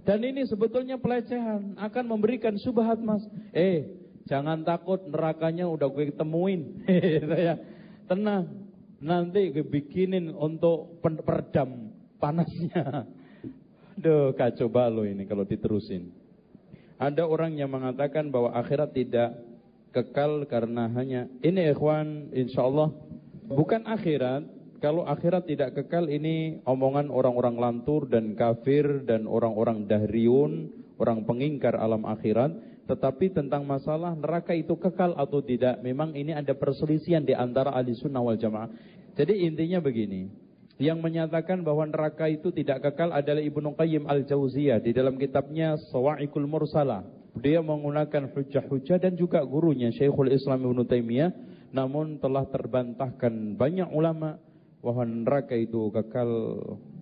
Dan 0.09 0.25
ini 0.25 0.49
sebetulnya 0.49 0.97
pelecehan. 0.97 1.77
Akan 1.77 2.09
memberikan 2.09 2.57
subhat 2.57 2.97
mas. 3.05 3.21
Eh, 3.53 3.98
jangan 4.29 4.63
takut 4.63 5.01
nerakanya 5.09 5.65
udah 5.65 5.89
gue 5.89 6.13
ketemuin. 6.13 6.85
ya. 7.49 7.57
Tenang. 8.07 8.69
Nanti 9.01 9.51
gue 9.51 9.65
bikinin 9.65 10.31
untuk 10.37 11.01
peredam 11.03 11.91
panasnya. 12.21 13.09
Duh, 14.03 14.31
kacau 14.37 14.71
balau 14.71 15.03
ini 15.03 15.27
kalau 15.27 15.43
diterusin. 15.43 16.13
Ada 17.01 17.27
orang 17.27 17.59
yang 17.59 17.73
mengatakan 17.73 18.31
bahwa 18.31 18.55
akhirat 18.55 18.95
tidak 18.95 19.35
kekal 19.91 20.47
karena 20.47 20.91
hanya 20.93 21.27
ini 21.41 21.73
ikhwan 21.73 22.29
insyaallah 22.35 22.91
bukan 23.49 23.87
akhirat 23.87 24.45
kalau 24.79 25.03
akhirat 25.03 25.51
tidak 25.51 25.75
kekal 25.75 26.07
ini 26.07 26.63
omongan 26.63 27.11
orang-orang 27.11 27.59
lantur 27.59 28.07
dan 28.07 28.39
kafir 28.39 29.03
dan 29.03 29.27
orang-orang 29.27 29.91
dahriun, 29.91 30.71
orang 31.03 31.27
pengingkar 31.27 31.75
alam 31.75 32.07
akhirat. 32.07 32.55
Tetapi 32.89 33.37
tentang 33.37 33.69
masalah 33.69 34.17
neraka 34.17 34.57
itu 34.57 34.73
kekal 34.81 35.13
atau 35.13 35.45
tidak, 35.45 35.85
memang 35.85 36.17
ini 36.17 36.33
ada 36.33 36.57
perselisihan 36.57 37.21
di 37.21 37.37
antara 37.37 37.77
ahli 37.77 37.93
sunnah 37.93 38.25
wal 38.25 38.41
jamaah. 38.41 38.73
Jadi 39.13 39.45
intinya 39.45 39.77
begini, 39.77 40.33
yang 40.81 41.05
menyatakan 41.05 41.61
bahwa 41.61 41.85
neraka 41.85 42.31
itu 42.33 42.49
tidak 42.49 42.81
kekal 42.89 43.13
adalah 43.13 43.45
Ibnu 43.45 43.77
Qayyim 43.77 44.09
al-Jauziyah 44.09 44.81
di 44.81 44.97
dalam 44.97 45.21
kitabnya 45.21 45.77
Sawa'iqul 45.93 46.49
Mursalah. 46.49 47.05
Dia 47.37 47.61
menggunakan 47.61 48.33
hujah-hujah 48.33 48.99
dan 48.99 49.15
juga 49.15 49.45
gurunya 49.45 49.93
Syekhul 49.93 50.33
Islam 50.33 50.65
Ibn 50.65 50.81
Taimiyah 50.89 51.31
namun 51.69 52.17
telah 52.17 52.49
terbantahkan 52.49 53.59
banyak 53.61 53.93
ulama 53.93 54.41
bahwa 54.81 55.05
neraka 55.05 55.53
itu 55.59 55.93
kekal 55.93 56.31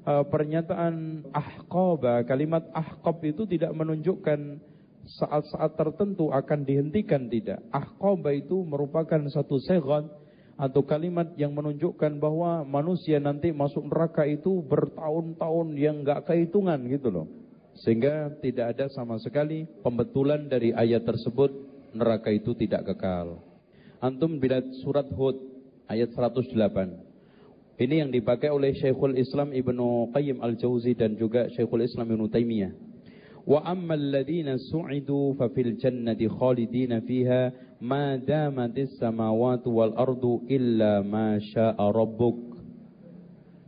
uh, 0.02 0.24
pernyataan 0.26 1.28
ahqaba 1.30 2.24
kalimat 2.26 2.64
ahqab 2.72 3.20
itu 3.22 3.46
tidak 3.46 3.70
menunjukkan 3.76 4.58
saat-saat 5.06 5.78
tertentu 5.78 6.34
akan 6.34 6.66
dihentikan 6.66 7.30
tidak 7.30 7.62
ahqaba 7.70 8.34
itu 8.34 8.66
merupakan 8.66 9.22
satu 9.30 9.62
segon 9.62 10.10
atau 10.56 10.82
kalimat 10.82 11.30
yang 11.38 11.54
menunjukkan 11.54 12.18
bahwa 12.18 12.64
manusia 12.66 13.22
nanti 13.22 13.52
masuk 13.54 13.86
neraka 13.86 14.26
itu 14.26 14.64
bertahun-tahun 14.66 15.68
yang 15.78 16.02
enggak 16.02 16.26
kehitungan 16.26 16.80
gitu 16.90 17.08
loh 17.12 17.26
sehingga 17.84 18.32
tidak 18.40 18.76
ada 18.76 18.86
sama 18.88 19.20
sekali 19.20 19.68
pembetulan 19.84 20.48
dari 20.48 20.72
ayat 20.72 21.04
tersebut 21.04 21.52
neraka 21.92 22.32
itu 22.32 22.56
tidak 22.56 22.88
kekal. 22.88 23.40
Antum 24.00 24.40
bila 24.40 24.60
surat 24.84 25.08
Hud 25.12 25.36
ayat 25.88 26.12
108. 26.12 26.52
Ini 27.76 28.04
yang 28.04 28.10
dipakai 28.12 28.48
oleh 28.48 28.72
Syekhul 28.80 29.20
Islam 29.20 29.52
Ibnu 29.52 30.08
Qayyim 30.16 30.40
Al-Jauzi 30.40 30.96
dan 30.96 31.12
juga 31.20 31.52
Syekhul 31.52 31.84
Islam 31.84 32.08
Ibnu 32.08 32.32
Taimiyah. 32.32 32.72
Wa 33.46 33.62
ammal 33.62 34.10
ladzina 34.10 34.58
su'idu 34.58 35.38
fa 35.38 35.46
fil 35.54 35.78
jannati 35.78 36.26
khalidina 36.26 36.98
fiha 37.06 37.54
ma 37.80 38.18
damatis 38.18 38.98
samawati 38.98 39.70
wal 39.70 39.94
ardu 39.94 40.42
illa 40.50 41.06
ma 41.06 41.38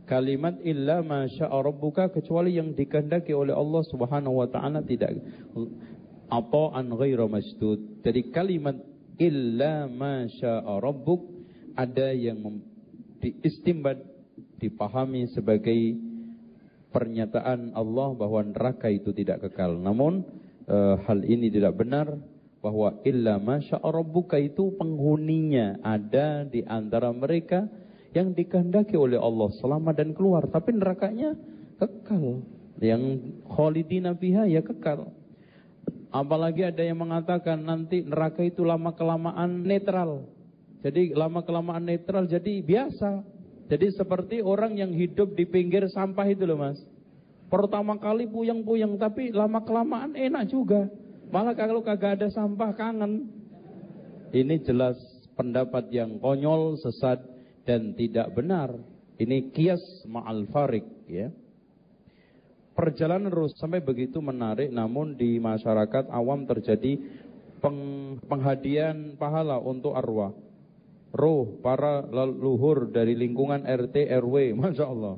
kalimat 0.09 0.57
illa 0.65 1.05
masya 1.05 1.53
rabbuka 1.53 2.09
kecuali 2.09 2.57
yang 2.57 2.73
dikehendaki 2.73 3.29
oleh 3.29 3.53
Allah 3.53 3.85
Subhanahu 3.93 4.41
wa 4.41 4.47
taala 4.49 4.81
tidak 4.81 5.13
an 6.33 6.85
ghaira 6.97 7.29
masdud. 7.29 8.01
Jadi 8.01 8.33
kalimat 8.33 8.73
illa 9.21 9.85
masya 9.85 10.65
rabbuk 10.81 11.29
ada 11.77 12.09
yang 12.09 12.41
diistimbat 13.21 14.01
dipahami 14.57 15.29
sebagai 15.29 16.08
pernyataan 16.89 17.77
Allah 17.77 18.09
bahwa 18.17 18.41
neraka 18.45 18.89
itu 18.89 19.13
tidak 19.13 19.49
kekal. 19.49 19.77
Namun 19.77 20.25
e, 20.65 20.77
hal 21.05 21.21
ini 21.25 21.53
tidak 21.53 21.77
benar 21.77 22.17
bahwa 22.59 22.99
illa 23.07 23.39
masya 23.39 23.79
rabbuka 23.79 24.35
itu 24.35 24.75
penghuninya 24.75 25.79
ada 25.85 26.43
di 26.43 26.65
antara 26.67 27.13
mereka 27.15 27.69
yang 28.11 28.33
dikehendaki 28.33 28.97
oleh 28.97 29.21
Allah 29.21 29.53
selamat 29.61 29.93
dan 29.95 30.09
keluar. 30.17 30.43
Tapi 30.49 30.75
nerakanya 30.75 31.37
kekal. 31.77 32.43
Yang 32.79 33.35
khalidina 33.47 34.15
fiha 34.17 34.49
ya 34.49 34.65
kekal. 34.65 35.13
Apalagi 36.09 36.65
ada 36.65 36.81
yang 36.81 37.05
mengatakan 37.05 37.61
nanti 37.61 38.01
neraka 38.01 38.41
itu 38.41 38.65
lama 38.65 38.97
kelamaan 38.97 39.61
netral. 39.61 40.25
Jadi 40.81 41.13
lama 41.13 41.45
kelamaan 41.45 41.85
netral 41.85 42.25
jadi 42.25 42.65
biasa 42.65 43.21
jadi 43.69 43.93
seperti 43.93 44.41
orang 44.41 44.75
yang 44.75 44.91
hidup 44.91 45.37
di 45.37 45.45
pinggir 45.45 45.85
sampah 45.93 46.25
itu 46.27 46.43
loh 46.43 46.59
mas 46.59 46.81
pertama 47.47 47.95
kali 48.01 48.25
puyeng-puyeng 48.25 48.97
tapi 48.97 49.29
lama 49.29 49.61
kelamaan 49.61 50.17
enak 50.17 50.49
juga 50.49 50.89
malah 51.29 51.53
kalau 51.53 51.85
kagak 51.85 52.19
ada 52.19 52.27
sampah 52.33 52.73
kangen 52.73 53.29
ini 54.29 54.61
jelas 54.61 54.97
pendapat 55.33 55.87
yang 55.89 56.19
konyol 56.21 56.75
sesat 56.77 57.23
dan 57.63 57.95
tidak 57.95 58.29
benar. 58.35 58.75
Ini 59.15 59.55
kias 59.55 59.79
ma'al 60.03 60.51
farik 60.51 60.83
ya. 61.07 61.31
Perjalanan 62.75 63.31
terus 63.31 63.55
sampai 63.55 63.83
begitu 63.83 64.19
menarik 64.19 64.71
namun 64.71 65.15
di 65.15 65.39
masyarakat 65.39 66.07
awam 66.11 66.47
terjadi 66.47 66.95
peng, 67.59 67.79
penghadian 68.27 69.15
pahala 69.15 69.59
untuk 69.59 69.95
arwah. 69.95 70.31
Roh 71.09 71.57
para 71.65 72.05
leluhur 72.05 72.93
dari 72.93 73.17
lingkungan 73.17 73.65
RT 73.65 74.09
RW, 74.21 74.35
Masya 74.61 74.85
Allah. 74.85 75.15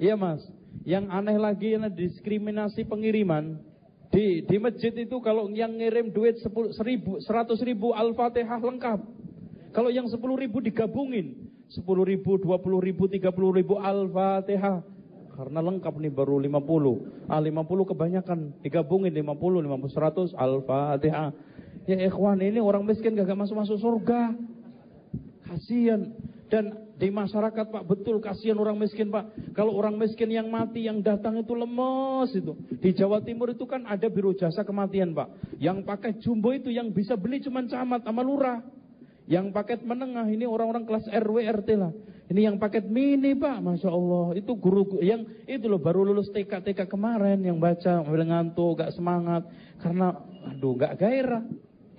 Iya 0.00 0.16
mas, 0.16 0.40
yang 0.88 1.12
aneh 1.12 1.36
lagi 1.36 1.76
adalah 1.76 1.92
diskriminasi 1.92 2.88
pengiriman. 2.88 3.60
Di, 4.10 4.42
di 4.42 4.56
masjid 4.58 4.90
itu 4.90 5.22
kalau 5.22 5.46
yang 5.54 5.78
ngirim 5.78 6.10
duit 6.10 6.40
10, 6.42 6.74
1000, 6.74 7.22
100 7.22 7.68
ribu 7.68 7.94
Al-Fatihah 7.94 8.58
lengkap. 8.58 9.00
Kalau 9.70 9.86
yang 9.86 10.10
10 10.10 10.18
ribu 10.18 10.58
digabungin, 10.58 11.46
10 11.70 11.86
ribu, 11.86 12.34
20 12.34 12.58
ribu, 12.82 13.06
30 13.06 13.30
ribu 13.30 13.78
Al-Fatihah. 13.78 14.82
Karena 15.30 15.62
lengkap 15.62 15.94
nih 16.02 16.10
baru 16.10 16.42
50. 16.42 17.30
Ah 17.30 17.38
50 17.38 17.90
kebanyakan. 17.94 18.38
Digabungin 18.66 19.14
50, 19.14 19.62
50, 19.62 20.34
100 20.34 20.34
Al-Fatihah. 20.34 21.30
Ya 21.86 21.96
ikhwan 22.02 22.42
ini 22.42 22.58
orang 22.58 22.82
miskin 22.82 23.14
gak 23.14 23.30
masuk-masuk 23.30 23.78
surga. 23.78 24.34
Kasian. 25.50 26.14
Dan 26.50 26.94
di 26.98 27.14
masyarakat 27.14 27.70
Pak 27.70 27.86
betul 27.86 28.18
kasihan 28.18 28.58
orang 28.58 28.74
miskin 28.74 29.10
Pak. 29.10 29.54
Kalau 29.54 29.74
orang 29.78 29.94
miskin 29.94 30.30
yang 30.34 30.50
mati 30.50 30.86
yang 30.86 30.98
datang 30.98 31.38
itu 31.38 31.54
lemes 31.54 32.30
itu. 32.34 32.58
Di 32.82 32.90
Jawa 32.90 33.22
Timur 33.22 33.54
itu 33.54 33.66
kan 33.70 33.86
ada 33.86 34.10
biro 34.10 34.34
jasa 34.34 34.66
kematian 34.66 35.14
Pak. 35.14 35.58
Yang 35.62 35.86
pakai 35.86 36.18
jumbo 36.18 36.50
itu 36.50 36.74
yang 36.74 36.90
bisa 36.90 37.14
beli 37.14 37.38
cuma 37.38 37.62
camat 37.66 38.02
sama 38.02 38.22
lurah. 38.26 38.62
Yang 39.30 39.54
paket 39.54 39.86
menengah 39.86 40.26
ini 40.26 40.42
orang-orang 40.42 40.82
kelas 40.82 41.06
RW 41.06 41.46
RT 41.62 41.78
lah. 41.78 41.94
Ini 42.30 42.50
yang 42.50 42.56
paket 42.58 42.86
mini 42.90 43.38
pak, 43.38 43.62
masya 43.62 43.86
Allah. 43.90 44.34
Itu 44.34 44.58
guru 44.58 44.98
yang 45.02 45.22
itu 45.46 45.66
loh 45.70 45.78
baru 45.78 46.02
lulus 46.02 46.34
TK 46.34 46.62
TK 46.66 46.90
kemarin 46.90 47.38
yang 47.42 47.62
baca 47.62 48.02
ngantuk, 48.02 48.82
gak 48.82 48.90
semangat 48.94 49.46
karena 49.78 50.18
aduh 50.50 50.74
gak 50.74 50.98
gairah. 50.98 51.46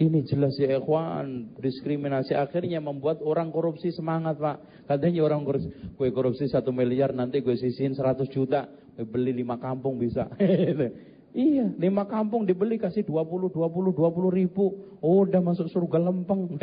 Ini 0.02 0.26
jelas 0.26 0.58
ya 0.58 0.82
ikhwan, 0.82 1.54
diskriminasi 1.62 2.34
akhirnya 2.34 2.82
membuat 2.82 3.22
orang 3.22 3.54
korupsi 3.54 3.94
semangat 3.94 4.42
pak. 4.42 4.90
Katanya 4.90 5.22
orang 5.22 5.46
korupsi, 5.46 5.70
gue 5.70 6.10
korupsi 6.10 6.50
satu 6.50 6.74
miliar 6.74 7.14
nanti 7.14 7.46
gue 7.46 7.54
sisihin 7.54 7.94
100 7.94 8.26
juta, 8.34 8.66
gue 8.98 9.06
beli 9.06 9.30
lima 9.30 9.62
kampung 9.62 10.02
bisa. 10.02 10.26
Iya, 11.32 11.64
lima 11.80 12.04
kampung 12.12 12.44
dibeli 12.44 12.76
kasih 12.76 13.08
20, 13.08 13.56
20, 13.56 13.56
20 13.56 14.36
ribu. 14.36 15.00
Oh, 15.00 15.24
udah 15.24 15.40
masuk 15.40 15.72
surga 15.72 16.12
lempeng. 16.12 16.60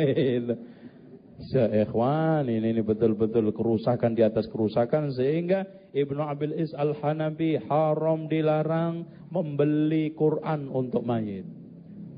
Seikhwan, 1.49 2.45
ini, 2.45 2.77
ini 2.77 2.81
betul-betul 2.85 3.49
kerusakan 3.49 4.13
di 4.13 4.21
atas 4.21 4.45
kerusakan. 4.45 5.09
Sehingga 5.09 5.65
Ibnu 5.89 6.21
Abil 6.21 6.53
Is 6.53 6.69
Al-Hanabi 6.77 7.57
haram 7.65 8.29
dilarang 8.29 9.09
membeli 9.33 10.13
Quran 10.13 10.69
untuk 10.69 11.01
mayit. 11.01 11.58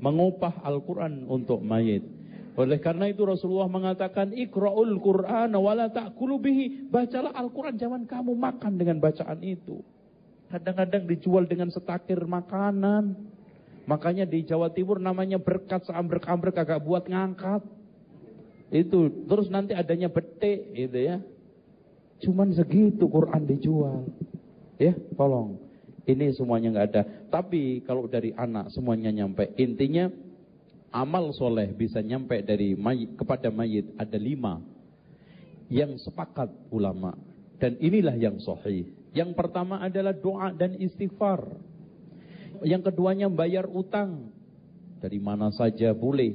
Mengupah 0.02 0.66
Al-Quran 0.66 1.30
untuk 1.30 1.62
mayit. 1.62 2.02
Oleh 2.58 2.82
karena 2.82 3.08
itu 3.08 3.22
Rasulullah 3.24 3.70
mengatakan 3.70 4.34
Ikra'ul 4.34 4.98
Qur'an 4.98 5.54
wala 5.54 5.88
ta'kulu 5.88 6.42
bihi. 6.42 6.90
Bacalah 6.90 7.32
Al-Quran, 7.32 7.78
jangan 7.78 8.02
kamu 8.04 8.34
makan 8.34 8.76
dengan 8.76 8.98
bacaan 8.98 9.40
itu. 9.40 9.80
Kadang-kadang 10.50 11.08
dijual 11.08 11.48
dengan 11.48 11.70
setakir 11.70 12.18
makanan. 12.18 13.14
Makanya 13.86 14.28
di 14.28 14.42
Jawa 14.42 14.74
Timur 14.74 14.98
namanya 14.98 15.40
berkat 15.40 15.86
seambrek-ambrek 15.86 16.58
agak 16.58 16.82
buat 16.82 17.08
ngangkat. 17.08 17.62
Itu 18.74 19.24
terus 19.30 19.48
nanti 19.48 19.72
adanya 19.72 20.10
bete 20.10 20.66
gitu 20.74 20.98
ya. 20.98 21.22
Cuman 22.26 22.52
segitu 22.52 23.06
Quran 23.06 23.48
dijual. 23.48 24.10
Ya, 24.82 24.98
tolong. 25.14 25.61
Ini 26.02 26.34
semuanya 26.34 26.74
nggak 26.74 26.88
ada. 26.94 27.02
Tapi 27.30 27.86
kalau 27.86 28.10
dari 28.10 28.34
anak 28.34 28.74
semuanya 28.74 29.14
nyampe. 29.14 29.54
Intinya 29.58 30.10
amal 30.90 31.30
soleh 31.36 31.70
bisa 31.72 32.02
nyampe 32.02 32.42
dari 32.42 32.74
mayit 32.74 33.14
kepada 33.16 33.48
mayit 33.48 33.86
ada 33.96 34.18
lima 34.18 34.60
yang 35.72 35.96
sepakat 35.96 36.52
ulama 36.68 37.16
dan 37.56 37.80
inilah 37.80 38.12
yang 38.18 38.36
sahih 38.42 38.84
yang 39.12 39.36
pertama 39.36 39.76
adalah 39.76 40.16
doa 40.16 40.48
dan 40.56 40.72
istighfar. 40.80 41.44
Yang 42.64 42.92
keduanya 42.92 43.28
bayar 43.28 43.68
utang. 43.68 44.32
Dari 45.04 45.20
mana 45.20 45.52
saja 45.52 45.92
boleh. 45.92 46.32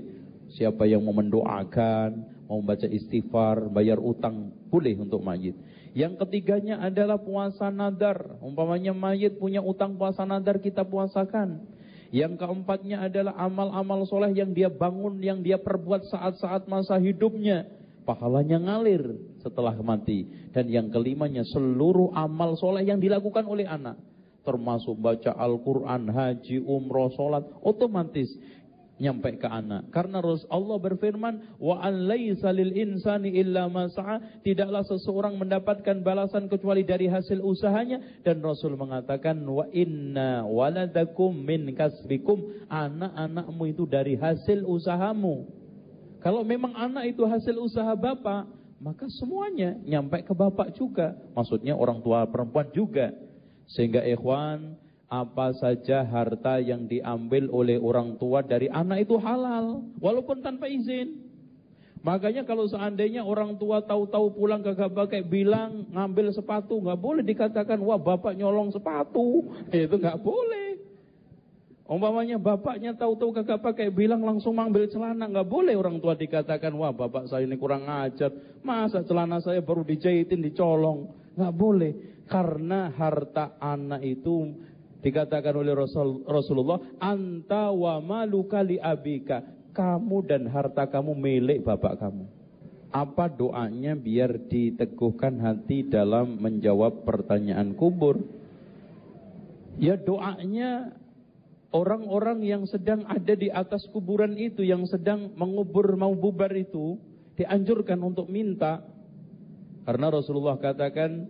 Siapa 0.53 0.85
yang 0.85 1.03
mau 1.03 1.11
mendoakan, 1.11 2.09
mau 2.47 2.61
membaca 2.61 2.85
istighfar, 2.87 3.67
bayar 3.73 3.97
utang, 3.99 4.53
boleh 4.69 4.95
untuk 4.95 5.19
mayit. 5.25 5.57
Yang 5.97 6.21
ketiganya 6.21 6.77
adalah 6.77 7.17
puasa 7.17 7.73
nadar. 7.73 8.37
Umpamanya 8.45 8.93
mayit 8.93 9.41
punya 9.41 9.65
utang 9.65 9.97
puasa 9.97 10.29
nadar, 10.29 10.61
kita 10.61 10.85
puasakan. 10.85 11.65
Yang 12.13 12.37
keempatnya 12.37 13.01
adalah 13.09 13.33
amal-amal 13.33 14.05
soleh 14.05 14.29
yang 14.29 14.53
dia 14.53 14.69
bangun, 14.69 15.17
yang 15.25 15.41
dia 15.41 15.57
perbuat 15.57 16.05
saat-saat 16.05 16.69
masa 16.69 17.01
hidupnya 17.01 17.65
pahalanya 18.07 18.61
ngalir 18.61 19.03
setelah 19.41 19.73
mati. 19.81 20.29
Dan 20.53 20.71
yang 20.71 20.87
kelimanya 20.93 21.41
seluruh 21.49 22.13
amal 22.13 22.53
soleh 22.55 22.85
yang 22.85 23.01
dilakukan 23.01 23.43
oleh 23.49 23.65
anak. 23.65 23.99
Termasuk 24.47 24.95
baca 25.01 25.35
Al-Quran, 25.35 26.07
haji, 26.07 26.63
umroh, 26.63 27.11
sholat. 27.17 27.43
Otomatis 27.59 28.31
nyampe 28.97 29.37
ke 29.37 29.47
anak. 29.47 29.89
Karena 29.93 30.21
Allah 30.25 30.77
berfirman, 30.81 31.57
wa 31.61 31.81
an 31.81 32.09
laisa 32.09 32.49
lil 32.53 32.73
insani 32.73 33.33
illa 33.37 33.69
ma 33.69 33.85
Tidaklah 34.43 34.83
seseorang 34.85 35.37
mendapatkan 35.37 36.01
balasan 36.01 36.49
kecuali 36.49 36.81
dari 36.81 37.05
hasil 37.05 37.41
usahanya 37.41 38.01
dan 38.25 38.41
Rasul 38.41 38.73
mengatakan 38.75 39.41
wa 39.45 39.65
inna 39.69 40.45
waladakum 40.45 41.33
min 41.33 41.73
kasbikum. 41.77 42.65
Anak-anakmu 42.67 43.63
itu 43.69 43.83
dari 43.85 44.17
hasil 44.17 44.65
usahamu. 44.65 45.45
Kalau 46.17 46.41
memang 46.41 46.73
anak 46.73 47.13
itu 47.13 47.23
hasil 47.23 47.55
usaha 47.61 47.93
bapak, 47.93 48.49
maka 48.81 49.05
semuanya 49.21 49.77
nyampe 49.85 50.25
ke 50.25 50.33
bapak 50.33 50.73
juga. 50.73 51.13
Maksudnya 51.37 51.77
orang 51.77 52.01
tua 52.01 52.25
perempuan 52.25 52.69
juga. 52.73 53.13
Sehingga 53.67 54.01
ikhwan, 54.07 54.79
apa 55.07 55.55
saja 55.55 56.03
harta 56.03 56.59
yang 56.59 56.83
diambil 56.83 57.47
oleh 57.47 57.79
orang 57.79 58.19
tua 58.19 58.43
dari 58.43 58.67
anak 58.67 59.07
itu 59.07 59.15
halal. 59.15 59.87
Walaupun 60.03 60.43
tanpa 60.43 60.67
izin. 60.67 61.23
Makanya 62.03 62.47
kalau 62.47 62.67
seandainya 62.67 63.23
orang 63.23 63.59
tua 63.59 63.83
tahu-tahu 63.83 64.35
pulang 64.35 64.63
kagak 64.63 64.95
pakai 64.95 65.23
bilang 65.23 65.87
ngambil 65.91 66.31
sepatu, 66.31 66.79
nggak 66.79 66.99
boleh 66.99 67.23
dikatakan 67.23 67.79
wah 67.83 67.99
bapak 67.99 68.35
nyolong 68.35 68.71
sepatu. 68.71 69.47
Itu 69.71 69.95
nggak 69.95 70.19
boleh. 70.19 70.87
Umpamanya 71.87 72.35
bapaknya 72.35 72.91
tahu-tahu 72.99 73.31
kagak 73.31 73.63
pakai 73.63 73.87
bilang 73.87 74.19
langsung 74.19 74.59
mengambil 74.59 74.91
celana. 74.91 75.23
Nggak 75.23 75.47
boleh 75.47 75.75
orang 75.79 76.03
tua 76.03 76.19
dikatakan, 76.19 76.75
wah 76.75 76.91
bapak 76.91 77.31
saya 77.31 77.47
ini 77.47 77.55
kurang 77.55 77.87
ajar. 77.87 78.27
Masa 78.59 79.07
celana 79.07 79.39
saya 79.39 79.63
baru 79.63 79.87
dijahitin, 79.87 80.43
dicolong. 80.43 81.07
Nggak 81.39 81.55
boleh. 81.55 81.91
Karena 82.27 82.91
harta 82.91 83.55
anak 83.63 84.03
itu 84.03 84.51
dikatakan 85.01 85.53
oleh 85.53 85.73
Rasul, 85.77 86.25
Rasulullah, 86.25 86.81
anta 86.97 87.69
wa 87.73 88.01
maluka 88.01 88.61
li 88.65 88.81
abika. 88.81 89.43
Kamu 89.73 90.25
dan 90.25 90.49
harta 90.49 90.89
kamu 90.89 91.13
milik 91.13 91.61
bapak 91.61 92.01
kamu. 92.01 92.25
Apa 92.89 93.29
doanya 93.29 93.93
biar 93.93 94.49
diteguhkan 94.49 95.37
hati 95.37 95.85
dalam 95.85 96.41
menjawab 96.41 97.05
pertanyaan 97.05 97.77
kubur? 97.77 98.17
Ya 99.77 99.93
doanya 99.93 100.97
orang-orang 101.69 102.41
yang 102.41 102.65
sedang 102.65 103.05
ada 103.05 103.37
di 103.37 103.53
atas 103.53 103.85
kuburan 103.93 104.33
itu, 104.33 104.65
yang 104.65 104.81
sedang 104.89 105.29
mengubur 105.37 105.93
mau 105.93 106.15
bubar 106.17 106.49
itu, 106.57 106.97
dianjurkan 107.37 108.01
untuk 108.01 108.25
minta. 108.33 108.81
Karena 109.85 110.09
Rasulullah 110.09 110.57
katakan, 110.57 111.29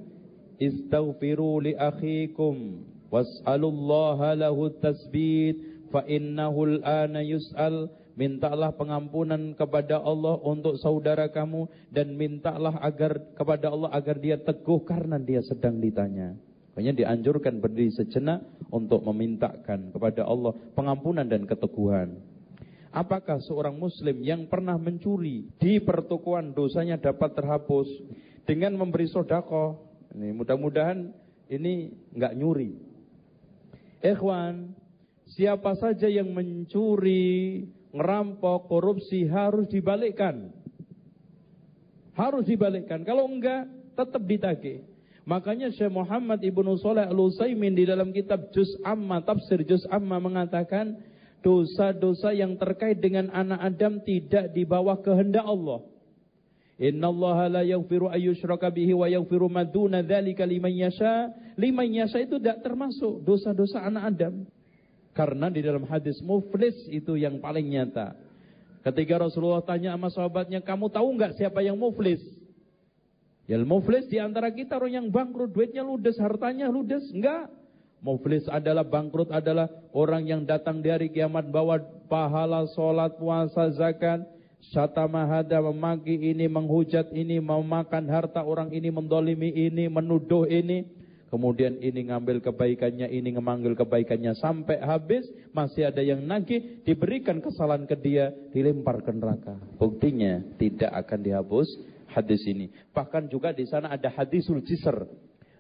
Istaghfiru 0.57 1.61
li 1.61 1.73
akhikum, 1.75 2.81
was'alullaha 3.13 4.35
lahu 4.35 4.73
tasbit, 4.79 5.57
fa 5.93 6.03
innahu 6.07 6.77
al-ana 6.77 7.23
yus'al, 7.23 7.91
mintalah 8.17 8.73
pengampunan 8.73 9.53
kepada 9.53 10.01
Allah 10.01 10.41
untuk 10.41 10.81
saudara 10.81 11.29
kamu 11.29 11.69
dan 11.93 12.17
mintalah 12.17 12.81
agar 12.81 13.21
kepada 13.37 13.69
Allah 13.69 13.93
agar 13.93 14.17
dia 14.17 14.41
teguh 14.41 14.81
karena 14.83 15.21
dia 15.21 15.45
sedang 15.45 15.77
ditanya. 15.77 16.33
Makanya 16.73 16.93
dianjurkan 17.05 17.57
berdiri 17.57 17.89
sejenak 17.89 18.45
untuk 18.69 19.01
memintakan 19.01 19.89
kepada 19.93 20.25
Allah 20.25 20.53
pengampunan 20.77 21.25
dan 21.25 21.49
keteguhan. 21.49 22.17
Apakah 22.93 23.41
seorang 23.45 23.77
muslim 23.77 24.21
yang 24.25 24.49
pernah 24.49 24.77
mencuri 24.77 25.49
di 25.61 25.77
pertukuan 25.77 26.53
dosanya 26.53 26.97
dapat 26.97 27.37
terhapus 27.37 27.89
dengan 28.45 28.77
memberi 28.77 29.05
sodako? 29.09 29.77
Ini 30.13 30.33
mudah-mudahan 30.33 31.13
ini 31.49 31.93
nggak 32.13 32.33
nyuri. 32.33 32.86
Ikhwan, 34.01 34.77
siapa 35.33 35.73
saja 35.77 36.05
yang 36.05 36.29
mencuri, 36.33 37.65
ngerampok, 37.93 38.69
korupsi 38.69 39.25
harus 39.25 39.65
dibalikkan. 39.69 40.53
Harus 42.13 42.45
dibalikkan. 42.49 43.05
Kalau 43.05 43.29
enggak, 43.29 43.69
tetap 43.97 44.21
ditagih. 44.25 44.85
Makanya 45.27 45.73
Syekh 45.75 45.91
Muhammad 45.91 46.39
Ibnu 46.39 46.79
Saleh 46.79 47.03
Al-Utsaimin 47.03 47.75
di 47.75 47.83
dalam 47.83 48.15
kitab 48.15 48.47
Juz 48.55 48.71
Amma, 48.87 49.19
tafsir 49.19 49.59
Juz 49.67 49.83
Amma 49.91 50.23
mengatakan 50.23 50.95
dosa-dosa 51.43 52.31
yang 52.31 52.55
terkait 52.55 53.03
dengan 53.03 53.27
anak 53.35 53.59
Adam 53.59 53.99
tidak 54.07 54.55
di 54.55 54.63
bawah 54.63 54.95
kehendak 55.03 55.43
Allah. 55.43 55.83
Inna 56.77 57.09
Allah 57.09 57.37
la 57.49 57.61
yaghfiru 57.65 58.13
ayyushraka 58.13 58.69
bihi 58.69 58.93
wa 58.93 59.09
yaghfiru 59.09 59.49
ma 59.49 59.65
duna 59.65 60.05
dzalika 60.05 60.45
liman 60.45 60.69
yasha. 60.69 61.33
Liman 61.57 61.89
yasha 61.89 62.21
itu 62.21 62.37
tidak 62.37 62.61
termasuk 62.61 63.25
dosa-dosa 63.25 63.81
anak 63.81 64.13
Adam. 64.13 64.45
Karena 65.17 65.49
di 65.49 65.65
dalam 65.65 65.89
hadis 65.89 66.21
muflis 66.21 66.77
itu 66.93 67.17
yang 67.17 67.41
paling 67.41 67.65
nyata. 67.65 68.13
Ketika 68.85 69.17
Rasulullah 69.17 69.65
tanya 69.65 69.97
sama 69.97 70.13
sahabatnya, 70.13 70.61
kamu 70.61 70.93
tahu 70.93 71.17
nggak 71.17 71.41
siapa 71.41 71.65
yang 71.65 71.73
muflis? 71.81 72.21
Ya 73.49 73.57
muflis 73.57 74.05
di 74.05 74.21
antara 74.21 74.53
kita 74.53 74.77
orang 74.77 74.93
yang 75.01 75.07
bangkrut, 75.09 75.49
duitnya 75.49 75.81
ludes, 75.81 76.21
hartanya 76.21 76.69
ludes. 76.69 77.09
Enggak. 77.09 77.49
Muflis 78.05 78.45
adalah 78.45 78.85
bangkrut 78.85 79.33
adalah 79.33 79.65
orang 79.89 80.29
yang 80.29 80.45
datang 80.45 80.85
dari 80.85 81.09
kiamat 81.09 81.49
bawa 81.49 81.81
pahala, 82.05 82.69
sholat, 82.77 83.17
puasa, 83.17 83.73
zakat. 83.73 84.21
Syatamahada 84.57 85.63
memaki 85.63 86.17
ini, 86.17 86.49
menghujat 86.49 87.13
ini, 87.15 87.39
memakan 87.39 88.09
harta 88.11 88.43
orang 88.43 88.73
ini, 88.73 88.91
mendolimi 88.91 89.53
ini, 89.53 89.87
menuduh 89.87 90.43
ini. 90.49 90.83
Kemudian 91.27 91.83
ini 91.83 92.07
ngambil 92.07 92.39
kebaikannya, 92.39 93.11
ini 93.11 93.35
ngemanggil 93.35 93.75
kebaikannya 93.75 94.31
sampai 94.39 94.79
habis, 94.79 95.27
masih 95.51 95.91
ada 95.91 95.99
yang 95.99 96.23
nagih, 96.23 96.83
diberikan 96.87 97.43
kesalahan 97.43 97.83
ke 97.83 97.99
dia, 97.99 98.31
dilempar 98.55 99.03
ke 99.03 99.11
neraka. 99.11 99.59
Buktinya 99.75 100.39
tidak 100.55 100.87
akan 100.87 101.19
dihapus 101.27 101.67
hadis 102.15 102.39
ini. 102.47 102.71
Bahkan 102.95 103.27
juga 103.27 103.51
di 103.51 103.67
sana 103.67 103.91
ada 103.91 104.07
hadisul 104.07 104.63
jisr. 104.63 105.03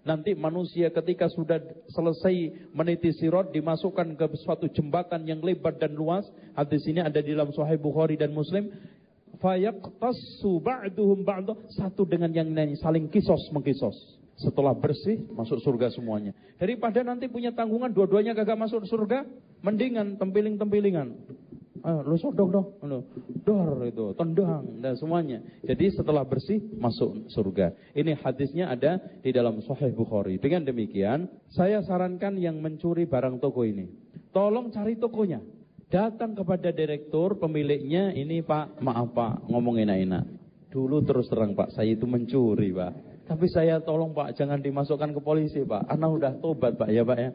Nanti 0.07 0.31
manusia 0.39 0.87
ketika 0.87 1.27
sudah 1.27 1.59
selesai 1.91 2.71
meniti 2.71 3.11
sirot 3.11 3.51
dimasukkan 3.51 4.15
ke 4.15 4.25
suatu 4.39 4.71
jembatan 4.71 5.27
yang 5.27 5.43
lebar 5.43 5.75
dan 5.75 5.91
luas. 5.99 6.23
Hadis 6.55 6.87
ini 6.87 7.03
ada 7.03 7.19
di 7.19 7.35
dalam 7.35 7.51
Sahih 7.51 7.75
Bukhari 7.75 8.15
dan 8.15 8.31
Muslim. 8.31 8.71
Fayaqtassu 9.43 10.63
ba'duhum 10.63 11.27
ba'du 11.27 11.59
satu 11.75 12.07
dengan 12.07 12.31
yang 12.31 12.47
lain 12.55 12.79
saling 12.79 13.11
kisos 13.11 13.51
mengkisos. 13.51 14.15
Setelah 14.39 14.71
bersih 14.71 15.27
masuk 15.35 15.59
surga 15.59 15.91
semuanya. 15.91 16.31
Daripada 16.55 17.03
nanti 17.03 17.27
punya 17.27 17.51
tanggungan 17.51 17.91
dua-duanya 17.91 18.31
kagak 18.31 18.55
masuk 18.55 18.87
surga, 18.87 19.27
mendingan 19.59 20.15
tempiling-tempilingan. 20.15 21.19
Ayo, 21.83 22.17
sodok 22.17 22.49
dong, 22.49 22.67
lu 22.85 22.99
dor 23.45 23.83
itu, 23.85 24.13
tendang 24.17 24.81
dan 24.81 24.97
semuanya. 24.97 25.43
Jadi 25.61 25.93
setelah 25.93 26.25
bersih 26.25 26.57
masuk 26.77 27.29
surga. 27.29 27.73
Ini 27.93 28.17
hadisnya 28.17 28.73
ada 28.73 28.97
di 29.21 29.29
dalam 29.29 29.61
Sahih 29.61 29.93
Bukhari. 29.93 30.41
Dengan 30.41 30.65
demikian, 30.65 31.29
saya 31.53 31.83
sarankan 31.85 32.37
yang 32.41 32.57
mencuri 32.57 33.05
barang 33.05 33.37
toko 33.37 33.63
ini, 33.67 33.87
tolong 34.33 34.73
cari 34.73 34.97
tokonya. 34.97 35.41
Datang 35.87 36.35
kepada 36.35 36.75
direktur 36.75 37.39
pemiliknya, 37.39 38.11
ini 38.11 38.43
Pak, 38.43 38.83
maaf 38.83 39.15
Pak, 39.15 39.47
ngomong 39.47 39.79
enak-enak. 39.79 40.23
Dulu 40.67 40.99
terus 41.07 41.31
terang 41.31 41.55
Pak, 41.55 41.71
saya 41.71 41.95
itu 41.95 42.03
mencuri 42.03 42.75
Pak. 42.75 43.23
Tapi 43.27 43.47
saya 43.51 43.79
tolong 43.83 44.15
Pak, 44.15 44.35
jangan 44.35 44.59
dimasukkan 44.59 45.15
ke 45.15 45.19
polisi 45.23 45.63
Pak. 45.63 45.87
Anak 45.87 46.09
udah 46.15 46.33
tobat 46.39 46.75
Pak 46.75 46.91
ya 46.91 47.03
Pak 47.03 47.19
ya. 47.19 47.31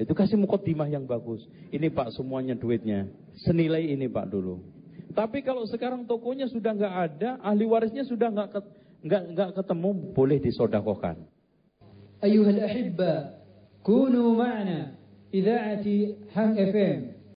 Itu 0.00 0.16
kasih 0.16 0.40
mukotimah 0.40 0.88
yang 0.88 1.04
bagus. 1.04 1.44
Ini 1.68 1.92
Pak 1.92 2.16
semuanya 2.16 2.56
duitnya. 2.56 3.04
Senilai 3.44 3.92
ini 3.92 4.08
Pak 4.08 4.32
dulu. 4.32 4.64
Tapi 5.12 5.44
kalau 5.44 5.68
sekarang 5.68 6.08
tokonya 6.08 6.48
sudah 6.48 6.72
nggak 6.72 6.94
ada, 6.96 7.30
ahli 7.44 7.68
warisnya 7.68 8.08
sudah 8.08 8.32
nggak 8.32 8.48
nggak 9.04 9.22
nggak 9.36 9.50
ketemu, 9.60 9.90
boleh 10.16 10.38
disodakokan. 10.40 11.20
Ayuhal 12.24 12.64
ahibba, 12.64 13.44
kunu 13.84 14.40
ma'na 14.40 14.96
ida'ati 15.34 16.30
Hang 16.32 16.56
FM 16.56 17.19